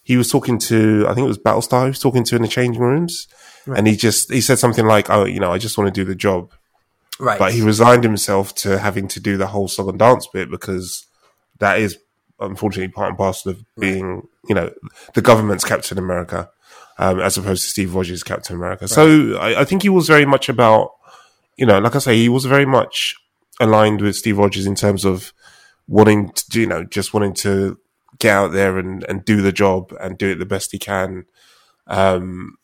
he 0.03 0.17
was 0.17 0.31
talking 0.31 0.59
to, 0.59 1.07
I 1.09 1.15
think 1.15 1.25
it 1.25 1.29
was 1.29 1.39
Battlestar, 1.39 1.85
he 1.85 1.89
was 1.89 1.99
talking 1.99 2.25
to 2.25 2.37
in 2.37 2.43
the 2.43 2.49
changing 2.49 2.83
rooms. 2.83 3.29
Right. 3.67 3.79
And 3.79 3.87
he 3.87 3.97
just, 3.97 4.33
he 4.33 4.41
said 4.41 4.59
something 4.59 4.87
like, 4.87 5.11
oh, 5.11 5.25
you 5.25 5.39
know, 5.39 5.53
I 5.53 5.59
just 5.59 5.79
want 5.79 5.95
to 5.95 6.01
do 6.01 6.05
the 6.05 6.17
job. 6.17 6.53
Right. 7.21 7.39
But 7.39 7.53
he 7.53 7.63
resigned 7.63 8.03
himself 8.03 8.55
to 8.57 8.79
having 8.79 9.07
to 9.09 9.21
do 9.21 9.37
the 9.37 9.47
whole 9.47 9.69
song 9.69 9.89
and 9.89 9.99
dance 9.99 10.27
bit 10.27 10.51
because 10.51 11.07
that 11.59 11.79
is 11.79 11.99
unfortunately 12.41 12.93
part 12.93 13.11
and 13.11 13.19
parcel 13.19 13.53
of 13.53 13.65
being, 13.79 14.15
right. 14.15 14.25
you 14.49 14.55
know, 14.55 14.73
the 15.15 15.23
government's 15.23 15.65
Captain 15.65 15.99
America, 15.99 16.51
um, 16.99 17.21
as 17.21 17.37
opposed 17.37 17.63
to 17.65 17.71
Steve 17.71 17.95
Rogers' 17.95 18.23
Captain 18.23 18.57
America. 18.57 18.85
Right. 18.85 18.91
So 18.91 19.37
I, 19.37 19.61
I 19.61 19.65
think 19.65 19.83
he 19.83 19.89
was 19.89 20.07
very 20.07 20.27
much 20.27 20.49
about, 20.49 20.93
you 21.57 21.67
know, 21.67 21.79
like 21.79 21.97
I 21.97 21.99
say, 21.99 22.17
he 22.17 22.29
was 22.29 22.45
very 22.45 22.67
much 22.67 23.15
aligned 23.61 24.01
with 24.01 24.17
Steve 24.17 24.39
Rogers 24.39 24.67
in 24.67 24.75
terms 24.75 25.05
of 25.05 25.33
wanting 25.87 26.33
to, 26.33 26.61
you 26.61 26.67
know, 26.67 26.85
just 26.85 27.15
wanting 27.15 27.35
to 27.35 27.79
get 28.19 28.37
out 28.37 28.53
there 28.53 28.79
and, 28.79 29.05
and 29.09 29.25
do 29.25 29.41
the 29.41 29.53
job 29.53 29.93
and 30.01 30.19
do 30.19 30.31
it 30.31 30.39
the 30.39 30.47
best 30.47 30.73
he 30.73 30.79
can. 30.79 31.25
Um, 31.87 32.57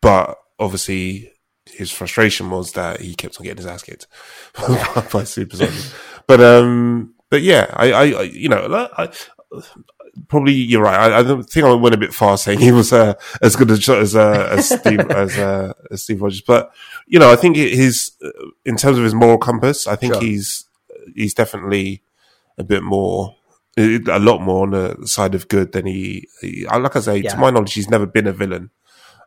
but 0.00 0.38
obviously, 0.58 1.32
his 1.66 1.90
frustration 1.90 2.50
was 2.50 2.72
that 2.72 3.00
he 3.00 3.14
kept 3.14 3.38
on 3.38 3.44
getting 3.44 3.58
his 3.58 3.66
ass 3.66 3.82
kicked 3.82 4.06
by 5.12 5.24
super 5.24 5.56
soldiers. 5.56 5.94
But 6.26 6.40
um, 6.40 7.14
but 7.30 7.42
yeah, 7.42 7.70
I, 7.72 7.92
I, 7.92 8.22
you 8.22 8.48
know, 8.48 8.88
I, 8.96 9.10
probably 10.28 10.52
you're 10.52 10.82
right. 10.82 11.12
I, 11.12 11.20
I 11.20 11.42
think 11.42 11.66
I 11.66 11.72
went 11.74 11.94
a 11.94 11.98
bit 11.98 12.14
far 12.14 12.36
saying 12.38 12.60
he 12.60 12.72
was 12.72 12.92
uh, 12.92 13.14
as 13.42 13.56
good 13.56 13.70
as 13.70 13.88
as, 13.88 14.16
uh, 14.16 14.48
as 14.50 14.68
Steve 14.68 15.00
as, 15.10 15.38
uh, 15.38 15.72
as 15.90 16.02
Steve 16.02 16.22
Rogers, 16.22 16.42
but 16.42 16.72
you 17.06 17.18
know, 17.18 17.30
I 17.30 17.36
think 17.36 17.56
his 17.56 18.12
uh, 18.24 18.30
in 18.64 18.76
terms 18.76 18.98
of 18.98 19.04
his 19.04 19.14
moral 19.14 19.38
compass, 19.38 19.86
I 19.86 19.96
think 19.96 20.14
sure. 20.14 20.22
he's 20.22 20.64
he's 21.14 21.34
definitely 21.34 22.02
a 22.58 22.64
bit 22.64 22.82
more. 22.82 23.36
A 23.78 24.18
lot 24.18 24.40
more 24.40 24.62
on 24.62 24.70
the 24.70 25.06
side 25.06 25.34
of 25.34 25.48
good 25.48 25.72
than 25.72 25.84
he, 25.84 26.26
he 26.40 26.66
like 26.66 26.96
I 26.96 27.00
say, 27.00 27.18
yeah. 27.18 27.32
to 27.32 27.36
my 27.36 27.50
knowledge, 27.50 27.74
he's 27.74 27.90
never 27.90 28.06
been 28.06 28.26
a 28.26 28.32
villain 28.32 28.70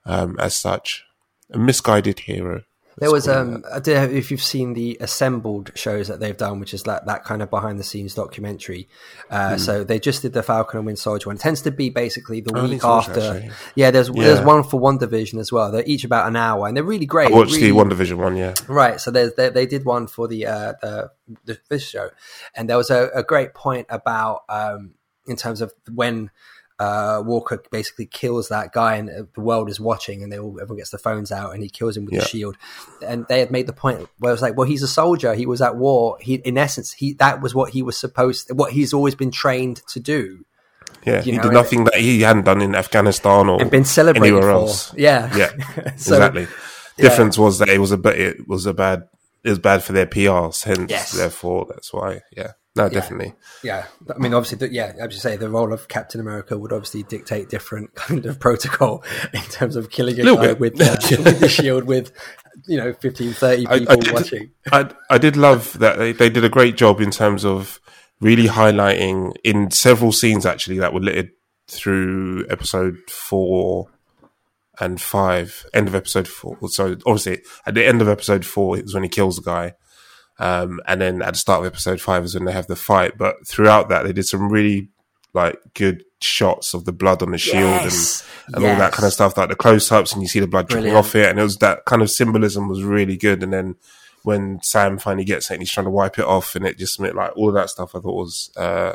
um, 0.05 0.39
as 0.39 0.55
such, 0.55 1.05
a 1.51 1.59
misguided 1.59 2.21
hero. 2.21 2.63
There 2.99 3.11
was 3.11 3.27
um, 3.27 3.63
I 3.71 3.79
don't 3.79 4.11
know 4.11 4.17
if 4.17 4.31
you've 4.31 4.41
seen 4.41 4.73
the 4.73 4.97
assembled 4.99 5.71
shows 5.75 6.07
that 6.07 6.19
they've 6.19 6.35
done, 6.35 6.59
which 6.59 6.73
is 6.73 6.83
that 6.83 7.05
that 7.05 7.23
kind 7.23 7.41
of 7.41 7.49
behind 7.49 7.79
the 7.79 7.83
scenes 7.83 8.13
documentary. 8.13 8.87
Uh, 9.29 9.51
mm. 9.51 9.59
So 9.59 9.83
they 9.83 9.99
just 9.99 10.21
did 10.21 10.33
the 10.33 10.43
Falcon 10.43 10.79
and 10.79 10.85
Winter 10.85 11.01
Soldier 11.01 11.29
one. 11.29 11.37
It 11.37 11.39
tends 11.39 11.61
to 11.63 11.71
be 11.71 11.89
basically 11.89 12.41
the 12.41 12.57
oh, 12.57 12.67
week 12.67 12.83
after. 12.83 13.49
yeah, 13.75 13.91
there's 13.91 14.09
yeah. 14.09 14.23
there's 14.23 14.41
one 14.41 14.63
for 14.63 14.79
WandaVision 14.79 15.39
as 15.39 15.51
well. 15.51 15.71
They're 15.71 15.83
each 15.85 16.03
about 16.03 16.27
an 16.27 16.35
hour, 16.35 16.67
and 16.67 16.75
they're 16.75 16.83
really 16.83 17.05
great. 17.05 17.31
I 17.31 17.35
watched 17.35 17.53
really, 17.53 17.71
the 17.71 17.75
WandaVision 17.75 18.17
one, 18.17 18.35
yeah. 18.35 18.53
Right. 18.67 18.99
So 18.99 19.11
there's 19.11 19.33
they, 19.35 19.49
they 19.49 19.65
did 19.65 19.85
one 19.85 20.07
for 20.07 20.27
the 20.27 20.45
uh, 20.45 20.73
the, 21.45 21.59
the 21.69 21.79
show, 21.79 22.09
and 22.55 22.69
there 22.69 22.77
was 22.77 22.89
a, 22.89 23.09
a 23.13 23.23
great 23.23 23.53
point 23.53 23.87
about 23.89 24.43
um, 24.49 24.95
in 25.25 25.35
terms 25.35 25.61
of 25.61 25.73
when 25.93 26.31
uh, 26.79 27.21
Walker 27.25 27.61
basically 27.71 28.05
kills 28.05 28.49
that 28.49 28.71
guy, 28.71 28.95
and 28.95 29.09
uh, 29.09 29.23
the 29.35 29.41
world 29.41 29.69
is 29.69 29.79
watching, 29.79 30.23
and 30.23 30.31
they 30.31 30.39
all 30.39 30.57
everyone 30.61 30.77
gets 30.77 30.91
the 30.91 30.97
phones 30.97 31.31
out, 31.31 31.53
and 31.53 31.61
he 31.61 31.69
kills 31.69 31.97
him 31.97 32.05
with 32.05 32.13
Yeah. 32.13 32.21
the 32.21 32.25
shield. 32.27 32.57
And 33.05 33.25
they 33.27 33.39
had 33.39 33.51
made 33.51 33.67
the 33.67 33.73
point 33.73 34.07
where 34.19 34.31
it 34.31 34.33
was 34.33 34.41
like, 34.41 34.55
well, 34.57 34.67
he's 34.67 34.83
a 34.83 34.87
soldier. 34.87 35.33
He 35.35 35.45
was 35.45 35.61
at 35.61 35.75
war. 35.75 36.17
He, 36.21 36.35
in 36.35 36.57
essence, 36.57 36.93
he 36.93 37.13
that 37.13 37.41
was 37.41 37.53
what 37.53 37.71
he 37.71 37.81
was 37.83 37.97
supposed, 37.97 38.49
what 38.51 38.71
he's 38.71 38.93
always 38.93 39.15
been 39.15 39.31
trained 39.31 39.81
to 39.89 39.99
do, 39.99 40.45
Yeah, 41.05 41.17
You 41.17 41.31
he 41.33 41.37
know, 41.37 41.43
did 41.43 41.51
nothing 41.53 41.83
that 41.85 41.95
he 41.95 42.21
hadn't 42.21 42.45
done 42.45 42.61
in 42.61 42.75
Afghanistan 42.75 43.49
or 43.49 43.63
been 43.65 43.85
celebrated 43.85 44.27
anywhere 44.35 44.43
for. 44.43 44.49
else. 44.51 44.93
Yeah, 44.95 45.35
Yeah, 45.35 45.49
So- 45.97 46.15
exactly. 46.15 46.47
Difference 46.97 47.37
was 47.37 47.59
that 47.59 47.69
it 47.69 47.79
was 47.79 47.91
a 47.93 47.97
bit. 47.97 48.19
It 48.19 48.47
was 48.47 48.65
a 48.65 48.73
bad. 48.73 49.07
It 49.43 49.49
was 49.49 49.59
bad 49.59 49.83
for 49.83 49.93
their 49.93 50.05
PRs. 50.05 50.63
Hence, 50.65 50.89
Yes. 50.91 51.11
therefore, 51.13 51.65
that's 51.69 51.93
why. 51.93 52.21
Yeah, 52.35 52.51
no, 52.79 52.89
definitely. 52.89 53.33
Yeah, 53.63 53.85
I 54.13 54.17
mean, 54.17 54.33
obviously, 54.33 54.57
the, 54.57 54.73
yeah, 54.73 54.93
as 54.99 55.13
you 55.13 55.19
say, 55.19 55.37
the 55.37 55.49
role 55.49 55.73
of 55.73 55.87
Captain 55.87 56.19
America 56.21 56.57
would 56.57 56.71
obviously 56.73 57.03
dictate 57.03 57.49
different 57.49 57.93
kind 57.95 58.25
of 58.25 58.39
protocol 58.39 59.03
in 59.33 59.41
terms 59.41 59.75
of 59.75 59.89
killing 59.89 60.19
a 60.19 60.23
Little 60.23 60.37
guy 60.37 60.53
with, 60.53 60.81
uh, 60.81 60.95
with 61.23 61.39
the 61.39 61.49
shield 61.49 61.83
with, 61.83 62.11
you 62.67 62.77
know, 62.77 62.93
15, 62.93 63.33
30 63.33 63.65
people 63.65 63.91
I 63.91 63.95
did- 63.95 64.13
watching. 64.13 64.51
I 64.71 64.89
I 65.09 65.17
did 65.17 65.35
love 65.37 65.77
that 65.79 65.97
they, 65.97 66.11
they 66.13 66.29
did 66.29 66.43
a 66.43 66.49
great 66.49 66.75
job 66.77 67.01
in 67.01 67.11
terms 67.11 67.45
of 67.45 67.79
really 68.21 68.47
highlighting 68.47 69.33
in 69.43 69.71
several 69.71 70.11
scenes 70.11 70.45
actually 70.45 70.79
that 70.79 70.93
were 70.93 70.99
littered 70.99 71.31
through 71.67 72.45
episode 72.49 72.97
four 73.09 73.87
and 74.79 75.01
five, 75.01 75.65
end 75.73 75.87
of 75.87 75.95
episode 75.95 76.27
four. 76.27 76.57
So 76.69 76.95
obviously 77.05 77.41
at 77.65 77.73
the 77.73 77.85
end 77.85 78.01
of 78.01 78.07
episode 78.07 78.45
four 78.45 78.77
is 78.77 78.93
when 78.93 79.03
he 79.03 79.09
kills 79.09 79.35
the 79.35 79.41
guy. 79.41 79.73
Um, 80.39 80.79
and 80.87 81.01
then 81.01 81.21
at 81.21 81.33
the 81.33 81.37
start 81.37 81.59
of 81.59 81.65
episode 81.71 81.99
five 82.01 82.23
is 82.23 82.33
when 82.33 82.45
they 82.45 82.51
have 82.53 82.67
the 82.67 82.75
fight. 82.75 83.17
But 83.17 83.45
throughout 83.45 83.89
that, 83.89 84.03
they 84.03 84.13
did 84.13 84.25
some 84.25 84.49
really 84.51 84.89
like 85.33 85.59
good 85.75 86.03
shots 86.21 86.73
of 86.73 86.85
the 86.85 86.91
blood 86.91 87.21
on 87.21 87.31
the 87.31 87.37
shield 87.37 87.63
Yes. 87.83 88.27
and, 88.47 88.55
and 88.55 88.65
all 88.65 88.75
that 88.77 88.93
kind 88.93 89.05
of 89.05 89.13
stuff, 89.13 89.37
like 89.37 89.49
the 89.49 89.55
close 89.55 89.91
ups 89.91 90.13
and 90.13 90.21
you 90.21 90.27
see 90.27 90.39
the 90.39 90.47
blood 90.47 90.67
dripping 90.67 90.95
off 90.95 91.13
it. 91.15 91.29
And 91.29 91.39
it 91.39 91.43
was 91.43 91.57
that 91.57 91.85
kind 91.85 92.01
of 92.01 92.09
symbolism 92.09 92.67
was 92.67 92.83
really 92.83 93.15
good. 93.17 93.43
And 93.43 93.53
then 93.53 93.75
when 94.23 94.59
Sam 94.63 94.97
finally 94.97 95.23
gets 95.25 95.49
it 95.49 95.53
and 95.55 95.61
he's 95.61 95.71
trying 95.71 95.85
to 95.85 95.91
wipe 95.91 96.17
it 96.17 96.25
off 96.25 96.55
and 96.55 96.65
it 96.65 96.77
just 96.77 96.99
meant 96.99 97.15
like 97.15 97.31
all 97.37 97.49
of 97.49 97.55
that 97.55 97.69
stuff 97.69 97.95
I 97.95 97.99
thought 97.99 98.15
was, 98.15 98.51
uh, 98.57 98.93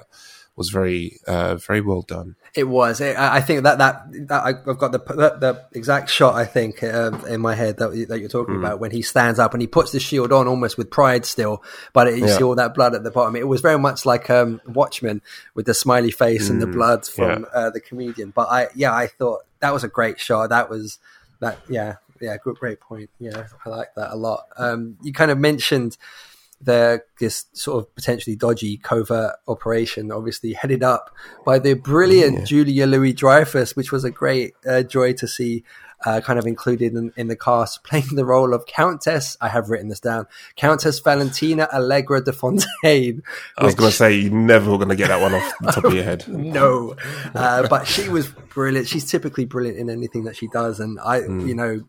was 0.57 0.71
very, 0.71 1.19
uh, 1.27 1.57
very 1.57 1.81
well 1.81 2.03
done. 2.03 2.37
It 2.55 2.69
was. 2.69 3.01
It, 3.01 3.19
I 3.19 3.37
I 3.37 3.41
think 3.41 3.65
that 3.65 3.79
that, 3.79 4.05
that 4.29 4.45
I've 4.45 4.79
got 4.79 4.93
the, 4.93 4.99
the 4.99 5.37
the 5.41 5.65
exact 5.73 6.09
shot. 6.09 6.37
I 6.37 6.45
think 6.45 6.85
uh, 6.85 7.11
in 7.29 7.41
my 7.41 7.55
head 7.55 7.79
that, 7.79 7.91
that 8.09 8.21
you're 8.21 8.29
Mm. 8.29 8.33
talking 8.33 8.57
about 8.57 8.79
when 8.79 8.93
he 8.93 9.03
stands 9.03 9.41
up 9.41 9.55
and 9.55 9.61
he 9.61 9.67
puts 9.67 9.91
the 9.91 9.99
shield 9.99 10.33
on 10.33 10.47
almost 10.47 10.79
with 10.79 10.89
pride 10.89 11.25
still, 11.27 11.65
but 11.93 12.07
it, 12.07 12.19
you 12.19 12.27
Yeah. 12.27 12.37
see 12.39 12.45
all 12.45 12.55
that 12.55 12.73
blood 12.75 12.95
at 12.95 13.03
the 13.03 13.11
bottom. 13.11 13.35
It 13.35 13.49
was 13.49 13.61
very 13.61 13.79
much 13.79 14.07
like 14.07 14.31
um, 14.31 14.61
Watchmen 14.67 15.21
with 15.55 15.67
the 15.67 15.75
smiley 15.75 16.13
face 16.13 16.49
and 16.49 16.63
the 16.63 16.69
blood 16.69 17.07
from 17.07 17.25
Mm. 17.25 17.41
yeah. 17.53 17.59
uh, 17.61 17.71
the 17.71 17.81
comedian. 17.81 18.31
But 18.31 18.49
I 18.51 18.69
yeah, 18.77 18.95
I 18.95 19.09
thought 19.09 19.41
that 19.59 19.73
was 19.73 19.83
a 19.83 19.89
great 19.89 20.21
shot. 20.21 20.51
That 20.51 20.71
was 20.71 20.99
that 21.41 21.59
yeah 21.69 21.97
yeah 22.21 22.37
good 22.43 22.57
great 22.61 22.79
point. 22.79 23.11
Yeah, 23.19 23.49
I 23.67 23.69
like 23.69 23.95
that 23.97 24.13
a 24.13 24.17
lot. 24.17 24.47
Um, 24.57 24.97
you 25.03 25.13
kind 25.13 25.33
of 25.33 25.39
mentioned 25.39 25.97
the 26.65 27.03
this 27.21 27.47
sort 27.53 27.79
of 27.85 27.95
potentially 27.95 28.37
dodgy 28.37 28.77
covert 28.79 29.35
operation, 29.49 30.11
obviously 30.11 30.53
headed 30.55 30.83
up 30.83 31.15
by 31.45 31.59
the 31.59 31.75
brilliant 31.75 32.47
Julia 32.47 32.87
Louis 32.87 33.13
Dreyfus, 33.13 33.77
which 33.77 33.93
was 33.93 34.05
a 34.05 34.11
great 34.11 34.55
uh, 34.67 34.83
joy 34.83 35.13
to 35.15 35.29
see. 35.29 35.65
Uh, 36.07 36.21
kind 36.21 36.39
of 36.39 36.45
included 36.47 36.93
in, 36.93 37.11
in 37.17 37.29
the 37.29 37.37
cast, 37.37 37.83
playing 37.89 38.05
the 38.13 38.27
role 38.27 38.53
of 38.53 38.67
Countess. 38.67 39.39
I 39.41 39.49
have 39.49 39.71
written 39.71 39.89
this 39.89 40.01
down. 40.01 40.27
Countess 40.55 40.99
Valentina 40.99 41.67
Allegra 41.73 42.23
de 42.23 42.31
Fontaine. 42.31 43.23
I 43.57 43.65
was 43.65 43.73
which- 43.73 43.79
going 43.79 43.91
to 43.91 43.97
say, 43.97 44.13
you 44.15 44.29
never 44.29 44.77
going 44.77 44.91
to 44.91 44.97
get 44.97 45.09
that 45.09 45.23
one 45.23 45.33
off 45.33 45.53
the 45.63 45.73
top 45.73 45.85
of 45.85 45.95
your 45.95 46.05
head. 46.05 46.25
no, 46.29 46.95
uh, 47.35 47.67
but 47.69 47.87
she 47.87 48.11
was 48.11 48.27
brilliant. 48.27 48.87
She's 48.87 49.11
typically 49.11 49.47
brilliant 49.47 49.79
in 49.79 49.89
anything 49.89 50.25
that 50.25 50.37
she 50.37 50.47
does, 50.49 50.79
and 50.79 51.01
I, 51.01 51.21
Hmm. 51.23 51.47
you 51.49 51.55
know, 51.55 51.81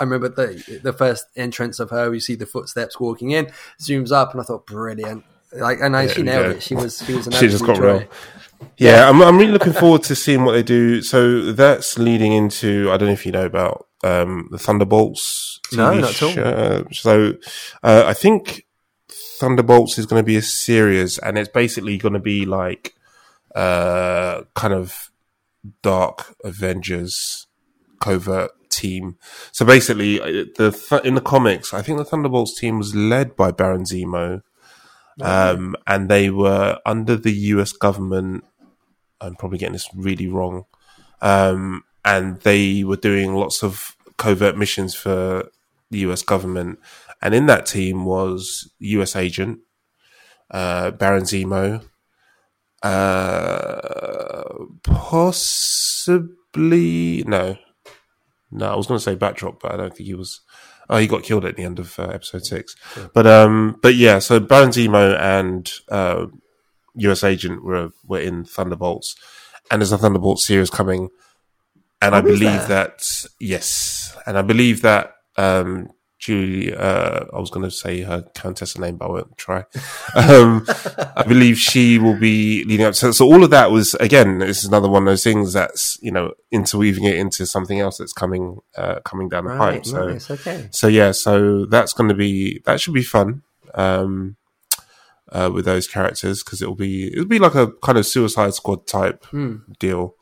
I 0.00 0.04
remember 0.04 0.28
the 0.28 0.80
the 0.82 0.92
first 0.92 1.26
entrance 1.36 1.80
of 1.80 1.90
her. 1.90 2.12
You 2.12 2.20
see 2.20 2.34
the 2.34 2.46
footsteps 2.46 2.98
walking 3.00 3.30
in, 3.32 3.50
zooms 3.80 4.12
up, 4.12 4.32
and 4.32 4.40
I 4.40 4.44
thought 4.44 4.66
brilliant. 4.66 5.24
Like, 5.52 5.78
and 5.80 5.96
I, 5.96 6.06
she 6.08 6.20
Yeah, 6.22 6.24
nailed 6.24 6.46
yeah. 6.46 6.52
it. 6.52 6.62
She 6.62 6.74
was, 6.74 6.98
she 7.04 7.14
was 7.14 7.26
an 7.26 7.32
She 7.32 7.48
just 7.48 7.64
got 7.64 7.76
joy. 7.76 7.82
real. 7.82 8.08
Yeah, 8.76 9.08
I'm, 9.08 9.22
I'm 9.22 9.38
really 9.38 9.52
looking 9.52 9.72
forward 9.72 10.02
to 10.04 10.14
seeing 10.14 10.44
what 10.44 10.52
they 10.52 10.62
do. 10.62 11.00
So 11.02 11.52
that's 11.52 11.98
leading 11.98 12.32
into 12.32 12.90
I 12.90 12.96
don't 12.96 13.08
know 13.08 13.12
if 13.14 13.24
you 13.24 13.32
know 13.32 13.46
about 13.46 13.86
um, 14.04 14.48
the 14.50 14.58
Thunderbolts. 14.58 15.60
No, 15.72 15.90
TV 15.90 16.00
not 16.00 16.10
at 16.10 16.22
all. 16.22 16.92
So 16.92 17.34
uh, 17.82 18.04
I 18.06 18.14
think 18.14 18.66
Thunderbolts 19.10 19.98
is 19.98 20.06
going 20.06 20.20
to 20.20 20.26
be 20.26 20.36
a 20.36 20.42
series, 20.42 21.18
and 21.18 21.38
it's 21.38 21.48
basically 21.48 21.96
going 21.98 22.14
to 22.14 22.20
be 22.20 22.44
like 22.44 22.94
uh, 23.54 24.42
kind 24.54 24.74
of 24.74 25.10
dark 25.82 26.36
Avengers 26.44 27.46
covert 28.00 28.50
team. 28.78 29.16
So 29.52 29.64
basically, 29.66 30.20
uh, 30.20 30.46
the 30.56 31.00
in 31.04 31.14
the 31.14 31.20
comics, 31.20 31.74
I 31.74 31.82
think 31.82 31.98
the 31.98 32.04
Thunderbolts 32.04 32.58
team 32.58 32.78
was 32.78 32.94
led 32.94 33.36
by 33.36 33.50
Baron 33.50 33.84
Zemo 33.84 34.42
um, 35.20 35.76
and 35.86 36.08
they 36.08 36.30
were 36.30 36.78
under 36.86 37.16
the 37.16 37.32
U.S. 37.32 37.72
government. 37.72 38.44
I'm 39.20 39.34
probably 39.34 39.58
getting 39.58 39.72
this 39.72 39.88
really 39.94 40.28
wrong, 40.28 40.64
um, 41.20 41.82
and 42.04 42.40
they 42.42 42.84
were 42.84 42.96
doing 42.96 43.34
lots 43.34 43.64
of 43.64 43.96
covert 44.16 44.56
missions 44.56 44.94
for 44.94 45.50
the 45.90 45.98
U.S. 46.00 46.22
government. 46.22 46.78
And 47.20 47.34
in 47.34 47.46
that 47.46 47.66
team 47.66 48.04
was 48.04 48.70
U.S. 48.78 49.16
agent 49.16 49.58
uh, 50.50 50.92
Baron 50.92 51.24
Zemo, 51.24 51.84
uh, 52.82 54.44
possibly 54.82 56.04
no, 57.26 57.56
no. 58.50 58.66
I 58.72 58.76
was 58.76 58.86
going 58.86 58.98
to 58.98 59.02
say 59.04 59.16
Batroc, 59.16 59.60
but 59.60 59.72
I 59.72 59.76
don't 59.76 59.94
think 59.96 60.06
he 60.06 60.14
was. 60.14 60.40
Oh, 60.90 60.96
he 60.96 61.06
got 61.06 61.22
killed 61.22 61.44
at 61.44 61.56
the 61.56 61.64
end 61.64 61.78
of 61.78 61.98
uh, 61.98 62.04
episode 62.04 62.44
six. 62.46 62.74
But 63.12 63.26
um, 63.26 63.78
but 63.82 63.94
yeah. 63.94 64.18
So 64.20 64.40
Baron 64.40 64.70
Zemo 64.70 65.18
and 65.20 65.70
uh, 65.90 66.26
U.S. 66.96 67.24
Agent 67.24 67.62
were 67.64 67.90
were 68.06 68.20
in 68.20 68.44
Thunderbolts, 68.44 69.14
and 69.70 69.80
there's 69.82 69.92
a 69.92 69.98
Thunderbolts 69.98 70.46
series 70.46 70.70
coming. 70.70 71.10
And 72.00 72.14
I 72.14 72.18
Oh, 72.20 72.22
believe 72.22 72.40
there? 72.40 72.68
that 72.68 73.02
yes, 73.40 74.16
and 74.26 74.38
I 74.38 74.42
believe 74.42 74.82
that 74.82 75.12
um, 75.36 75.88
Julie. 76.18 76.74
Uh, 76.74 77.24
I 77.32 77.38
was 77.38 77.50
going 77.50 77.64
to 77.64 77.70
say 77.70 78.00
her 78.02 78.22
countess 78.34 78.76
name, 78.78 78.96
but 78.96 79.06
I 79.06 79.08
won't 79.10 79.36
try. 79.36 79.64
Um, 80.14 80.64
I 81.16 81.24
believe 81.26 81.58
she 81.58 81.98
will 81.98 82.18
be 82.18 82.64
leading 82.64 82.86
up. 82.86 82.94
So, 82.94 83.12
so 83.12 83.26
all 83.26 83.44
of 83.44 83.50
that 83.50 83.70
was 83.70 83.94
again. 83.96 84.38
This 84.38 84.58
is 84.58 84.64
another 84.64 84.88
one 84.88 85.02
of 85.02 85.06
those 85.06 85.22
things 85.22 85.52
that's 85.52 85.98
you 86.02 86.10
know 86.10 86.32
interweaving 86.50 87.04
it 87.04 87.16
into 87.16 87.46
something 87.46 87.78
else 87.78 87.98
that's 87.98 88.12
coming 88.12 88.58
uh, 88.76 89.00
coming 89.04 89.28
down 89.28 89.44
the 89.44 89.50
Right, 89.50 89.74
pipe. 89.74 89.86
So 89.86 90.08
nice, 90.08 90.30
okay. 90.30 90.68
so 90.72 90.88
yeah, 90.88 91.12
so 91.12 91.66
that's 91.66 91.92
going 91.92 92.08
to 92.08 92.14
be 92.14 92.60
that 92.64 92.80
should 92.80 92.94
be 92.94 93.02
fun 93.02 93.42
um, 93.74 94.36
uh, 95.30 95.50
with 95.52 95.66
those 95.66 95.86
characters 95.86 96.42
because 96.42 96.62
it'll 96.62 96.74
be 96.74 97.12
it'll 97.12 97.26
be 97.26 97.38
like 97.38 97.54
a 97.54 97.70
kind 97.82 97.98
of 97.98 98.06
Suicide 98.06 98.54
Squad 98.54 98.86
type 98.86 99.24
Hmm. 99.26 99.56
deal, 99.78 100.14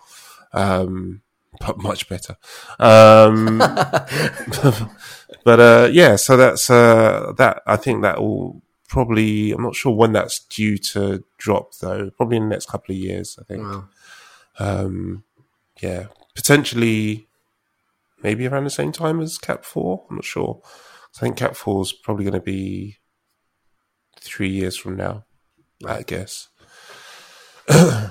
um, 0.52 1.22
but 1.60 1.78
much 1.82 2.08
better. 2.08 2.36
Um, 2.78 3.58
but 5.44 5.60
uh, 5.60 5.88
yeah, 5.92 6.16
so 6.16 6.36
that's 6.36 6.70
uh, 6.70 7.32
that. 7.38 7.62
I 7.66 7.76
think 7.76 8.02
that 8.02 8.20
will 8.20 8.62
probably. 8.88 9.52
I'm 9.52 9.62
not 9.62 9.76
sure 9.76 9.94
when 9.94 10.12
that's 10.12 10.40
due 10.44 10.78
to 10.78 11.24
drop 11.38 11.74
though. 11.78 12.10
Probably 12.10 12.36
in 12.36 12.44
the 12.44 12.54
next 12.54 12.68
couple 12.68 12.94
of 12.94 12.98
years. 12.98 13.36
I 13.40 13.44
think. 13.44 13.62
Wow. 13.62 13.88
Um, 14.58 15.24
yeah, 15.82 16.06
potentially, 16.34 17.28
maybe 18.22 18.46
around 18.46 18.64
the 18.64 18.70
same 18.70 18.92
time 18.92 19.20
as 19.20 19.38
Cap 19.38 19.64
Four. 19.64 20.06
I'm 20.08 20.16
not 20.16 20.24
sure. 20.24 20.60
I 21.16 21.20
think 21.20 21.36
Cap 21.36 21.56
Four 21.56 21.82
is 21.82 21.92
probably 21.92 22.24
going 22.24 22.34
to 22.34 22.40
be 22.40 22.98
three 24.20 24.50
years 24.50 24.76
from 24.76 24.96
now. 24.96 25.24
I 25.84 26.02
guess. 26.02 26.48
yeah. 27.68 28.10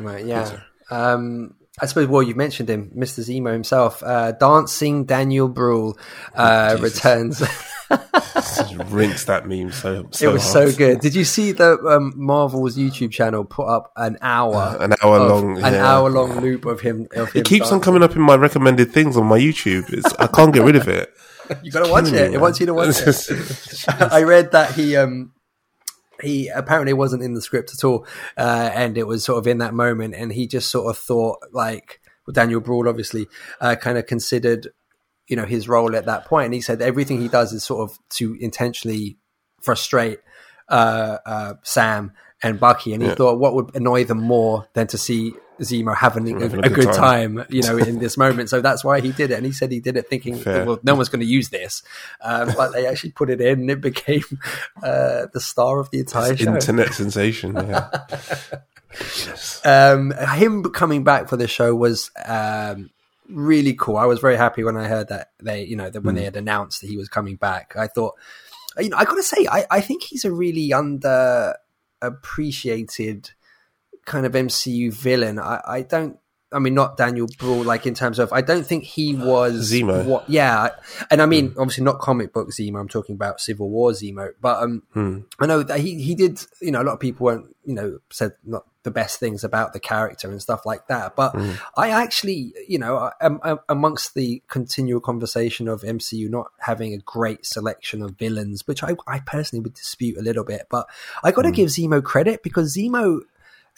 Right, 0.00 0.24
yeah. 0.24 0.60
Um, 0.90 1.54
I 1.80 1.86
suppose, 1.86 2.06
well, 2.06 2.22
you've 2.22 2.36
mentioned 2.36 2.68
him, 2.68 2.90
Mr. 2.94 3.20
Zemo 3.20 3.50
himself. 3.52 4.02
Uh, 4.02 4.32
Dancing 4.32 5.04
Daniel 5.06 5.48
Bruhl 5.48 5.98
uh, 6.34 6.76
Jesus. 6.76 6.94
returns. 6.96 7.42
Rinse 8.90 9.24
that 9.24 9.46
meme 9.46 9.72
so. 9.72 10.06
so 10.10 10.30
it 10.30 10.32
was 10.32 10.42
hard. 10.52 10.70
so 10.70 10.76
good. 10.76 11.00
Did 11.00 11.14
you 11.14 11.24
see 11.24 11.52
the 11.52 11.78
um, 11.86 12.12
Marvel's 12.16 12.76
YouTube 12.76 13.10
channel 13.10 13.44
put 13.44 13.66
up 13.66 13.92
an 13.96 14.18
hour, 14.22 14.76
An 14.80 14.94
hour 15.02 15.16
of- 15.18 15.30
long. 15.30 15.58
an 15.62 15.72
yeah. 15.74 15.86
hour 15.86 16.10
long 16.10 16.40
loop 16.40 16.64
of 16.66 16.80
him? 16.80 17.06
Of 17.14 17.32
him 17.32 17.40
It 17.40 17.46
keeps 17.46 17.72
on 17.72 17.80
coming 17.80 18.02
up 18.02 18.14
in 18.16 18.22
my 18.22 18.36
recommended 18.36 18.92
things 18.92 19.16
on 19.16 19.26
my 19.26 19.38
YouTube. 19.38 19.92
It's, 19.92 20.12
I 20.14 20.26
can't 20.26 20.52
get 20.52 20.64
rid 20.64 20.76
of 20.76 20.88
it. 20.88 21.12
You 21.62 21.70
got 21.70 21.84
to 21.84 21.90
watch 21.90 22.06
it. 22.06 22.12
me, 22.12 22.34
It 22.34 22.40
wants 22.40 22.60
you 22.60 22.66
to 22.66 22.72
watch 22.72 22.96
it. 23.00 23.84
I 24.00 24.22
read 24.22 24.52
that 24.52 24.72
he 24.74 24.96
um 24.96 25.32
he 26.22 26.48
apparently 26.48 26.92
wasn't 26.92 27.22
in 27.22 27.34
the 27.34 27.42
script 27.42 27.72
at 27.74 27.84
all, 27.84 28.06
uh, 28.36 28.70
and 28.74 28.96
it 28.96 29.06
was 29.06 29.24
sort 29.24 29.38
of 29.38 29.46
in 29.46 29.58
that 29.58 29.74
moment, 29.74 30.14
and 30.14 30.32
he 30.32 30.46
just 30.46 30.70
sort 30.70 30.88
of 30.90 30.98
thought 30.98 31.38
like 31.52 32.00
well, 32.26 32.32
Daniel 32.32 32.60
Bruhl 32.60 32.88
obviously 32.88 33.26
uh, 33.60 33.74
kind 33.76 33.98
of 33.98 34.06
considered 34.06 34.68
you 35.26 35.36
know 35.36 35.44
his 35.44 35.68
role 35.68 35.96
at 35.96 36.06
that 36.06 36.24
point, 36.26 36.46
and 36.46 36.54
he 36.54 36.60
said 36.60 36.80
everything 36.82 37.20
he 37.20 37.28
does 37.28 37.52
is 37.52 37.64
sort 37.64 37.90
of 37.90 37.98
to 38.10 38.34
intentionally 38.40 39.18
frustrate 39.60 40.20
uh, 40.68 41.18
uh, 41.26 41.54
Sam 41.62 42.12
and 42.42 42.58
Bucky, 42.58 42.92
and 42.92 43.02
he 43.02 43.08
Yeah. 43.08 43.14
thought 43.14 43.38
what 43.38 43.54
would 43.54 43.74
annoy 43.74 44.04
them 44.04 44.20
more 44.20 44.68
than 44.74 44.86
to 44.88 44.98
see 44.98 45.34
Zemo 45.62 45.96
having, 45.96 46.42
a, 46.42 46.46
a, 46.46 46.68
good 46.68 46.92
time. 46.92 47.44
you 47.48 47.62
know, 47.62 47.76
in 47.76 47.98
this 47.98 48.16
moment. 48.16 48.50
So 48.50 48.60
that's 48.60 48.84
why 48.84 49.00
he 49.00 49.12
did 49.12 49.30
it. 49.30 49.34
And 49.34 49.46
he 49.46 49.52
said 49.52 49.72
he 49.72 49.80
did 49.80 49.96
it 49.96 50.08
thinking, 50.08 50.36
Fair. 50.36 50.64
well, 50.64 50.78
no 50.82 50.94
one's 50.94 51.08
going 51.08 51.20
to 51.20 51.26
use 51.26 51.48
this. 51.48 51.82
Um, 52.20 52.52
but 52.56 52.72
they 52.72 52.86
actually 52.86 53.12
put 53.12 53.30
it 53.30 53.40
in 53.40 53.60
and 53.60 53.70
it 53.70 53.80
became 53.80 54.24
uh, 54.82 55.26
the 55.32 55.40
star 55.40 55.78
of 55.78 55.90
the 55.90 56.00
entire 56.00 56.36
show. 56.36 56.54
Internet 56.54 56.94
sensation. 56.94 57.54
Yeah. 57.54 57.88
um, 59.64 60.12
him 60.36 60.64
coming 60.64 61.04
back 61.04 61.28
for 61.28 61.36
the 61.36 61.48
show 61.48 61.74
was 61.74 62.10
um, 62.24 62.90
really 63.28 63.74
cool. 63.74 63.96
I 63.96 64.06
was 64.06 64.20
very 64.20 64.36
happy 64.36 64.64
when 64.64 64.76
I 64.76 64.88
heard 64.88 65.08
that 65.08 65.30
they, 65.42 65.64
you 65.64 65.76
know, 65.76 65.90
that 65.90 66.02
when 66.02 66.14
they 66.14 66.24
had 66.24 66.36
announced 66.36 66.80
that 66.80 66.88
he 66.88 66.96
was 66.96 67.08
coming 67.08 67.36
back. 67.36 67.74
I 67.76 67.86
thought, 67.86 68.14
you 68.78 68.88
know, 68.88 68.96
I 68.96 69.04
got 69.04 69.14
to 69.14 69.22
say, 69.22 69.46
I, 69.50 69.66
I 69.70 69.80
think 69.80 70.02
he's 70.02 70.24
a 70.24 70.32
really 70.32 70.72
under 70.72 71.54
appreciated 72.00 73.30
kind 74.04 74.26
of 74.26 74.32
MCU 74.32 74.92
villain. 74.92 75.38
I, 75.38 75.60
I 75.66 75.82
don't. 75.82 76.18
I 76.54 76.58
mean, 76.58 76.74
not 76.74 76.98
Daniel 76.98 77.26
Bruhl, 77.38 77.64
like 77.64 77.86
in 77.86 77.94
terms 77.94 78.18
of, 78.18 78.30
I 78.30 78.42
don't 78.42 78.66
think 78.66 78.84
he 78.84 79.14
was 79.14 79.72
Zemo. 79.72 80.04
What, 80.04 80.28
yeah, 80.28 80.68
and 81.10 81.22
I 81.22 81.26
mean, 81.26 81.54
obviously 81.56 81.82
not 81.82 81.98
comic 81.98 82.34
book 82.34 82.50
Zemo. 82.50 82.78
I'm 82.78 82.88
talking 82.88 83.14
about 83.14 83.40
Civil 83.40 83.70
War 83.70 83.92
Zemo. 83.92 84.32
But 84.38 84.62
um, 84.62 84.82
Hmm. 84.92 85.20
I 85.40 85.46
know 85.46 85.62
that 85.62 85.80
he 85.80 86.02
he 86.02 86.14
did. 86.14 86.44
You 86.60 86.72
know, 86.72 86.82
a 86.82 86.84
lot 86.84 86.92
of 86.92 87.00
people 87.00 87.24
weren't, 87.24 87.56
you 87.64 87.74
know, 87.74 88.00
said 88.10 88.32
not 88.44 88.66
the 88.82 88.90
best 88.90 89.18
things 89.18 89.44
about 89.44 89.72
the 89.72 89.80
character 89.80 90.28
and 90.30 90.42
stuff 90.42 90.66
like 90.66 90.88
that. 90.88 91.16
But 91.16 91.34
I 91.74 91.88
actually, 91.88 92.52
you 92.68 92.78
know, 92.78 93.10
um, 93.22 93.40
um, 93.44 93.60
amongst 93.70 94.14
the 94.14 94.42
continual 94.48 95.00
conversation 95.00 95.68
of 95.68 95.80
MCU 95.80 96.28
not 96.28 96.48
having 96.58 96.92
a 96.92 96.98
great 96.98 97.46
selection 97.46 98.02
of 98.02 98.18
villains, 98.18 98.66
which 98.66 98.82
I, 98.82 98.94
I 99.06 99.20
personally 99.20 99.62
would 99.62 99.74
dispute 99.74 100.18
a 100.18 100.22
little 100.22 100.44
bit, 100.44 100.66
but 100.68 100.86
I 101.22 101.30
got 101.30 101.42
to 101.42 101.50
give 101.52 101.70
Zemo 101.70 102.04
credit 102.04 102.42
because 102.42 102.76
Zemo. 102.76 103.20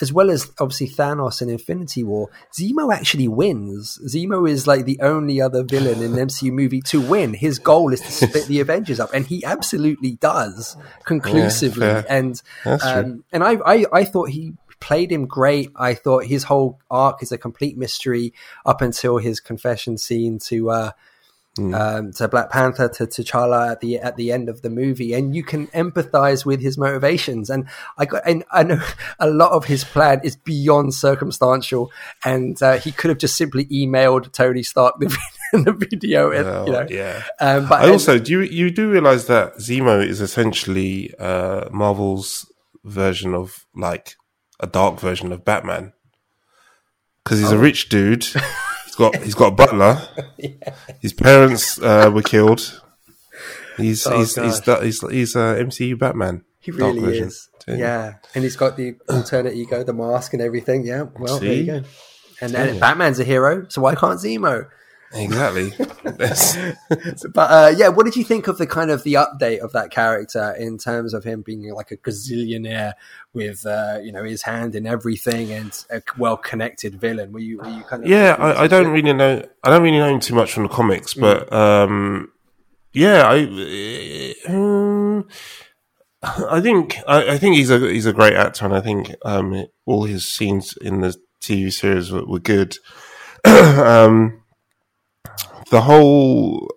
As 0.00 0.12
well 0.12 0.28
as 0.28 0.50
obviously 0.58 0.88
Thanos 0.88 1.40
in 1.40 1.48
Infinity 1.48 2.02
War, 2.02 2.28
Zemo 2.58 2.92
actually 2.92 3.28
wins. 3.28 3.98
Zemo 4.08 4.48
is 4.48 4.66
like 4.66 4.86
the 4.86 4.98
only 5.00 5.40
other 5.40 5.62
villain 5.62 6.02
in 6.02 6.18
an 6.18 6.28
MCU 6.28 6.50
movie 6.50 6.80
to 6.82 7.00
win. 7.00 7.32
His 7.32 7.60
goal 7.60 7.92
is 7.92 8.00
to 8.00 8.10
split 8.10 8.46
the 8.46 8.58
Avengers 8.58 8.98
up, 8.98 9.14
and 9.14 9.24
he 9.24 9.44
absolutely 9.44 10.12
does 10.16 10.76
conclusively. 11.04 11.86
fair. 11.86 12.04
and 12.08 12.42
um, 12.64 13.24
and 13.32 13.44
I, 13.44 13.58
I 13.64 13.84
I 13.92 14.04
thought 14.04 14.30
he 14.30 14.54
played 14.80 15.10
him 15.10 15.26
great. 15.26 15.70
I 15.76 15.94
thought 15.94 16.26
his 16.26 16.44
whole 16.44 16.80
arc 16.90 17.22
is 17.22 17.32
a 17.32 17.38
complete 17.38 17.78
mystery 17.78 18.34
up 18.66 18.82
until 18.82 19.18
his 19.18 19.40
confession 19.40 19.96
scene 19.96 20.38
to 20.48 20.70
uh, 20.70 20.90
Hmm. 21.56 21.72
um, 21.72 22.12
to 22.14 22.26
Black 22.26 22.50
Panther 22.50 22.88
to 22.88 23.06
T'Challa 23.06 23.70
at 23.70 23.80
the 23.80 23.98
at 23.98 24.16
the 24.16 24.32
end 24.32 24.48
of 24.48 24.62
the 24.62 24.70
movie, 24.70 25.14
and 25.14 25.36
you 25.36 25.44
can 25.44 25.68
empathize 25.68 26.44
with 26.44 26.60
his 26.60 26.76
motivations. 26.76 27.48
And 27.48 27.68
I 27.96 28.06
got 28.06 28.26
and 28.26 28.42
I 28.50 28.64
know 28.64 28.82
a 29.20 29.30
lot 29.30 29.52
of 29.52 29.66
his 29.66 29.84
plan 29.84 30.20
is 30.24 30.34
beyond 30.34 30.94
circumstantial, 30.94 31.92
and 32.24 32.60
uh, 32.60 32.78
he 32.78 32.90
could 32.90 33.10
have 33.10 33.18
just 33.18 33.36
simply 33.36 33.66
emailed 33.66 34.32
Tony 34.32 34.64
Stark 34.64 34.96
the, 34.98 35.16
the 35.52 35.72
video. 35.72 36.32
And, 36.32 36.44
Well, 36.44 36.66
you 36.66 36.72
know, 36.72 36.86
yeah. 36.90 37.22
Um, 37.40 37.68
but 37.68 37.82
I 37.82 37.90
also 37.90 38.18
do 38.18 38.32
you 38.32 38.40
you 38.40 38.70
do 38.72 38.90
realize 38.90 39.26
that 39.28 39.58
Zemo 39.58 40.04
is 40.04 40.20
essentially 40.20 41.14
uh, 41.20 41.68
Marvel's 41.70 42.50
version 42.82 43.32
of 43.32 43.64
like 43.76 44.16
a 44.58 44.66
dark 44.66 44.98
version 44.98 45.30
of 45.30 45.44
Batman 45.44 45.92
because 47.22 47.38
he's 47.38 47.52
a 47.52 47.58
rich 47.58 47.88
dude. 47.88 48.26
He's 48.94 49.10
got 49.10 49.22
he's 49.24 49.34
got 49.34 49.48
a 49.48 49.56
butler. 49.56 50.00
His 51.00 51.12
parents 51.12 51.82
uh, 51.82 52.12
were 52.14 52.22
killed. 52.22 52.80
He's 53.76 54.06
Oh, 54.06 54.18
he's, 54.18 54.36
he's 54.36 54.64
he's 54.64 55.00
he's 55.00 55.34
uh, 55.34 55.56
MCU 55.56 55.98
Batman. 55.98 56.44
He 56.60 56.70
really 56.70 57.00
version. 57.00 57.26
is. 57.26 57.48
Yeah. 57.66 57.74
Yeah. 57.74 58.12
And 58.36 58.44
he's 58.44 58.54
got 58.54 58.76
the 58.76 58.94
alternate 59.08 59.54
ego, 59.54 59.82
the 59.82 59.92
mask 59.92 60.32
and 60.32 60.40
everything. 60.40 60.86
Yeah. 60.86 61.06
Well, 61.18 61.40
there 61.40 61.54
you 61.54 61.66
go. 61.66 61.82
And 62.40 62.52
then 62.52 62.78
Batman's 62.78 63.18
a 63.18 63.24
hero, 63.24 63.66
so 63.68 63.82
why 63.82 63.96
can't 63.96 64.20
Zemo? 64.20 64.68
Exactly. 65.14 65.72
But 67.32 67.50
uh, 67.50 67.74
yeah, 67.76 67.88
what 67.88 68.04
did 68.04 68.16
you 68.16 68.24
think 68.24 68.46
of 68.46 68.58
the 68.58 68.66
kind 68.66 68.90
of 68.90 69.02
the 69.02 69.14
update 69.14 69.58
of 69.58 69.72
that 69.72 69.90
character 69.90 70.54
in 70.58 70.78
terms 70.78 71.14
of 71.14 71.24
him 71.24 71.42
being 71.42 71.72
like 71.72 71.90
a 71.90 71.96
gazillionaire 71.96 72.94
with 73.32 73.66
uh, 73.66 73.98
you 74.02 74.12
know 74.12 74.22
his 74.22 74.42
hand 74.42 74.74
in 74.74 74.86
everything 74.86 75.50
and 75.52 75.84
a 75.90 76.02
well 76.18 76.36
connected 76.36 77.00
villain? 77.00 77.32
Were 77.32 77.40
you 77.40 77.58
were 77.58 77.68
you 77.68 77.82
kind 77.82 78.04
of 78.04 78.08
yeah, 78.08 78.36
I, 78.38 78.64
I 78.64 78.66
don't 78.66 78.88
really 78.88 79.12
know. 79.12 79.42
I 79.62 79.70
don't 79.70 79.82
really 79.82 79.98
know 79.98 80.12
him 80.12 80.20
too 80.20 80.34
much 80.34 80.52
from 80.52 80.64
the 80.64 80.68
comics, 80.68 81.14
but 81.14 81.52
um, 81.52 82.30
yeah, 82.92 83.24
I 83.26 84.34
um, 84.48 85.26
I 86.22 86.60
think 86.60 86.96
I, 87.06 87.32
I 87.34 87.38
think 87.38 87.56
he's 87.56 87.70
a 87.70 87.78
he's 87.78 88.06
a 88.06 88.12
great 88.12 88.34
actor, 88.34 88.64
and 88.64 88.74
I 88.74 88.80
think 88.80 89.14
um, 89.24 89.66
all 89.84 90.04
his 90.04 90.26
scenes 90.26 90.76
in 90.76 91.00
the 91.00 91.16
TV 91.40 91.72
series 91.72 92.10
were, 92.10 92.24
were 92.24 92.40
good. 92.40 92.76
um, 93.44 94.43
the 95.70 95.80
whole 95.82 96.68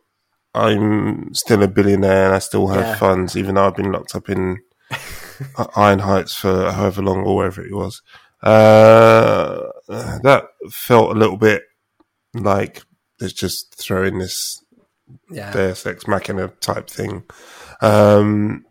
I'm 0.54 1.34
still 1.36 1.62
a 1.64 1.68
billionaire 1.68 2.26
and 2.26 2.34
I 2.36 2.40
still 2.40 2.68
have 2.68 2.84
Yeah. 2.86 2.96
funds, 2.96 3.38
even 3.38 3.56
though 3.56 3.68
I've 3.68 3.76
been 3.76 3.92
locked 3.92 4.16
up 4.16 4.28
in 4.30 4.58
Iron 5.76 6.00
Heights 6.00 6.34
for 6.36 6.72
however 6.72 7.02
long 7.04 7.20
or 7.24 7.36
wherever 7.36 7.62
it 7.64 7.74
was. 7.76 8.02
Uh, 8.42 9.64
that 9.88 10.46
felt 10.72 11.12
a 11.16 11.20
little 11.20 11.38
bit 11.38 11.64
like 12.34 12.84
let's 13.20 13.34
just 13.34 13.76
throwing 13.76 14.20
this 14.20 14.64
yeah 15.32 15.52
Deus 15.52 15.86
Ex 15.86 16.08
Machina 16.08 16.48
type 16.62 16.90
thing. 16.90 17.24
Um, 17.82 18.66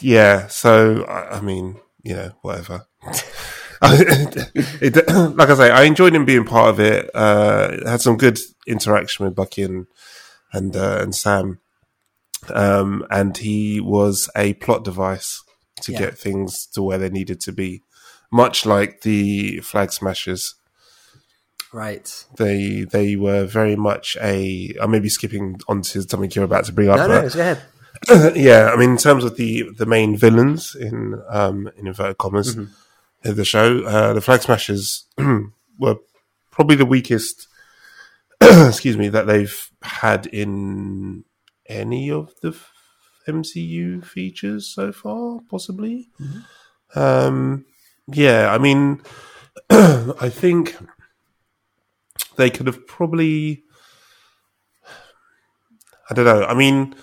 yeah, 0.00 0.46
so 0.48 1.04
I, 1.04 1.36
I 1.36 1.40
mean, 1.40 1.80
you 2.02 2.14
know, 2.16 2.32
whatever. 2.42 2.86
it, 4.80 5.08
like 5.36 5.50
I 5.50 5.54
say, 5.54 5.70
I 5.70 5.82
enjoyed 5.84 6.14
him 6.14 6.24
being 6.24 6.44
part 6.44 6.70
of 6.70 6.80
it. 6.80 7.10
Uh, 7.14 7.88
had 7.88 8.00
some 8.00 8.16
good 8.16 8.38
interaction 8.66 9.24
with 9.24 9.34
Bucky 9.34 9.62
and 9.62 9.86
and 10.52 10.74
uh, 10.76 10.98
and 11.02 11.14
Sam, 11.14 11.58
um, 12.52 13.04
and 13.10 13.36
he 13.36 13.80
was 13.80 14.30
a 14.36 14.54
plot 14.54 14.84
device 14.84 15.42
to 15.82 15.92
Yeah. 15.92 15.98
get 15.98 16.18
things 16.18 16.66
to 16.74 16.82
where 16.82 16.98
they 16.98 17.10
needed 17.10 17.40
to 17.40 17.52
be, 17.52 17.82
much 18.30 18.64
like 18.64 19.00
the 19.02 19.60
Flag 19.60 19.92
Smashers 19.92 20.54
right. 21.72 22.24
they 22.36 22.84
they 22.90 23.16
were 23.16 23.44
very 23.44 23.76
much 23.76 24.16
a. 24.22 24.74
I 24.80 24.86
may 24.86 25.00
be 25.00 25.08
skipping 25.08 25.60
onto 25.68 26.00
something 26.02 26.30
you're 26.34 26.44
about 26.44 26.64
to 26.66 26.72
bring 26.72 26.88
up. 26.88 26.96
No, 26.96 27.08
no, 27.08 27.28
go 27.28 27.40
ahead. 27.40 27.62
yeah, 28.36 28.70
I 28.72 28.76
mean, 28.76 28.90
in 28.90 28.96
terms 28.96 29.24
of 29.24 29.36
the 29.36 29.68
the 29.76 29.86
main 29.86 30.16
villains 30.16 30.74
in 30.74 31.20
um 31.28 31.68
in 31.76 31.86
inverted 31.88 32.18
commas 32.18 32.56
of 33.24 33.36
the 33.36 33.44
show, 33.44 33.84
uh, 33.84 34.12
the 34.12 34.20
Flag 34.20 34.42
Smashers 34.42 35.04
were 35.78 35.96
probably 36.50 36.76
the 36.76 36.86
weakest. 36.86 37.48
excuse 38.40 38.96
me, 38.96 39.08
that 39.08 39.26
they've 39.26 39.70
had 39.82 40.26
in 40.26 41.24
any 41.66 42.10
of 42.10 42.32
the 42.42 42.48
f- 42.48 42.72
MCU 43.26 44.04
features 44.04 44.66
so 44.66 44.92
far, 44.92 45.40
possibly. 45.50 46.10
Um, 46.94 47.64
yeah, 48.06 48.52
I 48.52 48.58
mean, 48.58 49.00
I 49.70 50.28
think 50.28 50.76
they 52.36 52.50
could 52.50 52.66
have 52.66 52.86
probably. 52.86 53.62
I 56.10 56.14
don't 56.14 56.26
know. 56.26 56.44
I 56.44 56.54
mean, 56.54 56.94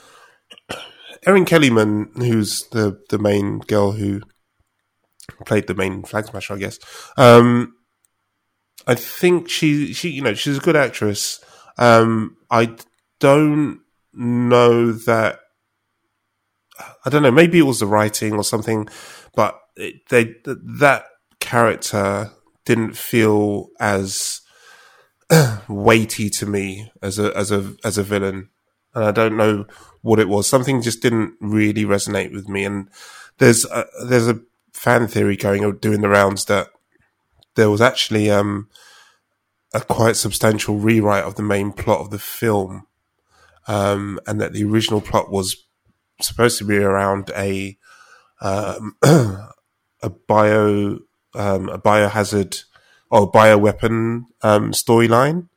Erin 1.25 1.45
Kellyman, 1.45 2.15
who's 2.17 2.67
the 2.71 3.01
the 3.09 3.17
main 3.17 3.59
girl 3.59 3.93
who 3.93 4.21
played 5.45 5.67
the 5.67 5.75
main 5.75 6.03
flag 6.03 6.25
smasher, 6.25 6.53
I 6.53 6.57
guess. 6.57 6.79
Um, 7.17 7.75
I 8.87 8.95
think 8.95 9.49
she 9.49 9.93
she 9.93 10.09
you 10.09 10.21
know 10.21 10.33
she's 10.33 10.57
a 10.57 10.61
good 10.61 10.75
actress. 10.75 11.43
Um, 11.77 12.37
I 12.49 12.75
don't 13.19 13.81
know 14.13 14.91
that. 14.91 15.39
I 17.05 17.09
don't 17.09 17.23
know. 17.23 17.31
Maybe 17.31 17.59
it 17.59 17.63
was 17.63 17.79
the 17.79 17.85
writing 17.85 18.33
or 18.33 18.43
something, 18.43 18.87
but 19.35 19.59
it, 19.75 20.07
they 20.09 20.35
that 20.45 21.05
character 21.39 22.31
didn't 22.65 22.97
feel 22.97 23.67
as 23.79 24.41
weighty 25.67 26.29
to 26.29 26.45
me 26.45 26.91
as 27.01 27.19
a 27.19 27.35
as 27.37 27.51
a 27.51 27.75
as 27.83 27.97
a 27.97 28.03
villain, 28.03 28.49
and 28.93 29.05
I 29.05 29.11
don't 29.11 29.37
know 29.37 29.65
what 30.01 30.19
it 30.19 30.29
was. 30.29 30.47
Something 30.47 30.81
just 30.81 31.01
didn't 31.01 31.35
really 31.39 31.85
resonate 31.85 32.33
with 32.33 32.49
me. 32.49 32.65
And 32.65 32.89
there's 33.37 33.65
a, 33.65 33.85
there's 34.05 34.27
a 34.27 34.39
fan 34.73 35.07
theory 35.07 35.35
going 35.35 35.63
or 35.63 35.71
doing 35.71 36.01
the 36.01 36.09
rounds 36.09 36.45
that 36.45 36.67
there 37.55 37.69
was 37.69 37.81
actually 37.81 38.29
um, 38.31 38.69
a 39.73 39.81
quite 39.81 40.15
substantial 40.15 40.77
rewrite 40.77 41.23
of 41.23 41.35
the 41.35 41.43
main 41.43 41.71
plot 41.71 41.99
of 41.99 42.09
the 42.09 42.19
film, 42.19 42.87
um, 43.67 44.19
and 44.25 44.39
that 44.41 44.53
the 44.53 44.63
original 44.63 45.01
plot 45.01 45.31
was 45.31 45.57
supposed 46.21 46.57
to 46.57 46.65
be 46.65 46.77
around 46.77 47.31
a 47.35 47.77
um, 48.41 48.95
a 49.03 50.09
bio 50.27 50.99
um, 51.33 51.69
a 51.69 51.77
biohazard 51.77 52.63
or 53.09 53.31
bioweapon 53.31 54.23
um, 54.41 54.71
storyline, 54.71 55.49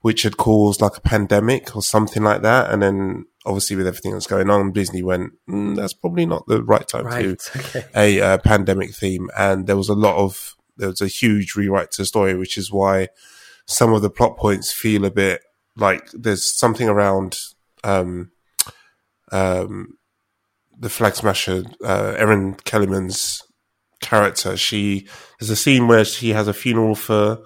which 0.00 0.22
had 0.22 0.36
caused 0.36 0.80
like 0.80 0.96
a 0.96 1.00
pandemic 1.00 1.74
or 1.76 1.82
something 1.82 2.22
like 2.22 2.42
that, 2.42 2.70
and 2.70 2.82
then 2.82 3.26
obviously 3.46 3.76
with 3.76 3.86
everything 3.86 4.12
that's 4.12 4.26
going 4.26 4.50
on, 4.50 4.72
Disney 4.72 5.02
went, 5.02 5.32
mm, 5.48 5.74
"That's 5.76 5.94
probably 5.94 6.26
not 6.26 6.46
the 6.46 6.62
right 6.62 6.86
time 6.86 7.06
Right. 7.06 7.38
to 7.38 7.58
Okay. 7.58 7.84
a 7.94 8.20
uh, 8.20 8.38
pandemic 8.38 8.94
theme," 8.94 9.30
and 9.38 9.66
there 9.66 9.76
was 9.76 9.88
a 9.88 9.94
lot 9.94 10.16
of 10.16 10.54
there 10.76 10.88
was 10.88 11.00
a 11.00 11.06
huge 11.06 11.54
rewrite 11.54 11.90
to 11.92 12.02
the 12.02 12.06
story, 12.06 12.34
which 12.34 12.58
is 12.58 12.70
why 12.70 13.08
some 13.66 13.92
of 13.94 14.02
the 14.02 14.10
plot 14.10 14.36
points 14.36 14.72
feel 14.72 15.04
a 15.06 15.10
bit 15.10 15.40
like 15.76 16.10
there's 16.12 16.44
something 16.58 16.88
around 16.88 17.38
um, 17.84 18.30
um, 19.32 19.96
the 20.78 20.88
flag 20.90 21.14
smasher, 21.14 21.64
uh, 21.84 22.14
Erin 22.16 22.54
Kellyman's 22.56 23.42
character. 24.00 24.56
She 24.56 25.08
there's 25.40 25.50
a 25.50 25.56
scene 25.56 25.88
where 25.88 26.04
she 26.04 26.30
has 26.30 26.48
a 26.48 26.52
funeral 26.54 26.94
for 26.94 27.38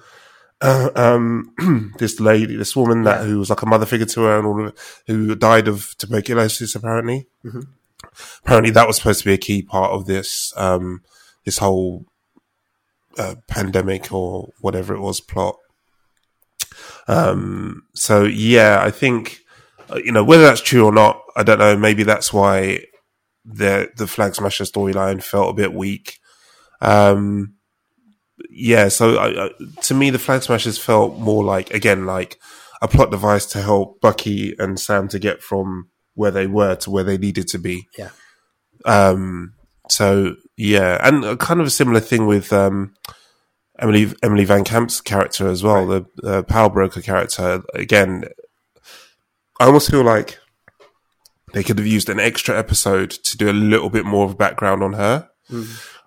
uh, 0.61 0.91
um, 0.95 1.55
this 1.99 2.21
lady, 2.21 2.57
this 2.57 2.77
woman 2.77 3.05
that 3.05 3.25
who 3.27 3.39
was 3.39 3.51
like 3.51 3.63
a 3.63 3.67
mother 3.67 3.87
figure 3.87 4.07
to 4.07 4.21
her, 4.23 4.39
and 4.39 4.47
all 4.47 4.61
of 4.61 4.67
it, 4.69 4.79
who 5.07 5.35
died 5.35 5.69
of 5.69 5.95
tuberculosis. 5.99 6.75
Apparently, 6.75 7.27
Mhm. 7.45 7.67
apparently 8.45 8.71
that 8.73 8.87
was 8.87 8.97
supposed 8.97 9.21
to 9.21 9.25
be 9.27 9.33
a 9.35 9.39
key 9.39 9.63
part 9.63 9.93
of 9.93 10.07
this 10.07 10.53
um, 10.57 11.03
this 11.45 11.59
whole 11.59 12.05
uh, 13.19 13.37
pandemic 13.49 14.13
or 14.13 14.51
whatever 14.61 14.95
it 14.95 15.01
was 15.01 15.21
plot. 15.21 15.57
Um, 17.09 17.83
so 17.95 18.25
yeah, 18.25 18.81
I 18.83 18.91
think 18.91 19.39
uh, 19.91 19.97
you 19.97 20.13
know 20.13 20.25
whether 20.25 20.43
that's 20.45 20.61
true 20.61 20.85
or 20.85 20.93
not, 20.93 21.21
I 21.37 21.43
don't 21.43 21.59
know. 21.59 21.77
Maybe 21.77 22.03
that's 22.03 22.33
why 22.33 22.85
the 23.45 23.91
the 23.97 24.07
flag 24.07 24.35
smasher 24.35 24.65
storyline 24.65 25.23
felt 25.23 25.51
a 25.51 25.55
bit 25.55 25.73
weak. 25.73 26.19
Um, 26.81 27.55
yeah, 28.49 28.88
so 28.88 29.16
I, 29.16 29.47
I, 29.47 29.51
to 29.82 29.95
me, 29.95 30.11
the 30.11 30.18
flag 30.18 30.43
smashers 30.43 30.78
felt 30.78 31.18
more 31.18 31.45
like 31.45 31.72
again 31.72 32.07
like 32.07 32.38
a 32.82 32.88
plot 32.88 33.11
device 33.11 33.47
to 33.47 33.62
help 33.62 34.01
Bucky 34.01 34.55
and 34.59 34.78
Sam 34.78 35.09
to 35.09 35.18
get 35.18 35.43
from 35.43 35.91
where 36.14 36.30
they 36.30 36.47
were 36.47 36.76
to 36.76 36.91
where 36.91 37.05
they 37.05 37.18
needed 37.18 37.49
to 37.49 37.59
be. 37.59 37.86
Yeah. 37.97 38.11
Um. 38.84 39.55
So 39.88 40.36
yeah, 40.57 40.99
and 41.07 41.24
a 41.24 41.36
kind 41.36 41.61
of 41.61 41.66
a 41.66 41.70
similar 41.70 42.01
thing 42.01 42.26
with 42.26 42.53
um, 42.53 42.95
Emily 43.78 44.12
Emily 44.22 44.45
Van 44.45 44.64
Camp's 44.64 45.01
character 45.01 45.49
as 45.49 45.62
well, 45.62 45.86
the 45.86 46.07
uh, 46.24 46.43
power 46.43 46.70
broker 46.70 47.01
character. 47.01 47.62
Again, 47.74 48.24
I 49.59 49.66
almost 49.66 49.91
feel 49.91 50.05
like 50.05 50.38
they 51.53 51.62
could 51.62 51.78
have 51.78 51.86
used 51.86 52.09
an 52.09 52.20
extra 52.20 52.59
episode 52.59 53.11
to 53.11 53.36
do 53.36 53.51
a 53.51 53.53
little 53.53 53.91
bit 53.91 54.05
more 54.05 54.24
of 54.24 54.32
a 54.32 54.36
background 54.36 54.82
on 54.82 54.93
her 54.93 55.28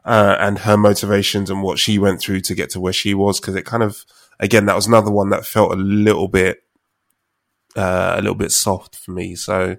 uh, 0.06 0.36
and 0.40 0.60
her 0.60 0.78
motivations 0.78 1.50
and 1.50 1.64
what 1.64 1.80
she 1.80 1.98
went 2.00 2.20
through 2.20 2.42
to 2.42 2.56
get 2.56 2.70
to 2.72 2.80
where 2.80 2.94
she 2.94 3.14
was. 3.14 3.40
Because 3.40 3.56
it 3.56 3.66
kind 3.66 3.84
of, 3.84 4.06
again, 4.40 4.66
that 4.66 4.76
was 4.76 4.88
another 4.88 5.12
one 5.12 5.30
that 5.30 5.46
felt 5.46 5.72
a 5.72 5.76
little 5.76 6.28
bit, 6.28 6.64
uh, 7.76 8.16
a 8.18 8.22
little 8.22 8.36
bit 8.36 8.52
soft 8.52 8.96
for 8.96 9.12
me. 9.12 9.36
So, 9.36 9.78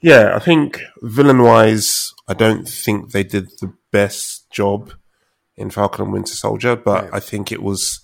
yeah, 0.00 0.34
I 0.34 0.38
think 0.38 0.80
villain 1.02 1.42
wise, 1.42 2.12
I 2.28 2.34
don't 2.34 2.68
think 2.68 3.12
they 3.12 3.24
did 3.24 3.48
the 3.60 3.72
best 3.92 4.50
job 4.50 4.92
in 5.56 5.70
Falcon 5.70 6.04
and 6.04 6.12
Winter 6.12 6.34
Soldier, 6.34 6.76
but 6.76 7.04
Right. 7.04 7.14
I 7.14 7.20
think 7.20 7.50
it 7.50 7.62
was 7.62 8.00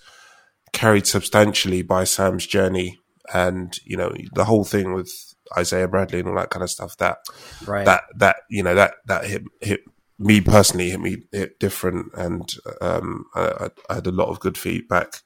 carried 0.72 1.06
substantially 1.06 1.82
by 1.82 2.04
Sam's 2.04 2.46
journey 2.46 2.98
and 3.34 3.78
you 3.84 3.96
know 3.96 4.12
the 4.34 4.46
whole 4.46 4.64
thing 4.64 4.94
with 4.94 5.12
Isaiah 5.56 5.86
Bradley 5.86 6.20
and 6.20 6.28
all 6.28 6.34
that 6.36 6.48
kind 6.50 6.62
of 6.62 6.70
stuff. 6.70 6.96
That 6.96 7.18
Right. 7.66 7.84
that 7.84 8.04
that 8.16 8.36
you 8.48 8.62
know 8.62 8.74
that 8.74 8.94
that 9.06 9.26
hit 9.26 9.42
hit 9.60 9.80
me 10.24 10.40
personally 10.40 10.90
hit 10.90 11.00
me 11.00 11.16
hit 11.32 11.58
different, 11.58 12.12
and 12.14 12.52
um, 12.80 13.24
I, 13.34 13.70
I- 13.88 13.94
had 13.94 14.06
a 14.06 14.12
lot 14.12 14.28
of 14.28 14.40
good 14.40 14.56
feedback 14.58 15.20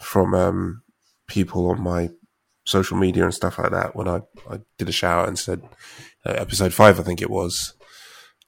from 0.00 0.34
um, 0.34 0.82
people 1.26 1.68
on 1.70 1.82
my 1.82 2.10
social 2.64 2.96
media 2.96 3.24
and 3.24 3.34
stuff 3.34 3.58
like 3.58 3.70
that 3.72 3.96
when 3.96 4.08
I, 4.08 4.20
I 4.50 4.60
did 4.78 4.88
a 4.88 4.92
shout 4.92 5.28
and 5.28 5.38
said 5.38 5.62
uh, 6.24 6.32
episode 6.32 6.72
five 6.72 7.00
I 7.00 7.02
think 7.02 7.20
it 7.22 7.30
was. 7.30 7.74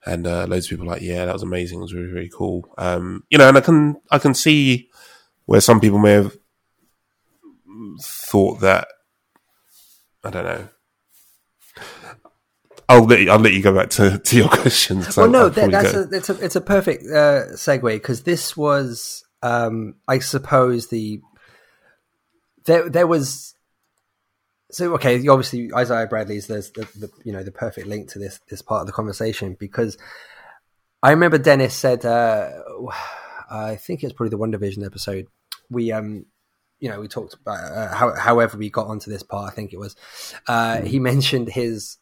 And 0.05 0.27
uh, 0.27 0.47
loads 0.49 0.67
of 0.67 0.71
people 0.71 0.87
like 0.87 1.03
yeah 1.03 1.27
that 1.27 1.33
was 1.33 1.43
amazing. 1.45 1.79
It 1.79 1.83
was 1.83 1.95
really 1.95 2.13
really 2.13 2.31
cool. 2.37 2.65
Um, 2.79 3.25
you 3.31 3.39
know 3.39 3.49
and 3.49 3.57
I 3.57 3.61
can 3.61 3.97
I 4.11 4.19
can 4.19 4.35
see 4.35 4.91
where 5.47 5.61
some 5.61 5.81
people 5.81 5.99
may 5.99 6.13
have 6.13 6.37
thought 8.01 8.61
that 8.61 8.89
I 10.25 10.31
don't 10.31 10.45
know 10.45 10.69
I'll 12.93 13.05
let 13.05 13.21
you, 13.21 13.31
I'll 13.31 13.39
let 13.39 13.53
you 13.53 13.63
go 13.63 13.75
back 13.75 13.91
to, 13.91 14.19
to 14.19 14.37
your 14.37 14.49
questions. 14.63 15.17
well, 15.17 15.27
I- 15.27 15.31
no, 15.31 15.49
that, 15.49 15.71
that's 15.71 15.93
go- 15.93 16.01
a, 16.03 16.09
it's 16.17 16.31
a 16.31 16.45
it's 16.45 16.57
a 16.57 16.61
perfect 16.61 17.05
uh, 17.05 17.53
segue 17.55 17.83
because 17.95 18.23
this 18.23 18.57
was, 18.57 19.25
um, 19.43 19.95
I 20.07 20.19
suppose, 20.19 20.89
the 20.89 21.21
there 22.65 22.89
there 22.89 23.07
was. 23.07 23.55
So 24.71 24.95
okay, 24.95 25.17
obviously 25.29 25.71
Isaiah 25.75 26.07
Bradley's 26.07 26.47
there's 26.47 26.71
the, 26.71 26.89
the 26.97 27.11
you 27.25 27.33
know 27.33 27.43
the 27.43 27.53
perfect 27.53 27.87
link 27.87 28.09
to 28.13 28.19
this 28.19 28.41
this 28.49 28.63
part 28.63 28.81
of 28.81 28.87
the 28.87 28.93
conversation 28.95 29.55
because 29.59 29.99
I 31.03 31.11
remember 31.11 31.37
Dennis 31.37 31.75
said 31.75 32.07
uh, 32.07 32.49
I 33.51 33.77
think 33.77 34.03
it's 34.03 34.15
probably 34.15 34.31
the 34.31 34.39
WandaVision 34.39 34.83
episode 34.87 35.27
we 35.69 35.93
um 35.93 36.25
you 36.81 36.89
know 36.89 37.01
we 37.01 37.09
talked 37.09 37.35
about 37.35 37.59
uh, 37.71 37.95
how, 37.95 38.15
however 38.15 38.57
we 38.57 38.71
got 38.71 38.87
onto 38.87 39.11
this 39.11 39.23
part 39.23 39.53
I 39.53 39.55
think 39.55 39.75
it 39.75 39.79
was 39.79 39.95
uh, 40.49 40.81
he 40.81 40.99
mentioned 41.11 41.49
his 41.49 41.99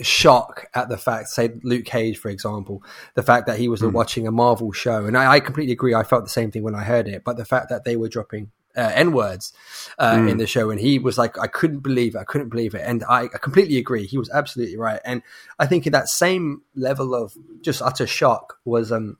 shock 0.00 0.68
at 0.74 0.88
the 0.88 0.96
fact, 0.96 1.28
say 1.28 1.52
Luke 1.62 1.84
Cage, 1.84 2.18
for 2.18 2.28
example, 2.28 2.82
the 3.14 3.22
fact 3.22 3.46
that 3.46 3.58
he 3.58 3.68
was 3.68 3.82
watching 3.82 4.26
a 4.26 4.30
Marvel 4.30 4.72
show, 4.72 5.06
and 5.06 5.16
I, 5.16 5.34
I 5.34 5.40
completely 5.40 5.72
agree. 5.72 5.94
I 5.94 6.02
felt 6.02 6.24
the 6.24 6.30
same 6.30 6.50
thing 6.50 6.62
when 6.62 6.74
I 6.74 6.84
heard 6.84 7.08
it, 7.08 7.24
but 7.24 7.36
the 7.36 7.44
fact 7.44 7.68
that 7.70 7.84
they 7.84 7.96
were 7.96 8.08
dropping 8.08 8.50
uh, 8.76 8.92
n 8.94 9.12
words 9.12 9.52
uh, 9.98 10.26
in 10.28 10.36
the 10.36 10.46
show, 10.46 10.70
and 10.70 10.78
he 10.78 10.98
was 10.98 11.16
like, 11.16 11.38
I 11.38 11.46
couldn't 11.46 11.80
believe 11.80 12.14
it, 12.14 12.18
I 12.18 12.24
couldn't 12.24 12.50
believe 12.50 12.74
it, 12.74 12.82
and 12.84 13.04
I, 13.08 13.22
I 13.22 13.38
completely 13.40 13.78
agree. 13.78 14.06
He 14.06 14.18
was 14.18 14.30
absolutely 14.30 14.76
right, 14.76 15.00
and 15.04 15.22
I 15.58 15.66
think 15.66 15.86
in 15.86 15.92
that 15.92 16.08
same 16.08 16.62
level 16.74 17.14
of 17.14 17.34
just 17.62 17.80
utter 17.82 18.06
shock 18.06 18.58
was 18.64 18.92
um. 18.92 19.18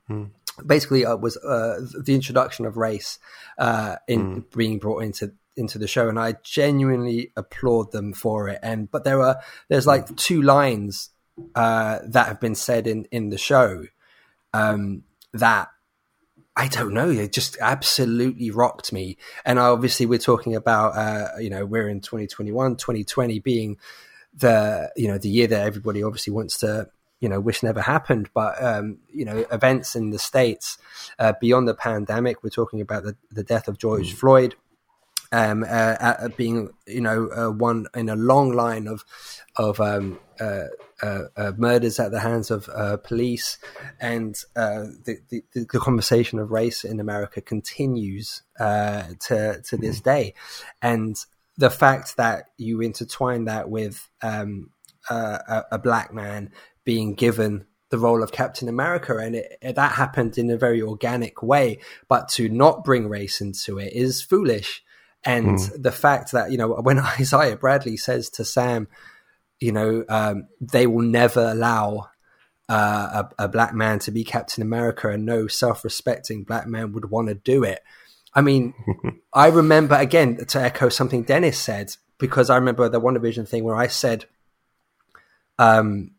Basically, 0.64 1.04
uh, 1.04 1.16
was 1.16 1.36
uh, 1.36 1.84
the 2.02 2.14
introduction 2.14 2.64
of 2.64 2.78
race 2.78 3.18
uh, 3.58 3.96
in 4.08 4.42
being 4.56 4.78
brought 4.78 5.02
into 5.02 5.34
into 5.56 5.78
the 5.78 5.88
show, 5.88 6.08
and 6.08 6.18
I 6.18 6.34
genuinely 6.42 7.32
applaud 7.36 7.92
them 7.92 8.12
for 8.12 8.48
it. 8.48 8.58
And 8.62 8.90
but 8.90 9.04
there 9.04 9.20
are 9.22 9.40
there's 9.68 9.86
like 9.86 10.14
two 10.16 10.42
lines 10.42 11.10
uh, 11.54 12.00
that 12.04 12.28
have 12.28 12.40
been 12.40 12.54
said 12.54 12.86
in 12.86 13.06
in 13.10 13.30
the 13.30 13.38
show 13.38 13.84
um, 14.52 15.02
that 15.32 15.68
I 16.56 16.68
don't 16.68 16.94
know. 16.94 17.10
It 17.10 17.32
just 17.32 17.58
absolutely 17.60 18.50
rocked 18.50 18.92
me. 18.92 19.18
And 19.44 19.58
obviously, 19.58 20.06
we're 20.06 20.18
talking 20.18 20.56
about 20.56 20.96
uh, 20.96 21.38
you 21.38 21.50
know 21.50 21.66
we're 21.66 21.88
in 21.88 22.00
2021, 22.00 22.76
2020 22.76 23.38
being 23.40 23.78
the 24.36 24.90
you 24.96 25.08
know 25.08 25.18
the 25.18 25.28
year 25.28 25.46
that 25.46 25.66
everybody 25.66 26.02
obviously 26.02 26.32
wants 26.32 26.58
to 26.58 26.88
you 27.20 27.28
know 27.28 27.40
wish 27.40 27.62
never 27.62 27.80
happened 27.80 28.28
but 28.34 28.62
um 28.62 28.98
you 29.10 29.24
know 29.24 29.46
events 29.50 29.96
in 29.96 30.10
the 30.10 30.18
states 30.18 30.76
uh, 31.18 31.32
beyond 31.40 31.66
the 31.66 31.74
pandemic 31.74 32.42
we're 32.42 32.50
talking 32.50 32.80
about 32.80 33.02
the, 33.02 33.16
the 33.30 33.42
death 33.42 33.66
of 33.68 33.78
george 33.78 34.12
floyd 34.12 34.54
um, 35.32 35.64
uh, 35.64 35.66
uh, 35.66 36.28
being 36.36 36.70
you 36.86 37.00
know 37.00 37.28
uh, 37.28 37.50
one 37.50 37.86
in 37.94 38.08
a 38.08 38.16
long 38.16 38.52
line 38.52 38.86
of 38.86 39.04
of 39.56 39.80
um, 39.80 40.18
uh, 40.40 40.64
uh, 41.02 41.52
murders 41.56 41.98
at 41.98 42.10
the 42.10 42.20
hands 42.20 42.50
of 42.50 42.68
police, 43.02 43.58
and 44.00 44.36
the, 44.54 45.18
the 45.28 45.42
the 45.54 45.80
conversation 45.80 46.38
of 46.38 46.50
race 46.50 46.84
in 46.84 47.00
America 47.00 47.40
continues 47.40 48.42
to 48.58 49.62
to 49.64 49.76
this 49.76 50.00
day, 50.00 50.34
and 50.82 51.16
the 51.56 51.70
fact 51.70 52.16
that 52.16 52.50
you 52.58 52.80
intertwine 52.80 53.46
that 53.46 53.70
with 53.70 54.08
um, 54.22 54.70
a, 55.08 55.64
a 55.72 55.78
black 55.78 56.12
man 56.12 56.50
being 56.84 57.14
given 57.14 57.66
the 57.88 57.98
role 57.98 58.22
of 58.22 58.32
Captain 58.32 58.68
America, 58.68 59.16
and 59.16 59.36
it, 59.36 59.58
that 59.62 59.92
happened 59.92 60.38
in 60.38 60.50
a 60.50 60.56
very 60.56 60.82
organic 60.82 61.42
way. 61.42 61.78
But 62.08 62.28
to 62.30 62.48
not 62.48 62.84
bring 62.84 63.08
race 63.08 63.40
into 63.40 63.78
it 63.78 63.92
is 63.92 64.22
foolish. 64.22 64.82
And 65.26 65.58
the 65.76 65.92
fact 65.92 66.32
that 66.32 66.50
you 66.50 66.58
know 66.58 66.68
when 66.80 66.98
Isaiah 66.98 67.56
Bradley 67.56 67.96
says 67.96 68.30
to 68.30 68.44
Sam, 68.44 68.88
you 69.60 69.72
know, 69.72 70.04
um, 70.08 70.48
they 70.60 70.86
will 70.86 71.04
never 71.04 71.50
allow 71.50 72.10
uh, 72.68 73.24
a, 73.38 73.44
a 73.44 73.48
black 73.48 73.74
man 73.74 73.98
to 74.00 74.10
be 74.10 74.24
Captain 74.24 74.62
America, 74.62 75.10
and 75.10 75.26
no 75.26 75.46
self-respecting 75.46 76.44
black 76.44 76.66
man 76.66 76.92
would 76.92 77.10
want 77.10 77.28
to 77.28 77.34
do 77.34 77.64
it. 77.64 77.80
I 78.34 78.40
mean, 78.40 78.74
I 79.32 79.48
remember 79.48 79.96
again 79.96 80.44
to 80.46 80.60
echo 80.60 80.88
something 80.88 81.22
Dennis 81.22 81.58
said 81.58 81.96
because 82.18 82.50
I 82.50 82.56
remember 82.56 82.88
the 82.88 83.00
WandaVision 83.00 83.48
thing 83.48 83.64
where 83.64 83.76
I 83.76 83.88
said, 83.88 84.26
um, 85.58 86.12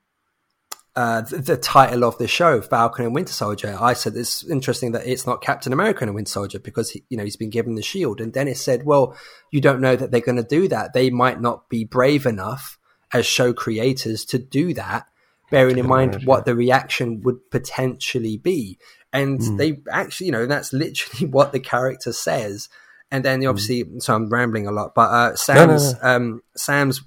uh, 0.98 1.22
the, 1.22 1.38
the 1.38 1.58
title 1.58 2.04
of 2.04 2.18
the 2.18 2.28
show, 2.28 2.60
Falcon 2.60 3.06
and 3.06 3.14
Winter 3.14 3.32
Soldier. 3.32 3.78
I 3.80 3.93
said 3.93 4.16
it's 4.16 4.43
interesting 4.43 4.93
that 4.93 5.06
it's 5.06 5.28
not 5.28 5.43
Captain 5.43 5.72
America 5.72 6.04
and 6.04 6.16
Winter 6.16 6.32
Soldier 6.32 6.58
because 6.58 6.89
he, 6.89 7.04
you 7.08 7.18
know 7.18 7.24
he's 7.24 7.36
been 7.36 7.52
given 7.52 7.76
the 7.76 7.84
shield. 7.84 8.20
And 8.20 8.34
Dennis 8.34 8.64
said, 8.64 8.84
"Well, 8.84 9.16
you 9.52 9.62
don't 9.62 9.80
know 9.80 9.95
that 9.95 10.10
they're 10.10 10.22
going 10.22 10.38
to 10.38 10.43
do 10.43 10.68
that. 10.70 10.93
They 10.93 11.12
might 11.12 11.39
not 11.39 11.70
be 11.70 11.84
brave 11.84 12.26
enough 12.26 12.80
as 13.14 13.28
show 13.28 13.54
creators 13.54 14.26
to 14.26 14.39
do 14.39 14.74
that, 14.74 15.06
bearing 15.52 15.78
in 15.78 15.86
mind 15.86 16.24
what 16.26 16.45
the 16.45 16.56
reaction 16.56 17.22
would 17.22 17.52
potentially 17.52 18.38
be." 18.38 18.80
And 19.14 19.39
they 19.60 19.78
actually, 19.91 20.26
you 20.26 20.32
know, 20.32 20.48
that's 20.48 20.74
literally 20.74 21.28
what 21.32 21.52
the 21.52 21.60
character 21.60 22.12
says. 22.12 22.70
And 23.12 23.24
then 23.24 23.45
obviously, 23.45 23.86
so 24.00 24.16
I'm 24.16 24.30
rambling 24.30 24.66
a 24.66 24.72
lot, 24.72 24.95
but 24.95 25.12
uh, 25.12 25.36
Sam's 25.36 25.93
um, 26.02 26.41
Sam's 26.56 27.04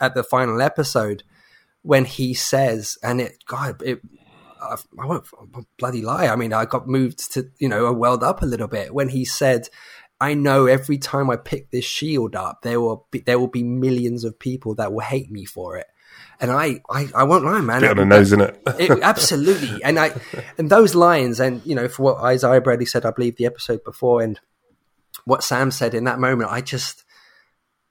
at 0.00 0.14
the 0.14 0.24
final 0.24 0.62
episode 0.62 1.24
when 1.84 2.06
he 2.06 2.32
says, 2.32 2.96
and 3.02 3.20
it, 3.20 3.44
God, 3.46 3.82
it, 3.82 4.00
I, 4.60 4.76
I 4.98 5.06
won't 5.06 5.26
bloody 5.78 6.00
lie. 6.00 6.28
I 6.28 6.34
mean, 6.34 6.54
I 6.54 6.64
got 6.64 6.88
moved 6.88 7.34
to, 7.34 7.50
you 7.58 7.68
know, 7.68 7.86
I 7.86 7.90
welled 7.90 8.24
up 8.24 8.40
a 8.42 8.46
little 8.46 8.68
bit 8.68 8.94
when 8.94 9.10
he 9.10 9.26
said, 9.26 9.68
I 10.18 10.32
know 10.32 10.64
every 10.64 10.96
time 10.96 11.28
I 11.28 11.36
pick 11.36 11.70
this 11.70 11.84
shield 11.84 12.34
up, 12.34 12.62
there 12.62 12.80
will 12.80 13.06
be, 13.10 13.20
there 13.20 13.38
will 13.38 13.48
be 13.48 13.62
millions 13.62 14.24
of 14.24 14.38
people 14.38 14.74
that 14.76 14.94
will 14.94 15.00
hate 15.00 15.30
me 15.30 15.44
for 15.44 15.76
it. 15.76 15.86
And 16.40 16.50
I, 16.50 16.80
I, 16.88 17.10
I 17.14 17.24
won't 17.24 17.44
lie, 17.44 17.60
man. 17.60 17.82
Bit 17.82 17.90
on 17.90 17.96
the 17.98 18.06
nose, 18.06 18.32
isn't 18.32 18.40
it? 18.40 18.62
it? 18.78 19.02
Absolutely. 19.02 19.80
And 19.84 19.98
I, 19.98 20.12
and 20.56 20.70
those 20.70 20.94
lines, 20.94 21.38
and 21.38 21.60
you 21.66 21.74
know, 21.74 21.88
for 21.88 22.02
what 22.02 22.24
Isaiah 22.24 22.62
Bradley 22.62 22.86
said, 22.86 23.04
I 23.04 23.10
believe 23.10 23.36
the 23.36 23.44
episode 23.44 23.84
before, 23.84 24.22
and 24.22 24.40
what 25.26 25.44
Sam 25.44 25.70
said 25.70 25.92
in 25.92 26.04
that 26.04 26.18
moment, 26.18 26.50
I 26.50 26.62
just, 26.62 27.03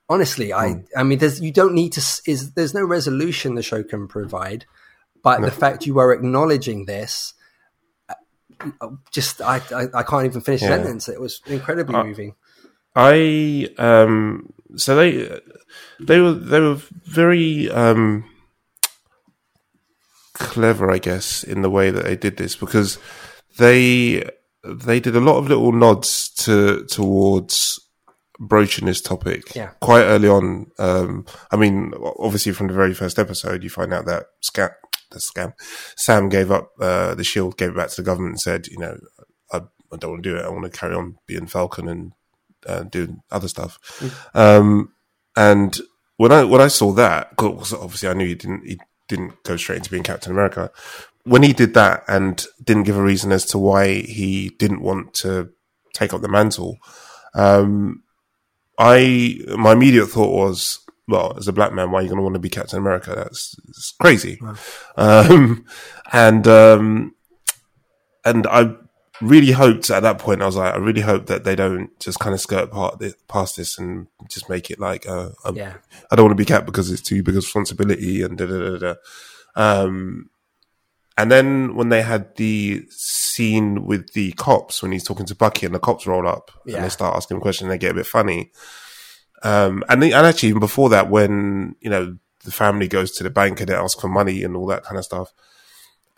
honestly, 0.10 0.54
I, 0.54 0.70
mm. 0.70 0.86
I 0.96 1.04
mean, 1.04 1.20
there's, 1.20 1.42
you 1.42 1.52
don't 1.52 1.74
need 1.74 1.94
to, 1.94 2.22
is 2.26 2.54
there's 2.54 2.74
no 2.74 2.84
resolution 2.84 3.56
the 3.56 3.64
show 3.64 3.84
can 3.84 4.08
provide, 4.08 4.66
but 5.24 5.42
no. 5.42 5.46
the 5.46 5.52
fact 5.52 5.86
you 5.86 6.00
are 6.00 6.12
acknowledging 6.12 6.86
this, 6.86 7.34
uh, 8.82 8.90
just 9.12 9.42
I, 9.42 9.62
I, 9.76 9.88
I 9.94 10.04
can't 10.04 10.26
even 10.26 10.42
finish 10.42 10.62
yeah. 10.62 10.78
the 10.78 10.84
sentence. 10.84 11.10
It 11.10 11.20
was 11.20 11.42
incredibly 11.48 12.02
moving. 12.02 12.36
I 12.96 13.70
um 13.78 14.54
so 14.76 14.96
they 14.96 15.40
they 16.00 16.20
were 16.20 16.34
they 16.34 16.60
were 16.60 16.80
very 17.06 17.70
um 17.72 18.26
clever, 20.34 20.92
I 20.92 21.00
guess, 21.00 21.44
in 21.44 21.62
the 21.62 21.70
way 21.70 21.92
that 21.92 22.04
they 22.04 22.16
did 22.16 22.38
this 22.38 22.56
because 22.56 23.00
they 23.58 24.30
they 24.64 25.00
did 25.00 25.16
a 25.16 25.20
lot 25.20 25.38
of 25.38 25.48
little 25.48 25.72
nods 25.72 26.30
to 26.30 26.86
towards 26.86 27.80
broaching 28.48 28.86
this 28.86 29.02
topic 29.02 29.56
yeah. 29.56 29.72
quite 29.82 30.04
early 30.04 30.28
on. 30.28 30.72
Um, 30.78 31.26
I 31.52 31.56
mean, 31.56 31.94
obviously 32.20 32.52
from 32.52 32.68
the 32.68 32.74
very 32.74 32.94
first 32.94 33.20
episode, 33.20 33.64
you 33.64 33.70
find 33.70 33.94
out 33.94 34.06
that 34.06 34.26
scam, 34.42 34.72
the 35.12 35.20
scam, 35.20 35.54
Sam 35.96 36.30
gave 36.30 36.52
up 36.52 36.72
uh, 36.80 37.16
the 37.16 37.24
shield, 37.24 37.58
gave 37.58 37.70
it 37.70 37.76
back 37.76 37.90
to 37.90 38.02
the 38.02 38.06
government, 38.06 38.34
and 38.34 38.42
said, 38.42 38.68
you 38.68 38.78
know, 38.78 38.98
I, 39.52 39.58
I 39.92 39.98
don't 39.98 40.12
want 40.12 40.24
to 40.24 40.30
do 40.30 40.38
it. 40.38 40.46
I 40.46 40.50
want 40.50 40.64
to 40.64 40.78
carry 40.78 40.96
on 40.96 41.18
being 41.28 41.48
Falcon 41.48 41.88
and 41.88 42.12
uh, 42.68 42.84
doing 42.84 43.22
other 43.32 43.48
stuff. 43.48 43.80
Mm. 44.00 44.40
Um, 44.40 44.94
and 45.36 45.78
when 46.18 46.32
I 46.32 46.44
when 46.44 46.62
I 46.62 46.68
saw 46.68 46.92
that, 46.94 47.36
cause 47.38 47.74
obviously 47.74 48.10
I 48.10 48.14
knew 48.14 48.28
he 48.28 48.36
didn't 48.36 48.66
he 48.66 48.80
didn't 49.08 49.44
go 49.44 49.58
straight 49.58 49.78
into 49.78 49.90
being 49.92 50.04
Captain 50.04 50.32
America. 50.32 50.72
When 51.26 51.44
he 51.44 51.54
did 51.54 51.74
that 51.74 52.04
and 52.08 52.46
didn't 52.64 52.84
give 52.84 52.98
a 52.98 53.04
reason 53.04 53.32
as 53.32 53.46
to 53.48 53.58
why 53.58 54.02
he 54.02 54.50
didn't 54.60 54.82
want 54.82 55.14
to 55.16 55.50
take 55.94 56.14
up 56.14 56.22
the 56.22 56.28
mantle, 56.28 56.78
um, 57.34 58.03
I 58.78 59.40
my 59.58 59.74
immediate 59.74 60.08
thought 60.08 60.34
was, 60.34 60.80
well, 61.08 61.36
as 61.38 61.48
a 61.48 61.54
black 61.54 61.74
man, 61.74 61.92
why 61.92 62.00
are 62.00 62.02
you 62.02 62.10
going 62.10 62.18
to 62.18 62.24
want 62.24 62.36
to 62.36 62.40
be 62.40 62.50
Captain 62.50 62.80
America? 62.80 63.14
That's, 63.16 63.56
that's 63.68 63.94
crazy. 64.00 64.40
Wow. 64.42 64.56
Um, 64.98 65.66
and 66.12 66.48
um, 66.48 67.16
and 68.26 68.48
I 68.48 68.76
really 69.22 69.52
hoped 69.52 69.90
at 69.90 70.02
that 70.02 70.20
point, 70.20 70.42
I 70.42 70.46
was 70.46 70.56
like, 70.56 70.74
I 70.74 70.78
really 70.78 71.02
hope 71.02 71.28
that 71.28 71.44
they 71.44 71.56
don't 71.56 71.98
just 72.00 72.20
kind 72.20 72.34
of 72.34 72.42
skirt 72.42 72.72
past 73.28 73.56
this 73.56 73.78
and 73.78 74.08
just 74.30 74.50
make 74.50 74.70
it 74.70 74.80
like, 74.80 75.08
uh, 75.08 75.30
yeah. 75.54 75.76
I 76.12 76.16
don't 76.16 76.26
want 76.26 76.38
to 76.38 76.42
be 76.42 76.46
capped 76.46 76.66
because 76.66 76.92
it's 76.92 77.02
too 77.02 77.24
big 77.24 77.36
a 77.36 77.38
responsibility 77.38 78.22
and 78.22 78.38
da 78.38 78.46
da 78.46 78.58
da 78.58 78.78
da. 78.78 78.96
Um, 79.56 80.30
and 81.18 81.32
then 81.32 81.76
when 81.76 81.90
they 81.90 82.02
had 82.02 82.36
the 82.38 82.86
scene 83.34 83.86
with 83.86 84.14
the 84.14 84.32
cops, 84.34 84.82
when 84.82 84.92
he's 84.92 85.04
talking 85.04 85.26
to 85.26 85.36
Bucky 85.36 85.66
and 85.66 85.76
the 85.76 85.80
cops 85.80 86.08
roll 86.08 86.28
up 86.28 86.52
yeah. 86.66 86.76
and 86.76 86.86
they 86.86 86.90
start 86.90 87.16
asking 87.16 87.38
him 87.38 87.42
questions, 87.42 87.70
they 87.70 87.78
get 87.78 87.92
a 87.92 87.96
bit 87.96 88.08
funny. 88.08 88.52
Um, 89.44 89.84
and, 89.90 90.04
and 90.04 90.14
actually 90.14 90.50
even 90.50 90.60
before 90.60 90.90
that, 90.90 91.10
when, 91.10 91.76
you 91.82 91.90
know, 91.90 92.18
the 92.46 92.52
family 92.52 92.88
goes 92.88 93.12
to 93.14 93.24
the 93.24 93.30
bank 93.30 93.60
and 93.60 93.70
they 93.70 93.76
ask 93.76 94.00
for 94.00 94.08
money 94.08 94.44
and 94.44 94.56
all 94.56 94.68
that 94.68 94.84
kind 94.84 94.98
of 94.98 95.06
stuff. 95.06 95.34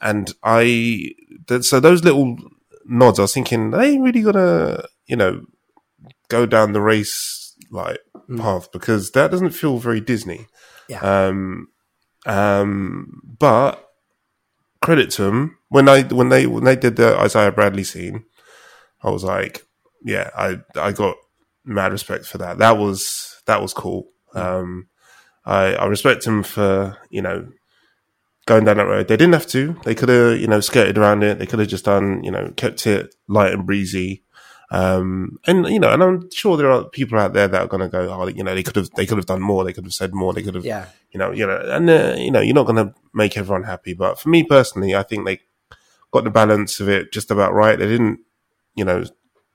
And 0.02 0.34
I, 0.44 1.14
so 1.62 1.80
those 1.80 2.04
little 2.04 2.38
nods. 2.86 3.20
I 3.20 3.24
was 3.24 3.34
thinking, 3.34 3.72
they 3.72 3.92
ain't 3.92 4.04
really 4.04 4.22
gonna, 4.22 4.86
you 5.08 5.16
know, 5.16 5.46
go 6.28 6.46
down 6.46 6.74
the 6.74 6.82
race 6.82 7.56
like 7.72 8.00
mm. 8.30 8.40
path 8.40 8.72
because 8.72 9.12
that 9.12 9.32
doesn't 9.32 9.52
feel 9.52 9.78
very 9.78 10.02
Disney. 10.02 10.48
Yeah. 10.88 11.00
Um, 11.00 11.70
um, 12.26 13.22
but 13.40 13.85
credit 14.82 15.10
to 15.12 15.24
them 15.24 15.58
when 15.70 15.90
I 15.90 16.04
when 16.04 16.30
they 16.30 16.48
when 16.48 16.64
they 16.64 16.76
did 16.76 16.96
the 16.96 17.18
Isaiah 17.18 17.52
Bradley 17.52 17.84
scene, 17.84 18.26
I 19.04 19.10
was 19.10 19.24
like, 19.24 19.66
yeah, 20.04 20.30
I 20.36 20.60
I 20.76 20.92
got 20.92 21.18
mad 21.64 21.92
respect 21.92 22.26
for 22.26 22.38
that. 22.38 22.60
That 22.60 22.78
was 22.78 23.42
that 23.46 23.62
was 23.62 23.74
cool. 23.74 24.10
Mm. 24.34 24.42
Um, 24.42 24.88
I 25.46 25.76
I 25.76 25.86
respect 25.86 26.26
him 26.26 26.44
for 26.44 26.98
you 27.10 27.22
know 27.22 27.48
going 28.46 28.66
down 28.66 28.78
that 28.78 28.86
road. 28.86 29.08
They 29.08 29.18
didn't 29.18 29.34
have 29.34 29.48
to. 29.48 29.76
They 29.84 29.96
could 29.96 30.10
have, 30.10 30.40
you 30.40 30.48
know, 30.48 30.60
skirted 30.60 30.98
around 30.98 31.24
it. 31.24 31.40
They 31.40 31.46
could 31.46 31.60
have 31.60 31.68
just 31.68 31.86
done, 31.86 32.24
you 32.24 32.32
know, 32.32 32.54
kept 32.56 32.86
it 32.86 33.16
light 33.28 33.54
and 33.54 33.66
breezy. 33.66 34.24
Um, 34.76 35.40
and 35.48 35.66
you 35.68 35.80
know, 35.80 35.94
and 35.94 36.04
I'm 36.04 36.30
sure 36.32 36.58
there 36.58 36.70
are 36.70 36.84
people 36.84 37.18
out 37.18 37.32
there 37.32 37.48
that 37.48 37.62
are 37.62 37.68
going 37.68 37.84
to 37.84 37.88
go, 37.88 38.10
oh, 38.12 38.28
you 38.28 38.44
know, 38.44 38.54
they 38.54 38.62
could 38.62 38.76
have, 38.76 38.90
they 38.92 39.06
could 39.06 39.18
have 39.18 39.26
done 39.26 39.40
more. 39.40 39.64
They 39.64 39.72
could 39.72 39.86
have 39.86 39.94
said 39.94 40.14
more. 40.14 40.34
They 40.34 40.44
could 40.44 40.56
have, 40.56 40.66
yeah. 40.66 40.88
you 41.12 41.18
know, 41.18 41.32
you 41.32 41.48
know, 41.48 41.58
and 41.58 41.90
uh, 41.90 42.16
you 42.18 42.30
know, 42.30 42.42
you're 42.42 42.54
not 42.54 42.66
going 42.66 42.86
to 42.86 42.94
make 43.14 43.38
everyone 43.38 43.64
happy. 43.64 43.94
But 43.94 44.20
for 44.20 44.28
me 44.28 44.44
personally, 44.44 44.94
I 44.94 45.04
think 45.04 45.26
they 45.26 45.40
got 46.12 46.26
the 46.26 46.30
balance 46.30 46.82
of 46.82 46.90
it 46.90 47.14
just 47.14 47.32
about 47.32 47.54
right. 47.54 47.80
They 47.80 47.88
didn't, 47.88 48.20
you 48.76 48.84
know, 48.84 49.06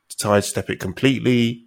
sidestep 0.09 0.71
it 0.71 0.81
completely. 0.81 1.67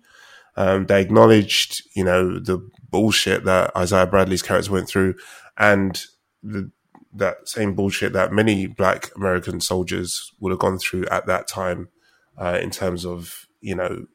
Um, 0.58 0.88
they 0.88 1.01
acknowledged, 1.01 1.84
you 1.95 2.04
know, 2.04 2.39
the 2.39 2.68
bullshit 2.89 3.45
that 3.45 3.76
Isaiah 3.78 4.08
Bradley's 4.08 4.41
character 4.41 4.72
went 4.72 4.88
through, 4.88 5.14
and 5.60 6.04
the 6.41 6.72
that 7.14 7.47
same 7.47 7.76
bullshit 7.76 8.14
that 8.14 8.34
many 8.34 8.66
black 8.66 9.16
American 9.16 9.62
soldiers 9.62 10.32
would 10.39 10.49
have 10.49 10.60
gone 10.60 10.80
through 10.80 11.06
at 11.12 11.28
that 11.28 11.47
time, 11.47 11.89
uh, 12.38 12.59
in 12.61 12.69
terms 12.69 13.05
of 13.05 13.47
you 13.61 13.75
know, 13.75 14.05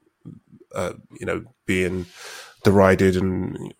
uh, 0.74 0.92
you 1.18 1.26
know, 1.26 1.44
being 1.66 2.06
derided 2.64 3.16
and 3.16 3.74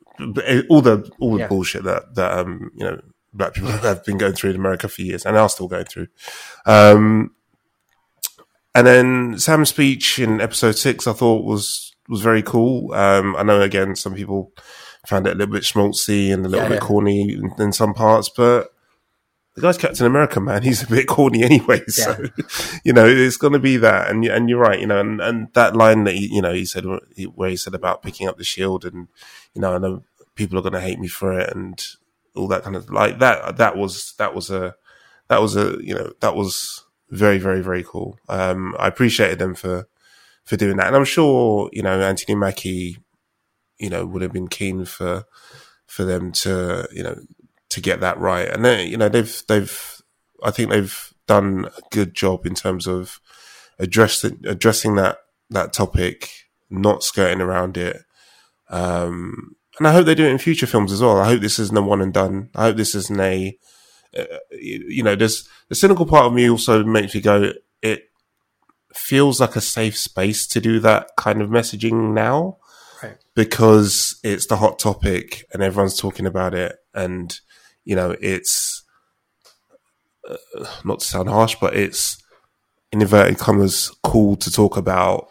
all 0.68 0.80
the 0.80 1.10
all 1.20 1.34
the 1.34 1.40
yeah. 1.40 1.46
bullshit 1.48 1.84
that 1.84 2.14
that 2.14 2.38
um, 2.38 2.70
you 2.74 2.84
know 2.84 3.00
black 3.32 3.54
people 3.54 3.70
have 3.82 4.04
been 4.04 4.18
going 4.18 4.32
through 4.32 4.50
in 4.50 4.56
America 4.56 4.88
for 4.88 5.02
years 5.02 5.24
and 5.24 5.36
are 5.36 5.48
still 5.48 5.68
going 5.68 5.84
through. 5.84 6.08
Um, 6.66 7.34
and 8.74 8.86
then 8.86 9.38
Sam's 9.38 9.70
speech 9.70 10.18
in 10.18 10.40
episode 10.40 10.72
six, 10.76 11.06
I 11.06 11.12
thought 11.12 11.44
was 11.44 11.94
was 12.08 12.20
very 12.20 12.42
cool. 12.42 12.92
Um, 12.94 13.36
I 13.36 13.42
know 13.42 13.60
again 13.60 13.96
some 13.96 14.14
people 14.14 14.52
found 15.06 15.26
it 15.26 15.32
a 15.32 15.36
little 15.36 15.52
bit 15.52 15.62
schmaltzy 15.62 16.32
and 16.32 16.44
a 16.44 16.48
little 16.48 16.64
yeah, 16.64 16.70
bit 16.70 16.82
yeah. 16.82 16.86
corny 16.86 17.32
in, 17.32 17.52
in, 17.58 17.72
some 17.72 17.94
parts, 17.94 18.28
but 18.28 18.68
the 19.58 19.66
guy's 19.66 19.78
Captain 19.78 20.06
America, 20.06 20.40
man. 20.40 20.62
He's 20.68 20.82
a 20.82 20.86
bit 20.86 21.08
corny 21.08 21.42
anyway. 21.42 21.84
So, 21.86 22.16
yeah. 22.18 22.78
you 22.84 22.92
know, 22.92 23.06
it's 23.06 23.36
going 23.36 23.52
to 23.52 23.58
be 23.58 23.76
that. 23.78 24.08
And, 24.08 24.24
and 24.24 24.48
you're 24.48 24.60
right, 24.60 24.80
you 24.80 24.86
know, 24.86 25.00
and, 25.00 25.20
and 25.20 25.52
that 25.54 25.74
line 25.74 26.04
that, 26.04 26.14
he, 26.14 26.32
you 26.32 26.40
know, 26.40 26.52
he 26.52 26.64
said, 26.64 26.84
where 27.34 27.50
he 27.50 27.56
said 27.56 27.74
about 27.74 28.02
picking 28.02 28.28
up 28.28 28.38
the 28.38 28.44
shield 28.44 28.84
and, 28.84 29.08
you 29.54 29.60
know, 29.60 29.74
I 29.74 29.78
know 29.78 30.04
people 30.36 30.58
are 30.58 30.62
going 30.62 30.74
to 30.74 30.80
hate 30.80 31.00
me 31.00 31.08
for 31.08 31.38
it 31.38 31.50
and 31.54 31.84
all 32.36 32.46
that 32.48 32.62
kind 32.62 32.76
of 32.76 32.88
like 32.90 33.18
that, 33.18 33.56
that 33.56 33.76
was, 33.76 34.14
that 34.18 34.34
was 34.34 34.50
a, 34.50 34.76
that 35.28 35.42
was 35.42 35.56
a, 35.56 35.76
you 35.82 35.94
know, 35.94 36.12
that 36.20 36.36
was 36.36 36.84
very, 37.10 37.38
very, 37.38 37.60
very 37.60 37.82
cool. 37.82 38.18
Um, 38.28 38.76
I 38.78 38.86
appreciated 38.86 39.38
them 39.38 39.54
for, 39.54 39.88
for 40.44 40.56
doing 40.56 40.76
that. 40.76 40.86
And 40.86 40.96
I'm 40.96 41.04
sure, 41.04 41.68
you 41.72 41.82
know, 41.82 42.00
Anthony 42.00 42.36
Mackie, 42.36 42.98
you 43.78 43.90
know, 43.90 44.06
would 44.06 44.22
have 44.22 44.32
been 44.32 44.48
keen 44.48 44.84
for, 44.84 45.24
for 45.86 46.04
them 46.04 46.32
to, 46.32 46.88
you 46.92 47.02
know, 47.02 47.16
to 47.78 47.82
get 47.82 48.00
that 48.00 48.18
right. 48.18 48.48
And 48.48 48.64
they, 48.64 48.84
you 48.86 48.96
know, 48.96 49.08
they've 49.08 49.42
they've 49.48 50.02
I 50.42 50.50
think 50.50 50.70
they've 50.70 51.14
done 51.26 51.66
a 51.76 51.80
good 51.90 52.14
job 52.14 52.46
in 52.46 52.54
terms 52.54 52.86
of 52.86 53.20
addressing 53.78 54.40
addressing 54.44 54.96
that 54.96 55.18
that 55.50 55.72
topic, 55.72 56.30
not 56.70 57.02
skirting 57.02 57.40
around 57.40 57.76
it. 57.76 58.02
Um, 58.70 59.56
and 59.78 59.86
I 59.86 59.92
hope 59.92 60.06
they 60.06 60.14
do 60.14 60.26
it 60.26 60.30
in 60.30 60.38
future 60.38 60.66
films 60.66 60.92
as 60.92 61.00
well. 61.00 61.18
I 61.18 61.26
hope 61.26 61.40
this 61.40 61.58
isn't 61.58 61.78
a 61.78 61.82
one 61.82 62.02
and 62.02 62.12
done. 62.12 62.50
I 62.54 62.64
hope 62.64 62.76
this 62.76 62.94
isn't 62.94 63.20
a, 63.20 63.56
uh, 64.16 64.24
you 64.52 65.02
know, 65.02 65.14
there's 65.14 65.48
the 65.68 65.74
cynical 65.74 66.04
part 66.04 66.26
of 66.26 66.32
me 66.32 66.50
also 66.50 66.84
makes 66.84 67.14
me 67.14 67.20
go, 67.20 67.52
it 67.80 68.10
feels 68.92 69.40
like 69.40 69.56
a 69.56 69.60
safe 69.60 69.96
space 69.96 70.46
to 70.48 70.60
do 70.60 70.80
that 70.80 71.10
kind 71.16 71.40
of 71.40 71.48
messaging 71.48 72.12
now. 72.12 72.58
Right. 73.02 73.16
Because 73.34 74.18
it's 74.24 74.46
the 74.46 74.56
hot 74.56 74.80
topic 74.80 75.46
and 75.52 75.62
everyone's 75.62 75.98
talking 75.98 76.26
about 76.26 76.54
it. 76.54 76.76
And 76.92 77.38
you 77.88 77.96
know, 77.96 78.14
it's 78.20 78.84
uh, 80.28 80.36
not 80.84 81.00
to 81.00 81.06
sound 81.06 81.30
harsh, 81.30 81.56
but 81.58 81.74
it's 81.74 82.22
in 82.92 83.00
inverted 83.00 83.38
commas 83.38 83.90
cool 84.02 84.36
to 84.36 84.52
talk 84.52 84.76
about 84.76 85.28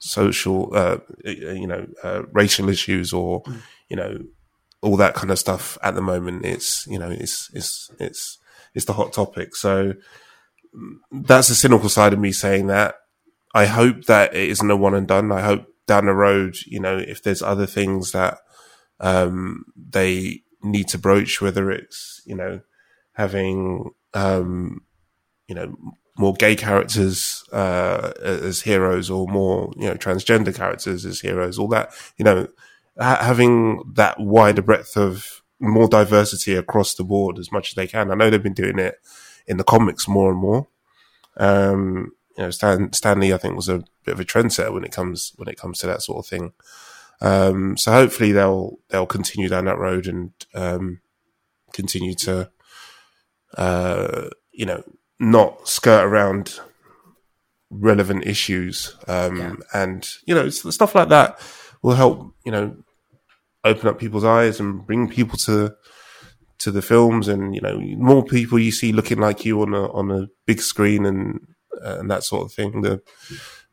social, 0.00 0.70
uh, 0.74 0.98
you 1.24 1.68
know, 1.68 1.86
uh, 2.02 2.22
racial 2.32 2.68
issues 2.68 3.12
or 3.12 3.44
mm. 3.44 3.60
you 3.88 3.96
know 3.96 4.18
all 4.82 4.96
that 4.96 5.14
kind 5.14 5.30
of 5.30 5.38
stuff 5.38 5.78
at 5.84 5.94
the 5.94 6.02
moment. 6.02 6.44
It's 6.44 6.84
you 6.88 6.98
know, 6.98 7.10
it's 7.10 7.48
it's 7.54 7.92
it's 8.00 8.38
it's 8.74 8.86
the 8.86 8.94
hot 8.94 9.12
topic. 9.12 9.54
So 9.54 9.94
that's 11.12 11.46
the 11.46 11.54
cynical 11.54 11.88
side 11.88 12.12
of 12.12 12.18
me 12.18 12.32
saying 12.32 12.66
that. 12.66 12.96
I 13.54 13.66
hope 13.66 14.06
that 14.06 14.34
it 14.34 14.50
isn't 14.50 14.70
a 14.70 14.76
one 14.76 14.94
and 14.94 15.06
done. 15.06 15.30
I 15.30 15.42
hope 15.42 15.66
down 15.86 16.06
the 16.06 16.14
road, 16.14 16.56
you 16.66 16.80
know, 16.80 16.98
if 16.98 17.22
there's 17.22 17.42
other 17.42 17.66
things 17.66 18.10
that 18.12 18.38
um, 18.98 19.64
they 19.76 20.42
need 20.62 20.88
to 20.88 20.98
broach, 20.98 21.40
whether 21.40 21.70
it's, 21.70 22.22
you 22.24 22.34
know, 22.34 22.60
having, 23.12 23.90
um, 24.14 24.82
you 25.50 25.54
know 25.56 25.76
more 26.16 26.34
gay 26.34 26.54
characters 26.54 27.44
uh, 27.52 28.12
as 28.22 28.62
heroes 28.62 29.10
or 29.10 29.26
more 29.26 29.72
you 29.76 29.88
know 29.88 29.94
transgender 29.94 30.54
characters 30.54 31.04
as 31.04 31.20
heroes. 31.20 31.58
All 31.58 31.68
that 31.68 31.92
you 32.16 32.24
know, 32.24 32.46
ha- 32.98 33.18
having 33.20 33.82
that 33.94 34.20
wider 34.20 34.62
breadth 34.62 34.96
of 34.96 35.42
more 35.58 35.88
diversity 35.88 36.54
across 36.54 36.94
the 36.94 37.04
board 37.04 37.38
as 37.38 37.50
much 37.50 37.70
as 37.70 37.74
they 37.74 37.86
can. 37.86 38.10
I 38.10 38.14
know 38.14 38.30
they've 38.30 38.42
been 38.42 38.54
doing 38.54 38.78
it 38.78 38.96
in 39.46 39.56
the 39.56 39.64
comics 39.64 40.06
more 40.06 40.30
and 40.30 40.38
more. 40.38 40.68
Um, 41.36 42.12
you 42.36 42.44
know, 42.44 42.50
Stan, 42.50 42.92
Stanley, 42.92 43.32
I 43.34 43.36
think, 43.36 43.56
was 43.56 43.68
a 43.68 43.82
bit 44.04 44.14
of 44.14 44.20
a 44.20 44.24
trendsetter 44.24 44.72
when 44.72 44.84
it 44.84 44.92
comes 44.92 45.32
when 45.36 45.48
it 45.48 45.58
comes 45.58 45.80
to 45.80 45.86
that 45.88 46.02
sort 46.02 46.24
of 46.24 46.26
thing. 46.26 46.52
Um, 47.20 47.76
so 47.76 47.92
hopefully 47.92 48.32
they'll 48.32 48.78
they'll 48.88 49.06
continue 49.06 49.48
down 49.48 49.66
that 49.66 49.78
road 49.78 50.06
and 50.06 50.32
um, 50.54 51.00
continue 51.72 52.14
to, 52.14 52.50
uh, 53.56 54.28
you 54.52 54.66
know, 54.66 54.82
not 55.18 55.68
skirt 55.68 56.04
around 56.04 56.58
relevant 57.70 58.26
issues. 58.26 58.96
Um, 59.06 59.36
yeah. 59.36 59.54
And 59.74 60.08
you 60.26 60.34
know, 60.34 60.48
stuff 60.48 60.94
like 60.94 61.10
that 61.10 61.40
will 61.82 61.94
help. 61.94 62.34
You 62.44 62.52
know, 62.52 62.76
open 63.64 63.88
up 63.88 63.98
people's 63.98 64.24
eyes 64.24 64.60
and 64.60 64.86
bring 64.86 65.08
people 65.08 65.36
to 65.38 65.74
to 66.58 66.70
the 66.70 66.82
films 66.82 67.26
and 67.26 67.54
you 67.54 67.60
know 67.60 67.80
more 67.96 68.22
people 68.22 68.58
you 68.58 68.70
see 68.70 68.92
looking 68.92 69.18
like 69.18 69.44
you 69.44 69.60
on 69.62 69.72
a 69.74 69.90
on 69.92 70.10
a 70.10 70.28
big 70.46 70.60
screen 70.60 71.06
and 71.06 71.40
uh, 71.82 71.96
and 71.98 72.10
that 72.10 72.22
sort 72.22 72.44
of 72.44 72.52
thing 72.52 72.82
the 72.82 73.00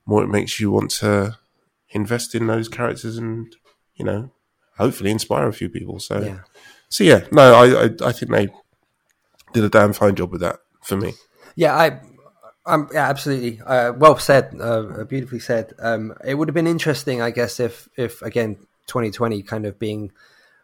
more 0.05 0.23
it 0.23 0.29
makes 0.29 0.59
you 0.59 0.71
want 0.71 0.89
to 0.89 1.37
invest 1.91 2.35
in 2.35 2.47
those 2.47 2.67
characters 2.67 3.17
and 3.17 3.55
you 3.95 4.05
know 4.05 4.31
hopefully 4.77 5.11
inspire 5.11 5.47
a 5.47 5.53
few 5.53 5.69
people 5.69 5.99
so 5.99 6.21
yeah. 6.21 6.39
so 6.89 7.03
yeah 7.03 7.25
no 7.31 7.53
I, 7.53 7.85
I, 7.85 8.09
I 8.09 8.11
think 8.11 8.31
they 8.31 8.49
did 9.53 9.63
a 9.63 9.69
damn 9.69 9.93
fine 9.93 10.15
job 10.15 10.31
with 10.31 10.41
that 10.41 10.57
for 10.83 10.97
me 10.97 11.13
yeah 11.55 11.75
i 11.75 12.01
um, 12.67 12.89
yeah, 12.93 13.07
absolutely. 13.07 13.61
Uh, 13.65 13.93
well 13.93 14.17
said. 14.19 14.53
Uh, 14.59 15.05
beautifully 15.05 15.39
said. 15.39 15.73
Um, 15.79 16.13
it 16.23 16.35
would 16.35 16.49
have 16.49 16.53
been 16.53 16.67
interesting, 16.67 17.21
I 17.21 17.31
guess, 17.31 17.61
if, 17.61 17.87
if 17.95 18.21
again, 18.21 18.55
2020 18.87 19.41
kind 19.43 19.65
of 19.65 19.79
being 19.79 20.11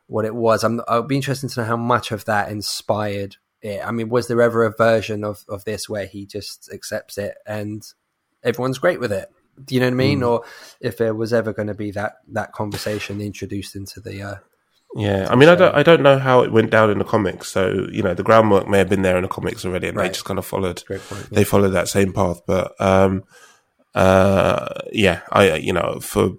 what 0.08 0.26
it 0.26 0.36
was. 0.36 0.64
I'm, 0.64 0.82
I'll 0.88 1.04
be 1.04 1.16
interested 1.16 1.50
to 1.50 1.62
know 1.62 1.66
how 1.66 1.78
much 1.78 2.12
of 2.12 2.26
that 2.26 2.50
inspired 2.50 3.38
it. 3.62 3.82
I 3.84 3.92
mean, 3.92 4.10
was 4.10 4.28
there 4.28 4.42
ever 4.42 4.66
a 4.66 4.76
version 4.76 5.24
of, 5.24 5.46
of 5.48 5.64
this 5.64 5.88
where 5.88 6.06
he 6.06 6.26
just 6.26 6.70
accepts 6.74 7.18
it 7.18 7.36
and 7.46 7.82
everyone's 8.44 8.80
great 8.80 9.00
with 9.00 9.14
it? 9.14 9.30
Do 9.64 9.76
you 9.76 9.82
know 9.82 9.88
what 9.88 9.94
I 9.94 9.96
mean? 9.96 10.20
Mm. 10.20 10.28
Or 10.28 10.46
if 10.80 10.98
there 10.98 11.14
was 11.14 11.34
ever 11.34 11.54
going 11.54 11.68
to 11.68 11.74
be 11.74 11.92
that 11.92 12.18
that 12.30 12.54
conversation 12.54 13.22
introduced 13.22 13.76
into 13.76 14.00
the. 14.00 14.22
Uh, 14.22 14.36
yeah, 14.96 15.28
I 15.30 15.36
mean, 15.36 15.50
I 15.50 15.56
don't, 15.56 15.74
I 15.74 15.82
don't 15.82 16.04
know 16.04 16.20
how 16.20 16.42
it 16.42 16.52
went 16.52 16.70
down 16.70 16.92
in 16.92 17.00
the 17.00 17.04
comics. 17.04 17.50
So 17.50 17.88
you 17.92 18.04
know, 18.04 18.14
the 18.14 18.24
groundwork 18.24 18.68
may 18.68 18.78
have 18.78 18.90
been 18.90 19.02
there 19.02 19.18
in 19.18 19.24
the 19.24 19.30
comics 19.30 19.66
already, 19.66 19.88
and 19.88 19.98
right. 19.98 20.04
they 20.04 20.14
just 20.14 20.26
kind 20.26 20.38
of 20.38 20.46
followed. 20.46 20.84
Point, 20.88 21.02
yeah. 21.10 21.28
They 21.32 21.44
followed 21.44 21.70
that 21.70 21.88
same 21.88 22.14
path, 22.14 22.42
but 22.46 22.80
um, 22.80 23.24
uh, 23.96 24.70
yeah, 24.92 25.22
I 25.32 25.56
you 25.56 25.74
know 25.74 26.00
for 26.00 26.34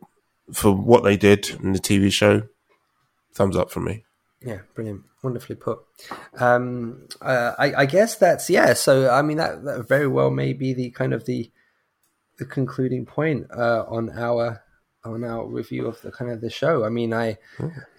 for 0.53 0.73
what 0.73 1.05
they 1.05 1.17
did 1.17 1.51
in 1.63 1.73
the 1.73 1.79
TV 1.79 2.13
show, 2.13 2.43
thumbs 3.33 3.57
up 3.57 3.71
from 3.71 3.85
me. 3.85 4.05
Yeah, 4.41 4.59
brilliant, 4.75 5.03
wonderfully 5.23 5.57
put. 5.57 5.79
Um, 6.39 7.09
uh, 7.23 7.53
I, 7.59 7.75
I, 7.75 7.87
guess 7.87 8.17
that's 8.17 8.51
yeah. 8.51 8.75
So 8.75 9.11
I 9.11 9.23
mean, 9.23 9.39
that, 9.39 9.65
that, 9.65 9.89
very 9.89 10.07
well 10.07 10.31
may 10.31 10.53
be 10.53 10.75
the 10.75 10.91
kind 10.91 11.15
of 11.15 11.25
the 11.25 11.51
the 12.39 12.45
concluding 12.45 13.07
point 13.07 13.47
uh, 13.51 13.85
on 13.89 14.11
our 14.11 14.63
on 15.05 15.23
our 15.23 15.47
review 15.47 15.87
of 15.87 16.01
the 16.01 16.11
kind 16.11 16.31
of 16.31 16.41
the 16.41 16.51
show. 16.51 16.85
I 16.85 16.89
mean, 16.89 17.13
I 17.13 17.39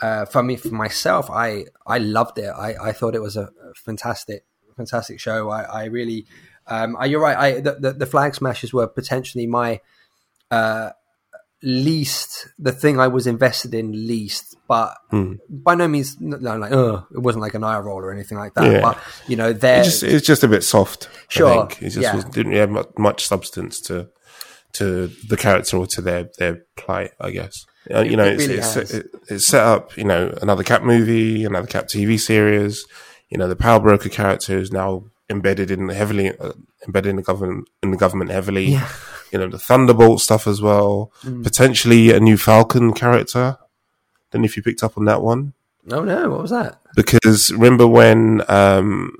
uh, 0.01 0.25
for 0.25 0.43
me 0.43 0.55
for 0.55 0.69
myself, 0.69 1.29
I 1.29 1.65
I 1.85 1.99
loved 1.99 2.37
it. 2.39 2.49
I, 2.49 2.89
I 2.89 2.91
thought 2.91 3.15
it 3.15 3.21
was 3.21 3.37
a 3.37 3.49
fantastic 3.75 4.45
fantastic 4.75 5.19
show. 5.19 5.49
I, 5.49 5.61
I 5.63 5.83
really, 5.85 6.25
um, 6.67 6.97
you're 7.05 7.21
right. 7.21 7.37
I 7.37 7.59
the, 7.61 7.73
the, 7.79 7.93
the 7.93 8.05
flag 8.05 8.35
smashes 8.35 8.73
were 8.73 8.87
potentially 8.87 9.47
my 9.47 9.81
uh, 10.51 10.91
least 11.61 12.47
the 12.59 12.71
thing 12.71 12.99
I 12.99 13.07
was 13.07 13.27
invested 13.27 13.73
in 13.73 13.91
least, 14.07 14.55
but 14.67 14.97
mm. 15.11 15.39
by 15.49 15.75
no 15.75 15.87
means 15.87 16.19
no, 16.19 16.37
like 16.37 16.71
oh, 16.71 17.07
it 17.13 17.19
wasn't 17.19 17.41
like 17.41 17.53
an 17.53 17.63
eye 17.63 17.79
roll 17.79 17.99
or 17.99 18.11
anything 18.11 18.37
like 18.37 18.53
that. 18.55 18.71
Yeah. 18.71 18.81
But 18.81 18.99
you 19.27 19.35
know, 19.35 19.53
there 19.53 19.81
it's, 19.81 20.03
it's 20.03 20.25
just, 20.25 20.43
a 20.43 20.47
bit 20.47 20.63
soft. 20.63 21.09
Sure, 21.27 21.67
it 21.81 21.89
just 21.89 21.97
yeah. 21.97 22.15
was, 22.15 22.25
didn't 22.25 22.53
have 22.53 22.87
much 22.97 23.25
substance 23.25 23.79
to 23.81 24.09
to 24.75 25.07
the 25.27 25.37
character 25.37 25.77
or 25.77 25.87
to 25.87 26.01
their 26.01 26.29
their 26.37 26.65
plight. 26.75 27.11
I 27.19 27.31
guess 27.31 27.65
uh, 27.93 28.01
you 28.01 28.17
know, 28.17 28.25
it 28.25 28.37
really 28.37 28.55
it's, 28.55 28.75
it's, 28.75 28.93
it's, 29.29 29.47
set 29.47 29.63
up. 29.63 29.97
You 29.97 30.05
know, 30.05 30.33
another 30.41 30.63
Cap 30.63 30.83
movie, 30.83 31.45
another 31.45 31.67
Cap 31.67 31.85
TV 31.85 32.19
series. 32.19 32.85
You 33.29 33.37
know, 33.37 33.47
the 33.47 33.55
power 33.55 33.79
broker 33.79 34.09
character 34.09 34.57
is 34.57 34.71
now 34.71 35.05
embedded 35.29 35.71
in 35.71 35.89
heavily 35.89 36.37
uh, 36.37 36.53
embedded 36.85 37.09
in 37.11 37.15
the 37.15 37.23
government 37.23 37.67
in 37.83 37.91
the 37.91 37.97
government 37.97 38.31
heavily. 38.31 38.65
Yeah 38.65 38.89
you 39.35 39.41
know, 39.41 39.49
the 39.49 39.59
Thunderbolt 39.59 40.21
stuff 40.21 40.47
as 40.47 40.61
well. 40.61 41.11
Mm. 41.23 41.43
Potentially 41.43 42.11
a 42.11 42.21
new 42.21 42.37
Falcon 42.37 42.93
character. 42.93 43.57
Don't 44.31 44.45
if 44.45 44.55
you 44.55 44.63
picked 44.63 44.81
up 44.81 44.97
on 44.97 45.03
that 45.05 45.21
one. 45.21 45.53
Oh 45.91 46.03
no, 46.03 46.29
what 46.29 46.41
was 46.41 46.51
that? 46.51 46.79
Because 46.95 47.51
remember 47.51 47.85
when 47.85 48.43
um, 48.49 49.17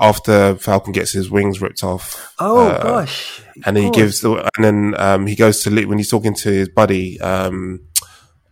after 0.00 0.56
Falcon 0.56 0.92
gets 0.92 1.12
his 1.12 1.30
wings 1.30 1.60
ripped 1.60 1.84
off. 1.84 2.34
Oh 2.38 2.68
uh, 2.68 2.82
gosh! 2.82 3.42
And 3.66 3.76
he 3.76 3.90
gives 3.90 4.22
the 4.22 4.50
and 4.56 4.64
then 4.64 4.94
um, 4.98 5.26
he 5.26 5.36
goes 5.36 5.62
to 5.62 5.86
when 5.86 5.98
he's 5.98 6.10
talking 6.10 6.34
to 6.34 6.48
his 6.48 6.68
buddy 6.70 7.20
um, 7.20 7.80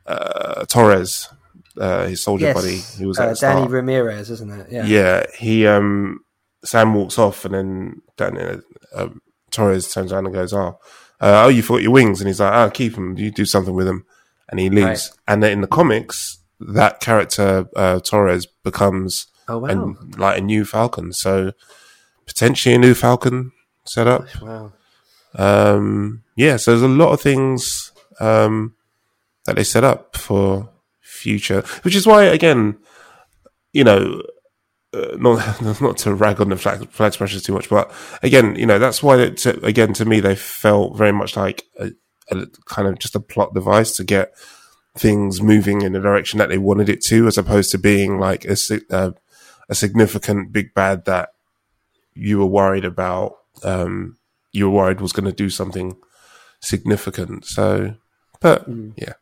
uh, 0.07 0.66
Torres, 0.66 1.28
uh, 1.78 2.07
his 2.07 2.22
soldier 2.22 2.46
yes. 2.46 2.55
buddy. 2.55 2.76
He 2.99 3.07
was 3.07 3.18
uh, 3.18 3.34
Danny 3.40 3.66
Ramirez, 3.66 4.30
isn't 4.30 4.51
it? 4.51 4.66
Yeah. 4.70 4.84
Yeah. 4.84 5.26
He 5.38 5.66
um, 5.66 6.20
Sam 6.64 6.94
walks 6.94 7.18
off, 7.18 7.44
and 7.46 7.55
then 7.55 8.03
Danny, 8.16 8.61
uh, 8.94 9.09
Torres 9.51 9.92
turns 9.92 10.12
around 10.12 10.26
and 10.26 10.34
goes, 10.34 10.53
"Oh, 10.53 10.78
uh, 11.20 11.44
oh, 11.44 11.49
you 11.49 11.62
forgot 11.62 11.82
your 11.82 11.92
wings," 11.92 12.20
and 12.20 12.28
he's 12.28 12.40
like, 12.40 12.53
"Oh, 12.53 12.70
keep 12.70 12.94
them. 12.94 13.16
You 13.16 13.30
do 13.30 13.46
something 13.46 13.74
with 13.74 13.86
them," 13.86 14.05
and 14.51 14.61
he 14.61 14.68
leaves. 14.68 14.84
Right. 14.86 15.11
And 15.28 15.42
then 15.42 15.53
in 15.53 15.61
the 15.62 15.66
comics, 15.66 16.38
that 16.61 17.01
character 17.01 17.66
uh, 17.74 18.01
Torres 18.01 18.46
becomes 18.64 19.28
oh, 19.49 19.59
wow. 19.59 19.68
a, 19.68 20.20
like 20.20 20.38
a 20.38 20.42
new 20.42 20.64
Falcon. 20.64 21.12
So 21.12 21.53
potentially 22.26 22.74
a 22.74 22.78
new 22.78 22.94
Falcon 22.94 23.53
setup. 23.84 24.26
Wow. 24.40 24.72
Um, 25.34 26.22
yeah, 26.36 26.57
so 26.57 26.70
there's 26.70 26.82
a 26.82 26.88
lot 26.88 27.12
of 27.12 27.20
things 27.20 27.92
um, 28.20 28.74
that 29.46 29.57
they 29.57 29.64
set 29.64 29.84
up 29.84 30.16
for 30.16 30.70
future, 31.01 31.62
which 31.82 31.96
is 31.96 32.07
why, 32.07 32.24
again, 32.24 32.78
you 33.72 33.84
know, 33.84 34.22
uh, 34.94 35.16
not 35.18 35.61
not 35.80 35.99
to 35.99 36.14
rag 36.14 36.40
on 36.40 36.49
the 36.49 36.57
flag, 36.57 36.88
flag 36.90 37.12
smashers 37.12 37.42
too 37.42 37.53
much, 37.53 37.68
but 37.68 37.92
again, 38.22 38.57
you 38.57 38.66
know, 38.66 38.78
that's 38.78 39.03
why 39.03 39.18
it, 39.18 39.44
again 39.62 39.92
to 39.94 40.05
me 40.05 40.20
they 40.20 40.34
felt 40.34 40.96
very 40.96 41.12
much 41.12 41.36
like 41.36 41.64
a, 41.78 41.90
a, 42.30 42.46
kind 42.66 42.88
of 42.88 42.99
just 42.99 43.14
a 43.14 43.20
plot 43.20 43.53
device 43.55 43.96
to 43.96 44.05
get 44.05 44.32
things 44.96 45.42
moving 45.42 45.82
in 45.82 45.92
the 45.92 46.01
direction 46.01 46.38
that 46.38 46.49
they 46.49 46.59
wanted 46.59 46.88
it 46.88 47.03
to, 47.03 47.26
as 47.26 47.36
opposed 47.36 47.70
to 47.70 47.78
being 47.78 48.18
like 48.18 48.44
a 48.46 48.57
uh, 48.90 49.11
a 49.69 49.75
significant 49.75 50.53
big 50.53 50.75
bad 50.75 51.05
that 51.05 51.31
you 52.14 52.39
were 52.39 52.47
worried 52.47 52.85
about. 52.85 53.37
Um, 53.62 54.19
you 54.53 54.71
were 54.71 54.77
worried 54.77 55.01
was 55.01 55.12
going 55.12 55.27
to 55.27 55.33
do 55.33 55.51
something 55.51 55.97
significant. 56.61 57.45
So, 57.45 57.95
but 58.41 58.69
mm. 58.69 58.93
yeah. 58.97 59.14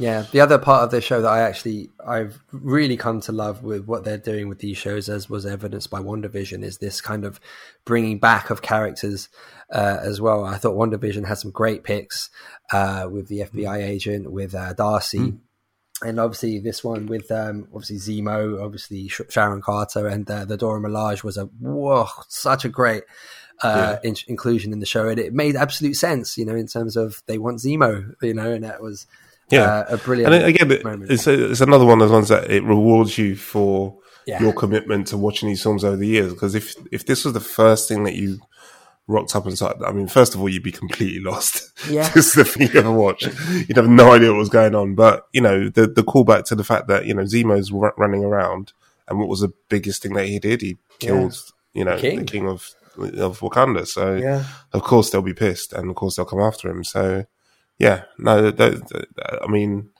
Yeah, 0.00 0.24
the 0.32 0.40
other 0.40 0.56
part 0.56 0.84
of 0.84 0.90
the 0.90 1.02
show 1.02 1.20
that 1.20 1.28
I 1.28 1.42
actually 1.42 1.90
I've 2.06 2.42
really 2.52 2.96
come 2.96 3.20
to 3.22 3.32
love 3.32 3.62
with 3.62 3.84
what 3.84 4.02
they're 4.02 4.16
doing 4.16 4.48
with 4.48 4.60
these 4.60 4.78
shows, 4.78 5.10
as 5.10 5.28
was 5.28 5.44
evidenced 5.44 5.90
by 5.90 6.00
WandaVision, 6.00 6.64
is 6.64 6.78
this 6.78 7.02
kind 7.02 7.22
of 7.22 7.38
bringing 7.84 8.18
back 8.18 8.48
of 8.48 8.62
characters 8.62 9.28
uh, 9.70 9.98
as 10.00 10.18
well. 10.18 10.42
I 10.42 10.56
thought 10.56 10.74
WandaVision 10.74 11.26
had 11.26 11.36
some 11.36 11.50
great 11.50 11.84
picks 11.84 12.30
uh, 12.72 13.08
with 13.10 13.28
the 13.28 13.40
FBI 13.40 13.82
agent, 13.82 14.32
with 14.32 14.54
uh, 14.54 14.72
Darcy, 14.72 15.18
mm. 15.18 15.38
And 16.02 16.18
obviously 16.18 16.58
this 16.58 16.82
one 16.82 17.06
with 17.06 17.30
um, 17.30 17.68
obviously 17.74 17.96
Zemo, 17.96 18.62
obviously 18.62 19.08
Sharon 19.08 19.60
Carter, 19.62 20.06
and 20.06 20.30
uh, 20.30 20.44
the 20.44 20.56
Dora 20.56 20.80
Milaje 20.80 21.22
was 21.22 21.36
a 21.36 21.44
whoa, 21.44 22.06
such 22.28 22.64
a 22.64 22.68
great. 22.68 23.04
Uh, 23.62 23.98
yeah. 24.02 24.08
in- 24.08 24.16
inclusion 24.26 24.72
in 24.72 24.80
the 24.80 24.86
show, 24.86 25.06
and 25.06 25.18
it 25.18 25.34
made 25.34 25.54
absolute 25.54 25.92
sense, 25.92 26.38
you 26.38 26.46
know, 26.46 26.54
in 26.54 26.66
terms 26.66 26.96
of 26.96 27.22
they 27.26 27.36
want 27.36 27.58
Zemo, 27.58 28.14
you 28.22 28.32
know, 28.32 28.50
and 28.52 28.64
that 28.64 28.80
was 28.80 29.06
yeah, 29.50 29.64
uh, 29.64 29.84
a 29.90 29.96
brilliant. 29.98 30.32
And 30.32 30.44
again, 30.46 31.06
it's, 31.10 31.26
a, 31.26 31.50
it's 31.50 31.60
another 31.60 31.84
one 31.84 32.00
of 32.00 32.08
those 32.08 32.14
ones 32.14 32.28
that 32.28 32.50
it 32.50 32.62
rewards 32.62 33.18
you 33.18 33.36
for 33.36 33.98
yeah. 34.26 34.40
your 34.40 34.52
commitment 34.52 35.08
to 35.08 35.18
watching 35.18 35.48
these 35.48 35.62
films 35.62 35.84
over 35.84 35.96
the 35.96 36.06
years. 36.06 36.32
Because 36.32 36.54
if 36.54 36.74
if 36.90 37.04
this 37.06 37.24
was 37.24 37.34
the 37.34 37.40
first 37.40 37.88
thing 37.88 38.04
that 38.04 38.14
you 38.14 38.40
rocked 39.10 39.34
up 39.34 39.46
and 39.46 39.56
started, 39.56 39.84
I 39.84 39.92
mean, 39.92 40.06
first 40.06 40.34
of 40.34 40.40
all, 40.40 40.48
you'd 40.48 40.62
be 40.62 40.72
completely 40.72 41.20
lost. 41.30 41.70
Yeah, 41.88 42.08
this 42.14 42.34
the 42.34 42.44
thing 42.44 42.68
you 42.72 42.78
ever 42.78 42.92
watch. 42.92 43.24
You'd 43.24 43.76
have 43.76 43.88
no 43.88 44.12
idea 44.12 44.30
what 44.30 44.38
was 44.38 44.48
going 44.48 44.74
on. 44.74 44.94
But 44.94 45.26
you 45.32 45.40
know, 45.40 45.68
the 45.68 45.86
the 45.86 46.02
callback 46.02 46.44
to 46.46 46.54
the 46.54 46.64
fact 46.64 46.88
that 46.88 47.06
you 47.06 47.14
know 47.14 47.24
Zemo's 47.24 47.72
running 47.72 48.24
around, 48.24 48.72
and 49.08 49.18
what 49.18 49.28
was 49.28 49.40
the 49.40 49.52
biggest 49.68 50.02
thing 50.02 50.14
that 50.14 50.26
he 50.26 50.38
did? 50.38 50.62
He 50.62 50.78
killed 50.98 51.36
yeah. 51.74 51.78
you 51.78 51.84
know 51.84 51.96
the 51.96 52.02
king. 52.02 52.18
the 52.20 52.24
king 52.24 52.48
of 52.48 52.74
of 52.96 53.40
Wakanda. 53.40 53.86
So 53.86 54.14
yeah. 54.14 54.44
of 54.72 54.82
course 54.82 55.10
they'll 55.10 55.22
be 55.22 55.34
pissed, 55.34 55.72
and 55.72 55.90
of 55.90 55.96
course 55.96 56.16
they'll 56.16 56.24
come 56.24 56.40
after 56.40 56.70
him. 56.70 56.84
So 56.84 57.26
yeah, 57.78 58.04
no, 58.18 58.52
I 59.42 59.46
mean, 59.46 59.90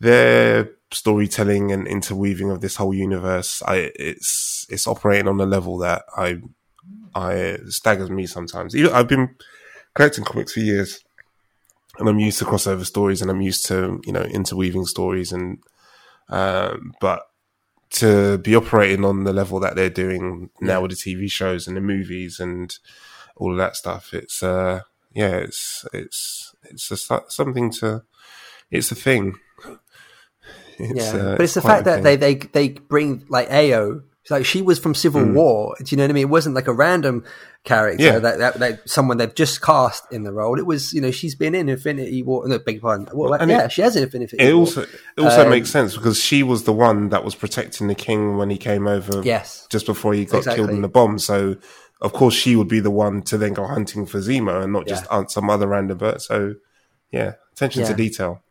their 0.00 0.70
storytelling 0.92 1.72
and 1.72 1.86
interweaving 1.86 2.50
of 2.50 2.60
this 2.60 2.76
whole 2.76 2.94
universe, 2.94 3.62
I 3.66 3.90
it's 3.94 4.66
it's 4.68 4.86
operating 4.86 5.28
on 5.28 5.40
a 5.40 5.46
level 5.46 5.78
that 5.78 6.02
I 6.16 6.42
I 7.14 7.58
staggers 7.68 8.10
me 8.10 8.26
sometimes. 8.26 8.74
Even, 8.74 8.92
I've 8.92 9.08
been 9.08 9.34
collecting 9.94 10.24
comics 10.24 10.52
for 10.52 10.60
years, 10.60 11.02
and 11.98 12.08
I'm 12.08 12.18
used 12.18 12.38
to 12.38 12.44
crossover 12.44 12.84
stories, 12.84 13.22
and 13.22 13.30
I'm 13.30 13.40
used 13.40 13.66
to 13.66 14.00
you 14.04 14.12
know 14.12 14.22
interweaving 14.22 14.86
stories, 14.86 15.32
and 15.32 15.58
um, 16.28 16.92
but 17.00 17.22
to 17.90 18.38
be 18.38 18.54
operating 18.54 19.04
on 19.04 19.24
the 19.24 19.32
level 19.32 19.58
that 19.60 19.74
they're 19.74 19.90
doing 19.90 20.50
now 20.60 20.80
with 20.80 20.92
the 20.92 20.96
TV 20.96 21.30
shows 21.30 21.66
and 21.66 21.76
the 21.76 21.80
movies 21.80 22.38
and 22.38 22.78
all 23.36 23.50
of 23.50 23.58
that 23.58 23.76
stuff, 23.76 24.14
it's 24.14 24.42
uh, 24.42 24.82
yeah, 25.12 25.36
it's 25.36 25.84
it's 25.92 26.54
it's 26.64 26.90
a, 26.90 27.22
something 27.28 27.70
to 27.72 28.02
it's 28.70 28.90
a 28.90 28.96
thing. 28.96 29.34
It's, 30.82 31.12
yeah, 31.12 31.20
uh, 31.20 31.36
but 31.36 31.42
it's 31.42 31.52
the 31.52 31.60
fact 31.60 31.84
that 31.84 32.02
they, 32.02 32.16
they 32.16 32.36
they 32.36 32.68
bring 32.70 33.26
like 33.28 33.50
Ayo 33.50 34.02
like 34.30 34.44
she 34.44 34.62
was 34.62 34.78
from 34.78 34.94
Civil 34.94 35.22
mm. 35.22 35.34
War. 35.34 35.74
Do 35.78 35.84
you 35.88 35.96
know 35.96 36.04
what 36.04 36.10
I 36.10 36.14
mean? 36.14 36.22
It 36.22 36.30
wasn't 36.30 36.54
like 36.54 36.68
a 36.68 36.72
random 36.72 37.24
character 37.64 38.02
yeah. 38.02 38.18
that, 38.18 38.38
that, 38.38 38.54
that 38.54 38.88
someone 38.88 39.18
they've 39.18 39.34
just 39.34 39.60
cast 39.60 40.10
in 40.12 40.22
the 40.22 40.32
role. 40.32 40.58
It 40.58 40.66
was 40.66 40.92
you 40.92 41.00
know 41.00 41.10
she's 41.10 41.34
been 41.34 41.54
in 41.54 41.68
Infinity 41.68 42.22
War. 42.22 42.46
No, 42.46 42.58
big 42.58 42.80
pardon. 42.80 43.08
Well, 43.12 43.30
like, 43.30 43.46
yeah, 43.48 43.64
it, 43.64 43.72
she 43.72 43.82
has 43.82 43.96
Infinity. 43.96 44.36
It 44.38 44.52
War. 44.52 44.60
also 44.60 44.82
it 44.82 45.20
also 45.20 45.42
um, 45.42 45.50
makes 45.50 45.70
sense 45.70 45.96
because 45.96 46.22
she 46.22 46.42
was 46.42 46.64
the 46.64 46.72
one 46.72 47.10
that 47.10 47.24
was 47.24 47.34
protecting 47.34 47.88
the 47.88 47.94
king 47.94 48.36
when 48.36 48.50
he 48.50 48.58
came 48.58 48.86
over. 48.86 49.22
Yes, 49.22 49.66
just 49.70 49.86
before 49.86 50.14
he 50.14 50.24
got 50.24 50.38
exactly. 50.38 50.64
killed 50.64 50.70
in 50.70 50.82
the 50.82 50.88
bomb. 50.88 51.18
So 51.18 51.56
of 52.00 52.12
course 52.12 52.34
she 52.34 52.56
would 52.56 52.68
be 52.68 52.80
the 52.80 52.90
one 52.90 53.22
to 53.22 53.36
then 53.36 53.52
go 53.52 53.66
hunting 53.66 54.06
for 54.06 54.18
Zemo 54.18 54.62
and 54.62 54.72
not 54.72 54.86
just 54.86 55.06
yeah. 55.10 55.24
some 55.26 55.50
other 55.50 55.66
random 55.66 55.98
bird. 55.98 56.22
So 56.22 56.54
yeah, 57.10 57.34
attention 57.52 57.82
yeah. 57.82 57.88
to 57.88 57.94
detail. 57.94 58.42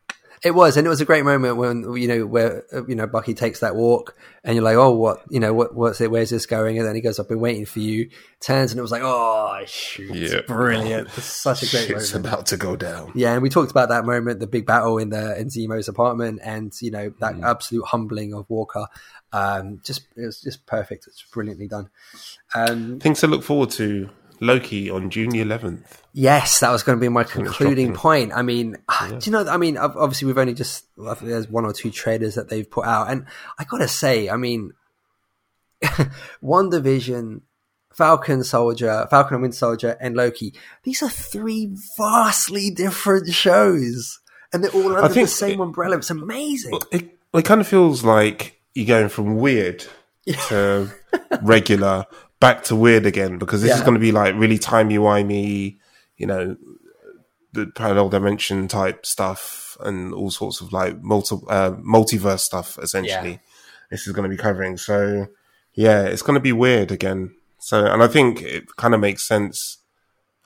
It 0.43 0.51
was, 0.51 0.77
and 0.77 0.85
it 0.87 0.89
was 0.89 1.01
a 1.01 1.05
great 1.05 1.25
moment 1.25 1.57
when 1.57 1.95
you 1.95 2.07
know 2.07 2.25
where 2.25 2.63
you 2.87 2.95
know 2.95 3.07
Bucky 3.07 3.33
takes 3.33 3.59
that 3.59 3.75
walk, 3.75 4.15
and 4.43 4.55
you're 4.55 4.63
like, 4.63 4.77
oh, 4.77 4.91
what 4.91 5.21
you 5.29 5.39
know, 5.39 5.53
what 5.53 5.75
what's 5.75 5.99
it? 5.99 6.09
Where's 6.09 6.29
this 6.29 6.45
going? 6.45 6.77
And 6.77 6.87
then 6.87 6.95
he 6.95 7.01
goes, 7.01 7.19
I've 7.19 7.27
been 7.27 7.39
waiting 7.39 7.65
for 7.65 7.79
you. 7.79 8.09
Turns, 8.39 8.71
and 8.71 8.79
it 8.79 8.81
was 8.81 8.91
like, 8.91 9.01
oh, 9.03 9.61
shoot, 9.65 10.15
yeah. 10.15 10.41
brilliant! 10.47 11.09
It's 11.17 11.25
such 11.25 11.63
a 11.63 11.69
great 11.69 11.89
moment. 11.89 12.03
It's 12.03 12.13
about 12.13 12.45
to 12.47 12.57
go 12.57 12.75
down. 12.75 13.11
Yeah, 13.15 13.33
and 13.33 13.41
we 13.41 13.49
talked 13.49 13.71
about 13.71 13.89
that 13.89 14.05
moment, 14.05 14.39
the 14.39 14.47
big 14.47 14.65
battle 14.65 14.97
in 14.97 15.09
the 15.09 15.37
in 15.37 15.49
Zemo's 15.49 15.89
apartment, 15.89 16.39
and 16.43 16.73
you 16.81 16.91
know 16.91 17.13
that 17.19 17.35
mm. 17.35 17.43
absolute 17.43 17.85
humbling 17.85 18.33
of 18.33 18.49
Walker. 18.49 18.87
Um, 19.33 19.81
just 19.83 20.07
it 20.15 20.25
was 20.25 20.41
just 20.41 20.65
perfect. 20.65 21.07
It's 21.07 21.23
brilliantly 21.23 21.67
done. 21.67 21.89
Um, 22.55 22.99
Things 22.99 23.19
to 23.21 23.27
look 23.27 23.43
forward 23.43 23.71
to 23.71 24.09
Loki 24.41 24.89
on 24.89 25.09
June 25.09 25.31
11th. 25.31 25.83
Yes, 26.13 26.59
that 26.59 26.71
was 26.71 26.83
going 26.83 26.97
to 26.97 27.01
be 27.01 27.09
my 27.09 27.23
concluding 27.23 27.93
point. 27.93 28.31
I 28.33 28.41
mean, 28.41 28.77
yeah. 28.89 29.19
do 29.19 29.19
you 29.21 29.31
know? 29.31 29.47
I 29.47 29.57
mean, 29.57 29.77
obviously, 29.77 30.27
we've 30.27 30.37
only 30.37 30.53
just 30.53 30.85
there's 31.21 31.49
one 31.49 31.65
or 31.65 31.73
two 31.73 31.91
trailers 31.91 32.35
that 32.35 32.49
they've 32.49 32.69
put 32.69 32.85
out, 32.85 33.09
and 33.09 33.25
I 33.57 33.63
got 33.63 33.79
to 33.79 33.87
say, 33.87 34.29
I 34.29 34.37
mean, 34.37 34.73
WandaVision, 36.43 37.41
Falcon 37.93 38.43
Soldier, 38.43 39.07
Falcon 39.09 39.35
and 39.35 39.41
Winter 39.43 39.57
Soldier, 39.57 39.97
and 39.99 40.15
Loki. 40.15 40.53
These 40.83 41.03
are 41.03 41.09
three 41.09 41.75
vastly 41.97 42.71
different 42.71 43.31
shows, 43.33 44.19
and 44.53 44.63
they're 44.63 44.71
all 44.71 44.95
under 44.95 45.13
the 45.13 45.27
same 45.27 45.59
it, 45.59 45.63
umbrella. 45.63 45.97
It's 45.97 46.09
amazing. 46.09 46.79
It, 46.91 47.17
it 47.33 47.45
kind 47.45 47.61
of 47.61 47.67
feels 47.67 48.03
like 48.03 48.59
you're 48.73 48.87
going 48.87 49.09
from 49.09 49.37
weird 49.37 49.85
to 50.47 50.89
regular 51.41 52.05
back 52.39 52.63
to 52.63 52.75
weird 52.75 53.05
again 53.05 53.37
because 53.37 53.61
this 53.61 53.69
yeah. 53.69 53.75
is 53.75 53.81
going 53.81 53.93
to 53.93 53.99
be 53.99 54.11
like 54.11 54.35
really 54.35 54.57
timey 54.57 54.97
wimey, 54.97 55.77
you 56.17 56.25
know, 56.25 56.55
the 57.53 57.67
parallel 57.67 58.09
dimension 58.09 58.67
type 58.67 59.05
stuff 59.05 59.77
and 59.81 60.13
all 60.13 60.29
sorts 60.29 60.61
of 60.61 60.71
like 60.71 61.01
multi 61.01 61.35
uh, 61.49 61.71
multiverse 61.71 62.39
stuff. 62.39 62.77
Essentially, 62.81 63.31
yeah. 63.31 63.37
this 63.91 64.07
is 64.07 64.13
going 64.13 64.29
to 64.29 64.35
be 64.35 64.41
covering. 64.41 64.77
So 64.77 65.27
yeah, 65.73 66.03
it's 66.03 66.21
going 66.21 66.35
to 66.35 66.41
be 66.41 66.53
weird 66.53 66.91
again. 66.91 67.35
So 67.59 67.85
and 67.85 68.01
I 68.01 68.07
think 68.07 68.41
it 68.41 68.75
kind 68.77 68.93
of 68.93 68.99
makes 68.99 69.27
sense. 69.27 69.77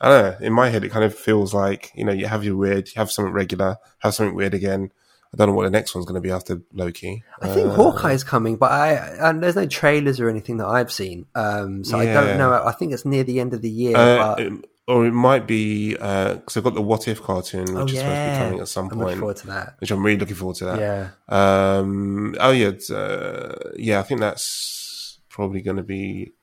I 0.01 0.09
don't 0.09 0.23
know. 0.23 0.45
In 0.45 0.53
my 0.53 0.69
head, 0.69 0.83
it 0.83 0.91
kind 0.91 1.05
of 1.05 1.15
feels 1.15 1.53
like 1.53 1.91
you 1.95 2.05
know 2.05 2.11
you 2.11 2.27
have 2.27 2.43
your 2.43 2.55
weird, 2.55 2.87
you 2.87 2.93
have 2.95 3.11
something 3.11 3.33
regular, 3.33 3.77
have 3.99 4.15
something 4.15 4.35
weird 4.35 4.53
again 4.53 4.91
I 5.33 5.37
don't 5.37 5.47
know 5.47 5.55
what 5.55 5.63
the 5.63 5.71
next 5.71 5.95
one's 5.95 6.05
going 6.05 6.21
to 6.21 6.21
be 6.21 6.29
after 6.29 6.61
Loki. 6.73 7.23
I 7.41 7.47
think 7.47 7.77
uh, 7.77 8.07
is 8.09 8.23
coming, 8.23 8.55
but 8.55 8.71
I 8.71 8.93
and 8.93 9.41
there's 9.41 9.55
no 9.55 9.65
trailers 9.65 10.19
or 10.19 10.29
anything 10.29 10.57
that 10.57 10.67
I've 10.67 10.91
seen, 10.91 11.25
um, 11.33 11.83
so 11.83 11.99
yeah. 11.99 12.11
I 12.11 12.13
don't 12.13 12.37
know. 12.37 12.53
I 12.53 12.71
think 12.71 12.93
it's 12.93 13.03
near 13.03 13.23
the 13.23 13.39
end 13.39 13.53
of 13.53 13.61
the 13.63 13.69
year, 13.69 13.97
uh, 13.97 14.35
it, 14.35 14.53
or 14.87 15.07
it 15.07 15.11
might 15.11 15.47
be 15.47 15.93
because 15.93 16.55
uh, 16.55 16.59
I've 16.59 16.63
got 16.63 16.75
the 16.75 16.81
What 16.81 17.07
If 17.07 17.21
cartoon, 17.23 17.61
which 17.61 17.75
oh, 17.75 17.85
is 17.85 17.97
supposed 17.97 18.15
to 18.15 18.31
be 18.31 18.37
coming 18.37 18.59
at 18.59 18.67
some 18.67 18.89
I'm 18.91 18.99
point. 18.99 19.19
forward 19.19 19.37
to 19.37 19.47
that. 19.47 19.75
Which 19.79 19.89
I'm 19.89 20.05
really 20.05 20.19
looking 20.19 20.35
forward 20.35 20.57
to 20.57 20.65
that. 20.65 20.79
Yeah. 20.79 21.09
Um, 21.29 22.35
oh 22.39 22.51
yeah, 22.51 22.71
uh, 22.95 23.55
yeah. 23.75 23.99
I 23.99 24.03
think 24.03 24.19
that's 24.19 25.19
probably 25.29 25.61
going 25.61 25.77
to 25.77 25.83
be 25.83 26.33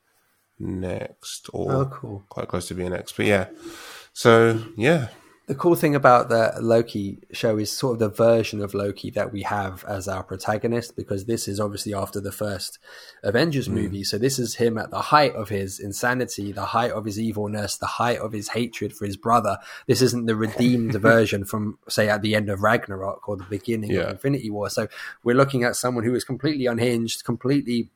next, 0.58 1.48
or 1.52 1.72
oh, 1.72 1.86
cool. 1.86 2.24
quite 2.28 2.48
close 2.48 2.66
to 2.68 2.74
being 2.74 2.90
next. 2.90 3.16
But 3.16 3.26
yeah, 3.26 3.46
so 4.14 4.60
yeah, 4.76 5.08
the 5.50 5.56
cool 5.56 5.74
thing 5.74 5.96
about 5.96 6.28
the 6.28 6.54
Loki 6.60 7.18
show 7.32 7.58
is 7.58 7.72
sort 7.72 7.94
of 7.94 7.98
the 7.98 8.08
version 8.08 8.62
of 8.62 8.72
Loki 8.72 9.10
that 9.10 9.32
we 9.32 9.42
have 9.42 9.82
as 9.82 10.06
our 10.06 10.22
protagonist, 10.22 10.94
because 10.94 11.24
this 11.24 11.48
is 11.48 11.58
obviously 11.58 11.92
after 11.92 12.20
the 12.20 12.30
first 12.30 12.78
Avengers 13.24 13.66
mm. 13.66 13.72
movie. 13.72 14.04
So 14.04 14.16
this 14.16 14.38
is 14.38 14.54
him 14.54 14.78
at 14.78 14.92
the 14.92 15.00
height 15.00 15.34
of 15.34 15.48
his 15.48 15.80
insanity, 15.80 16.52
the 16.52 16.66
height 16.66 16.92
of 16.92 17.04
his 17.04 17.18
evilness, 17.18 17.76
the 17.76 17.86
height 17.86 18.20
of 18.20 18.30
his 18.30 18.50
hatred 18.50 18.92
for 18.92 19.06
his 19.06 19.16
brother. 19.16 19.58
This 19.88 20.02
isn't 20.02 20.26
the 20.26 20.36
redeemed 20.36 20.94
version 21.02 21.44
from, 21.44 21.80
say, 21.88 22.08
at 22.08 22.22
the 22.22 22.36
end 22.36 22.48
of 22.48 22.62
Ragnarok 22.62 23.28
or 23.28 23.36
the 23.36 23.42
beginning 23.42 23.90
yeah. 23.90 24.02
of 24.02 24.10
Infinity 24.10 24.50
War. 24.50 24.70
So 24.70 24.86
we're 25.24 25.34
looking 25.34 25.64
at 25.64 25.74
someone 25.74 26.04
who 26.04 26.14
is 26.14 26.22
completely 26.22 26.66
unhinged, 26.66 27.24
completely 27.24 27.90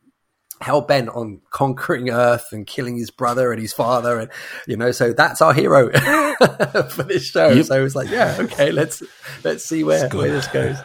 hell 0.60 0.80
bent 0.80 1.08
on 1.10 1.40
conquering 1.50 2.10
Earth 2.10 2.48
and 2.52 2.66
killing 2.66 2.96
his 2.96 3.10
brother 3.10 3.52
and 3.52 3.60
his 3.60 3.72
father, 3.72 4.18
and 4.18 4.30
you 4.66 4.76
know, 4.76 4.92
so 4.92 5.12
that's 5.12 5.42
our 5.42 5.52
hero 5.52 5.90
for 6.90 7.02
this 7.02 7.26
show. 7.26 7.50
Yep. 7.50 7.66
So 7.66 7.84
it's 7.84 7.94
like, 7.94 8.10
yeah, 8.10 8.36
okay, 8.40 8.72
let's 8.72 9.02
let's 9.42 9.64
see 9.64 9.84
where, 9.84 10.08
where 10.08 10.30
this 10.30 10.46
goes. 10.48 10.76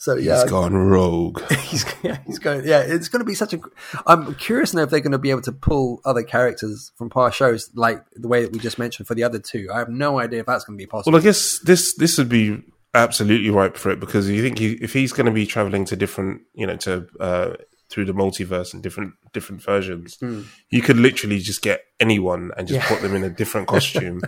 So 0.00 0.14
yeah, 0.14 0.40
he's 0.40 0.50
gone 0.50 0.74
rogue. 0.74 1.42
he's 1.64 1.84
yeah, 2.02 2.18
he's 2.26 2.38
going. 2.38 2.66
Yeah, 2.66 2.80
it's 2.80 3.08
going 3.08 3.20
to 3.20 3.26
be 3.26 3.34
such 3.34 3.52
a. 3.52 3.60
I'm 4.06 4.34
curious 4.36 4.72
now 4.72 4.82
if 4.82 4.90
they're 4.90 5.00
going 5.00 5.12
to 5.12 5.18
be 5.18 5.28
able 5.28 5.42
to 5.42 5.52
pull 5.52 6.00
other 6.06 6.22
characters 6.22 6.90
from 6.96 7.10
past 7.10 7.36
shows, 7.36 7.70
like 7.74 8.02
the 8.14 8.26
way 8.26 8.42
that 8.42 8.50
we 8.50 8.58
just 8.58 8.78
mentioned 8.78 9.06
for 9.06 9.14
the 9.14 9.24
other 9.24 9.38
two. 9.38 9.68
I 9.70 9.78
have 9.78 9.90
no 9.90 10.18
idea 10.18 10.40
if 10.40 10.46
that's 10.46 10.64
going 10.64 10.78
to 10.78 10.82
be 10.82 10.86
possible. 10.86 11.12
Well, 11.12 11.20
I 11.20 11.24
guess 11.24 11.58
this 11.58 11.94
this 11.96 12.16
would 12.16 12.30
be 12.30 12.62
absolutely 12.94 13.50
ripe 13.50 13.76
for 13.76 13.90
it 13.90 14.00
because 14.00 14.28
you 14.30 14.42
think 14.42 14.58
he, 14.58 14.72
if 14.72 14.94
he's 14.94 15.12
going 15.12 15.26
to 15.26 15.32
be 15.32 15.44
traveling 15.44 15.84
to 15.84 15.96
different, 15.96 16.40
you 16.54 16.66
know, 16.66 16.76
to 16.76 17.06
uh, 17.20 17.50
through 17.90 18.04
the 18.04 18.12
multiverse 18.14 18.72
and 18.72 18.82
different 18.82 19.14
different 19.32 19.62
versions, 19.62 20.16
mm. 20.18 20.46
you 20.70 20.80
could 20.80 20.96
literally 20.96 21.40
just 21.40 21.60
get 21.60 21.82
anyone 21.98 22.52
and 22.56 22.68
just 22.68 22.80
yeah. 22.80 22.88
put 22.88 23.02
them 23.02 23.14
in 23.14 23.24
a 23.24 23.30
different 23.30 23.66
costume. 23.74 24.22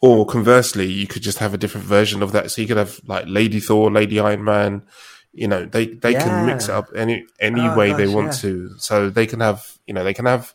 or 0.00 0.26
conversely, 0.26 0.86
you 0.86 1.06
could 1.06 1.22
just 1.22 1.38
have 1.38 1.54
a 1.54 1.58
different 1.58 1.86
version 1.86 2.22
of 2.22 2.32
that. 2.32 2.50
So 2.50 2.60
you 2.60 2.68
could 2.68 2.76
have 2.76 3.00
like 3.06 3.24
Lady 3.26 3.60
Thor, 3.60 3.90
Lady 3.90 4.18
Iron 4.20 4.44
Man. 4.44 4.82
You 5.32 5.46
know, 5.46 5.64
they 5.64 5.86
they 5.86 6.12
yeah. 6.12 6.24
can 6.24 6.46
mix 6.46 6.68
it 6.68 6.74
up 6.74 6.88
any 6.94 7.24
any 7.40 7.60
oh, 7.60 7.76
way 7.76 7.90
gosh, 7.90 7.98
they 7.98 8.06
want 8.08 8.26
yeah. 8.28 8.40
to. 8.40 8.78
So 8.78 9.10
they 9.10 9.26
can 9.26 9.40
have 9.40 9.78
you 9.86 9.94
know 9.94 10.02
they 10.04 10.14
can 10.14 10.26
have 10.26 10.54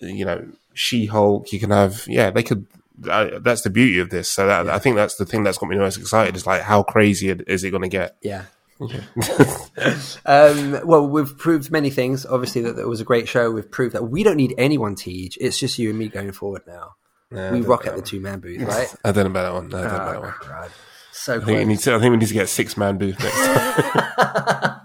you 0.00 0.24
know 0.24 0.46
She 0.74 1.06
Hulk. 1.06 1.52
You 1.52 1.60
can 1.60 1.70
have 1.70 2.04
yeah 2.08 2.30
they 2.30 2.42
could. 2.42 2.66
Uh, 3.08 3.40
that's 3.40 3.62
the 3.62 3.70
beauty 3.70 3.98
of 3.98 4.10
this. 4.10 4.30
So 4.30 4.46
that, 4.46 4.68
I 4.68 4.78
think 4.78 4.94
that's 4.94 5.16
the 5.16 5.26
thing 5.26 5.42
that's 5.42 5.58
got 5.58 5.68
me 5.68 5.76
most 5.76 5.98
excited. 5.98 6.36
Is 6.36 6.46
like 6.46 6.62
how 6.62 6.84
crazy 6.84 7.28
is 7.28 7.64
it 7.64 7.70
going 7.70 7.82
to 7.82 7.88
get? 7.88 8.16
Yeah, 8.22 8.44
um, 10.26 10.80
well, 10.84 11.06
we've 11.06 11.38
proved 11.38 11.70
many 11.70 11.90
things. 11.90 12.26
Obviously, 12.26 12.62
that 12.62 12.78
it 12.78 12.88
was 12.88 13.00
a 13.00 13.04
great 13.04 13.28
show. 13.28 13.50
We've 13.50 13.70
proved 13.70 13.94
that 13.94 14.04
we 14.04 14.22
don't 14.22 14.36
need 14.36 14.54
anyone 14.58 14.96
to 14.96 15.12
each. 15.12 15.38
It's 15.40 15.58
just 15.58 15.78
you 15.78 15.90
and 15.90 15.98
me 15.98 16.08
going 16.08 16.32
forward 16.32 16.62
now. 16.66 16.94
we 17.30 17.60
rock 17.60 17.86
at 17.86 17.94
the 17.94 18.02
two 18.02 18.20
man 18.20 18.40
booth, 18.40 18.62
right? 18.62 18.92
I 19.04 19.12
don't 19.12 19.24
know 19.24 19.30
about 19.30 19.42
that 19.44 19.54
one. 19.54 19.68
No, 19.68 19.78
I 19.78 19.82
don't 19.82 19.92
oh, 19.92 19.96
know 19.96 20.18
about 20.18 20.42
that 20.42 20.60
one. 20.60 20.70
So 21.12 21.36
I 21.36 21.44
think, 21.44 21.58
we 21.58 21.64
need 21.64 21.78
to, 21.78 21.94
I 21.94 22.00
think 22.00 22.10
we 22.10 22.16
need 22.16 22.28
to 22.28 22.34
get 22.34 22.48
six 22.48 22.76
man 22.76 22.98
booth 22.98 23.18
next 23.20 23.36
time. 23.36 24.80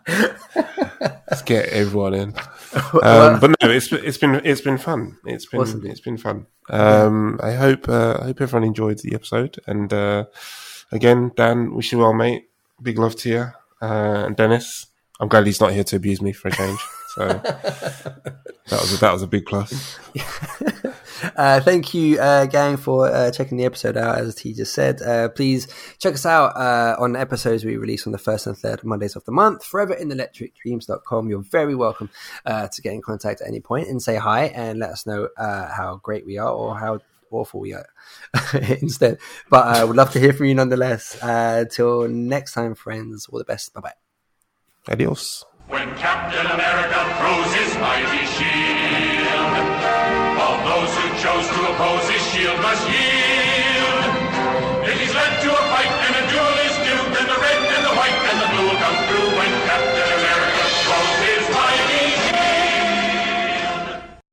Let's 1.30 1.42
get 1.42 1.70
everyone 1.70 2.14
in. 2.14 2.34
Um, 3.02 3.40
but 3.40 3.56
no, 3.62 3.70
it's 3.70 3.92
it's 3.92 4.20
been 4.20 4.42
it's 4.44 4.62
been 4.62 4.78
fun. 4.78 5.18
It's 5.26 5.48
been 5.48 5.62
awesome. 5.62 5.86
it's 5.86 6.00
been 6.00 6.18
fun. 6.18 6.46
Um, 6.70 7.40
I 7.42 7.54
hope 7.54 7.90
uh, 7.90 8.20
I 8.22 8.26
hope 8.26 8.42
everyone 8.42 8.68
enjoyed 8.68 9.00
the 9.00 9.16
episode. 9.16 9.60
And 9.66 9.92
uh, 9.92 10.26
again, 10.92 11.32
Dan, 11.36 11.74
wish 11.74 11.92
you 11.92 11.98
well, 11.98 12.14
mate. 12.14 12.50
Big 12.82 13.00
love 13.00 13.16
to 13.18 13.30
you 13.30 13.52
uh, 13.82 14.26
and 14.26 14.36
Dennis. 14.36 14.88
I'm 15.20 15.28
glad 15.28 15.46
he's 15.46 15.60
not 15.60 15.74
here 15.74 15.84
to 15.84 15.96
abuse 15.98 16.22
me 16.22 16.32
for 16.32 16.48
a 16.48 16.52
change. 16.52 16.80
So 17.10 17.28
that 17.28 18.44
was 18.70 18.94
a, 18.94 18.98
that 18.98 19.12
was 19.12 19.22
a 19.22 19.28
big 19.28 19.46
plus. 19.46 20.00
uh, 21.36 21.60
thank 21.60 21.94
you, 21.94 22.20
uh, 22.20 22.46
gang, 22.46 22.78
for 22.78 23.08
uh, 23.08 23.32
checking 23.32 23.58
the 23.58 23.66
episode 23.66 23.98
out. 23.98 24.20
As 24.20 24.40
he 24.40 24.54
just 24.54 24.74
said, 24.74 25.02
uh, 25.02 25.28
please 25.30 25.68
check 25.98 26.14
us 26.14 26.26
out 26.26 26.56
uh, 26.56 26.96
on 27.00 27.16
episodes 27.16 27.66
we 27.66 27.76
release 27.76 28.06
on 28.06 28.14
the 28.14 28.18
first 28.18 28.48
and 28.48 28.58
third 28.58 28.84
Mondays 28.84 29.16
of 29.16 29.26
the 29.26 29.32
month. 29.32 29.66
Forever 29.66 29.94
in 29.94 30.10
electricdreams.com. 30.10 31.28
You're 31.28 31.42
very 31.42 31.76
welcome 31.76 32.10
uh, 32.46 32.68
to 32.70 32.82
get 32.82 32.94
in 32.94 33.02
contact 33.02 33.42
at 33.42 33.48
any 33.48 33.60
point 33.60 33.90
and 33.90 34.02
say 34.02 34.16
hi 34.16 34.46
and 34.46 34.80
let 34.80 34.92
us 34.92 35.06
know 35.06 35.30
how 35.38 36.00
great 36.02 36.26
we 36.26 36.38
are 36.38 36.52
or 36.52 36.78
how 36.78 37.00
awful 37.32 37.66
yet 37.66 37.86
instead. 38.82 39.20
But 39.50 39.68
I 39.68 39.84
would 39.84 39.96
love 39.96 40.12
to 40.12 40.20
hear 40.20 40.34
from 40.34 40.48
you 40.48 40.56
nonetheless. 40.56 41.22
Uh, 41.22 41.66
till 41.70 42.08
next 42.08 42.54
time, 42.54 42.76
friends, 42.76 43.28
all 43.32 43.40
the 43.40 43.46
best. 43.46 43.74
Bye 43.74 43.82
bye. 43.82 43.94
Adios. 44.90 45.46
When 45.68 45.94
Captain 45.96 46.46
America 46.46 47.00
throws 47.20 47.54
his 47.54 47.78
mighty 47.78 48.26
shield, 48.26 49.64
all 50.40 50.58
those 50.66 50.92
who 50.98 51.10
chose 51.22 51.48
to 51.48 51.72
oppose 51.72 52.10
his 52.10 52.26
shield 52.32 52.60
must 52.62 52.90
yield. 52.90 53.09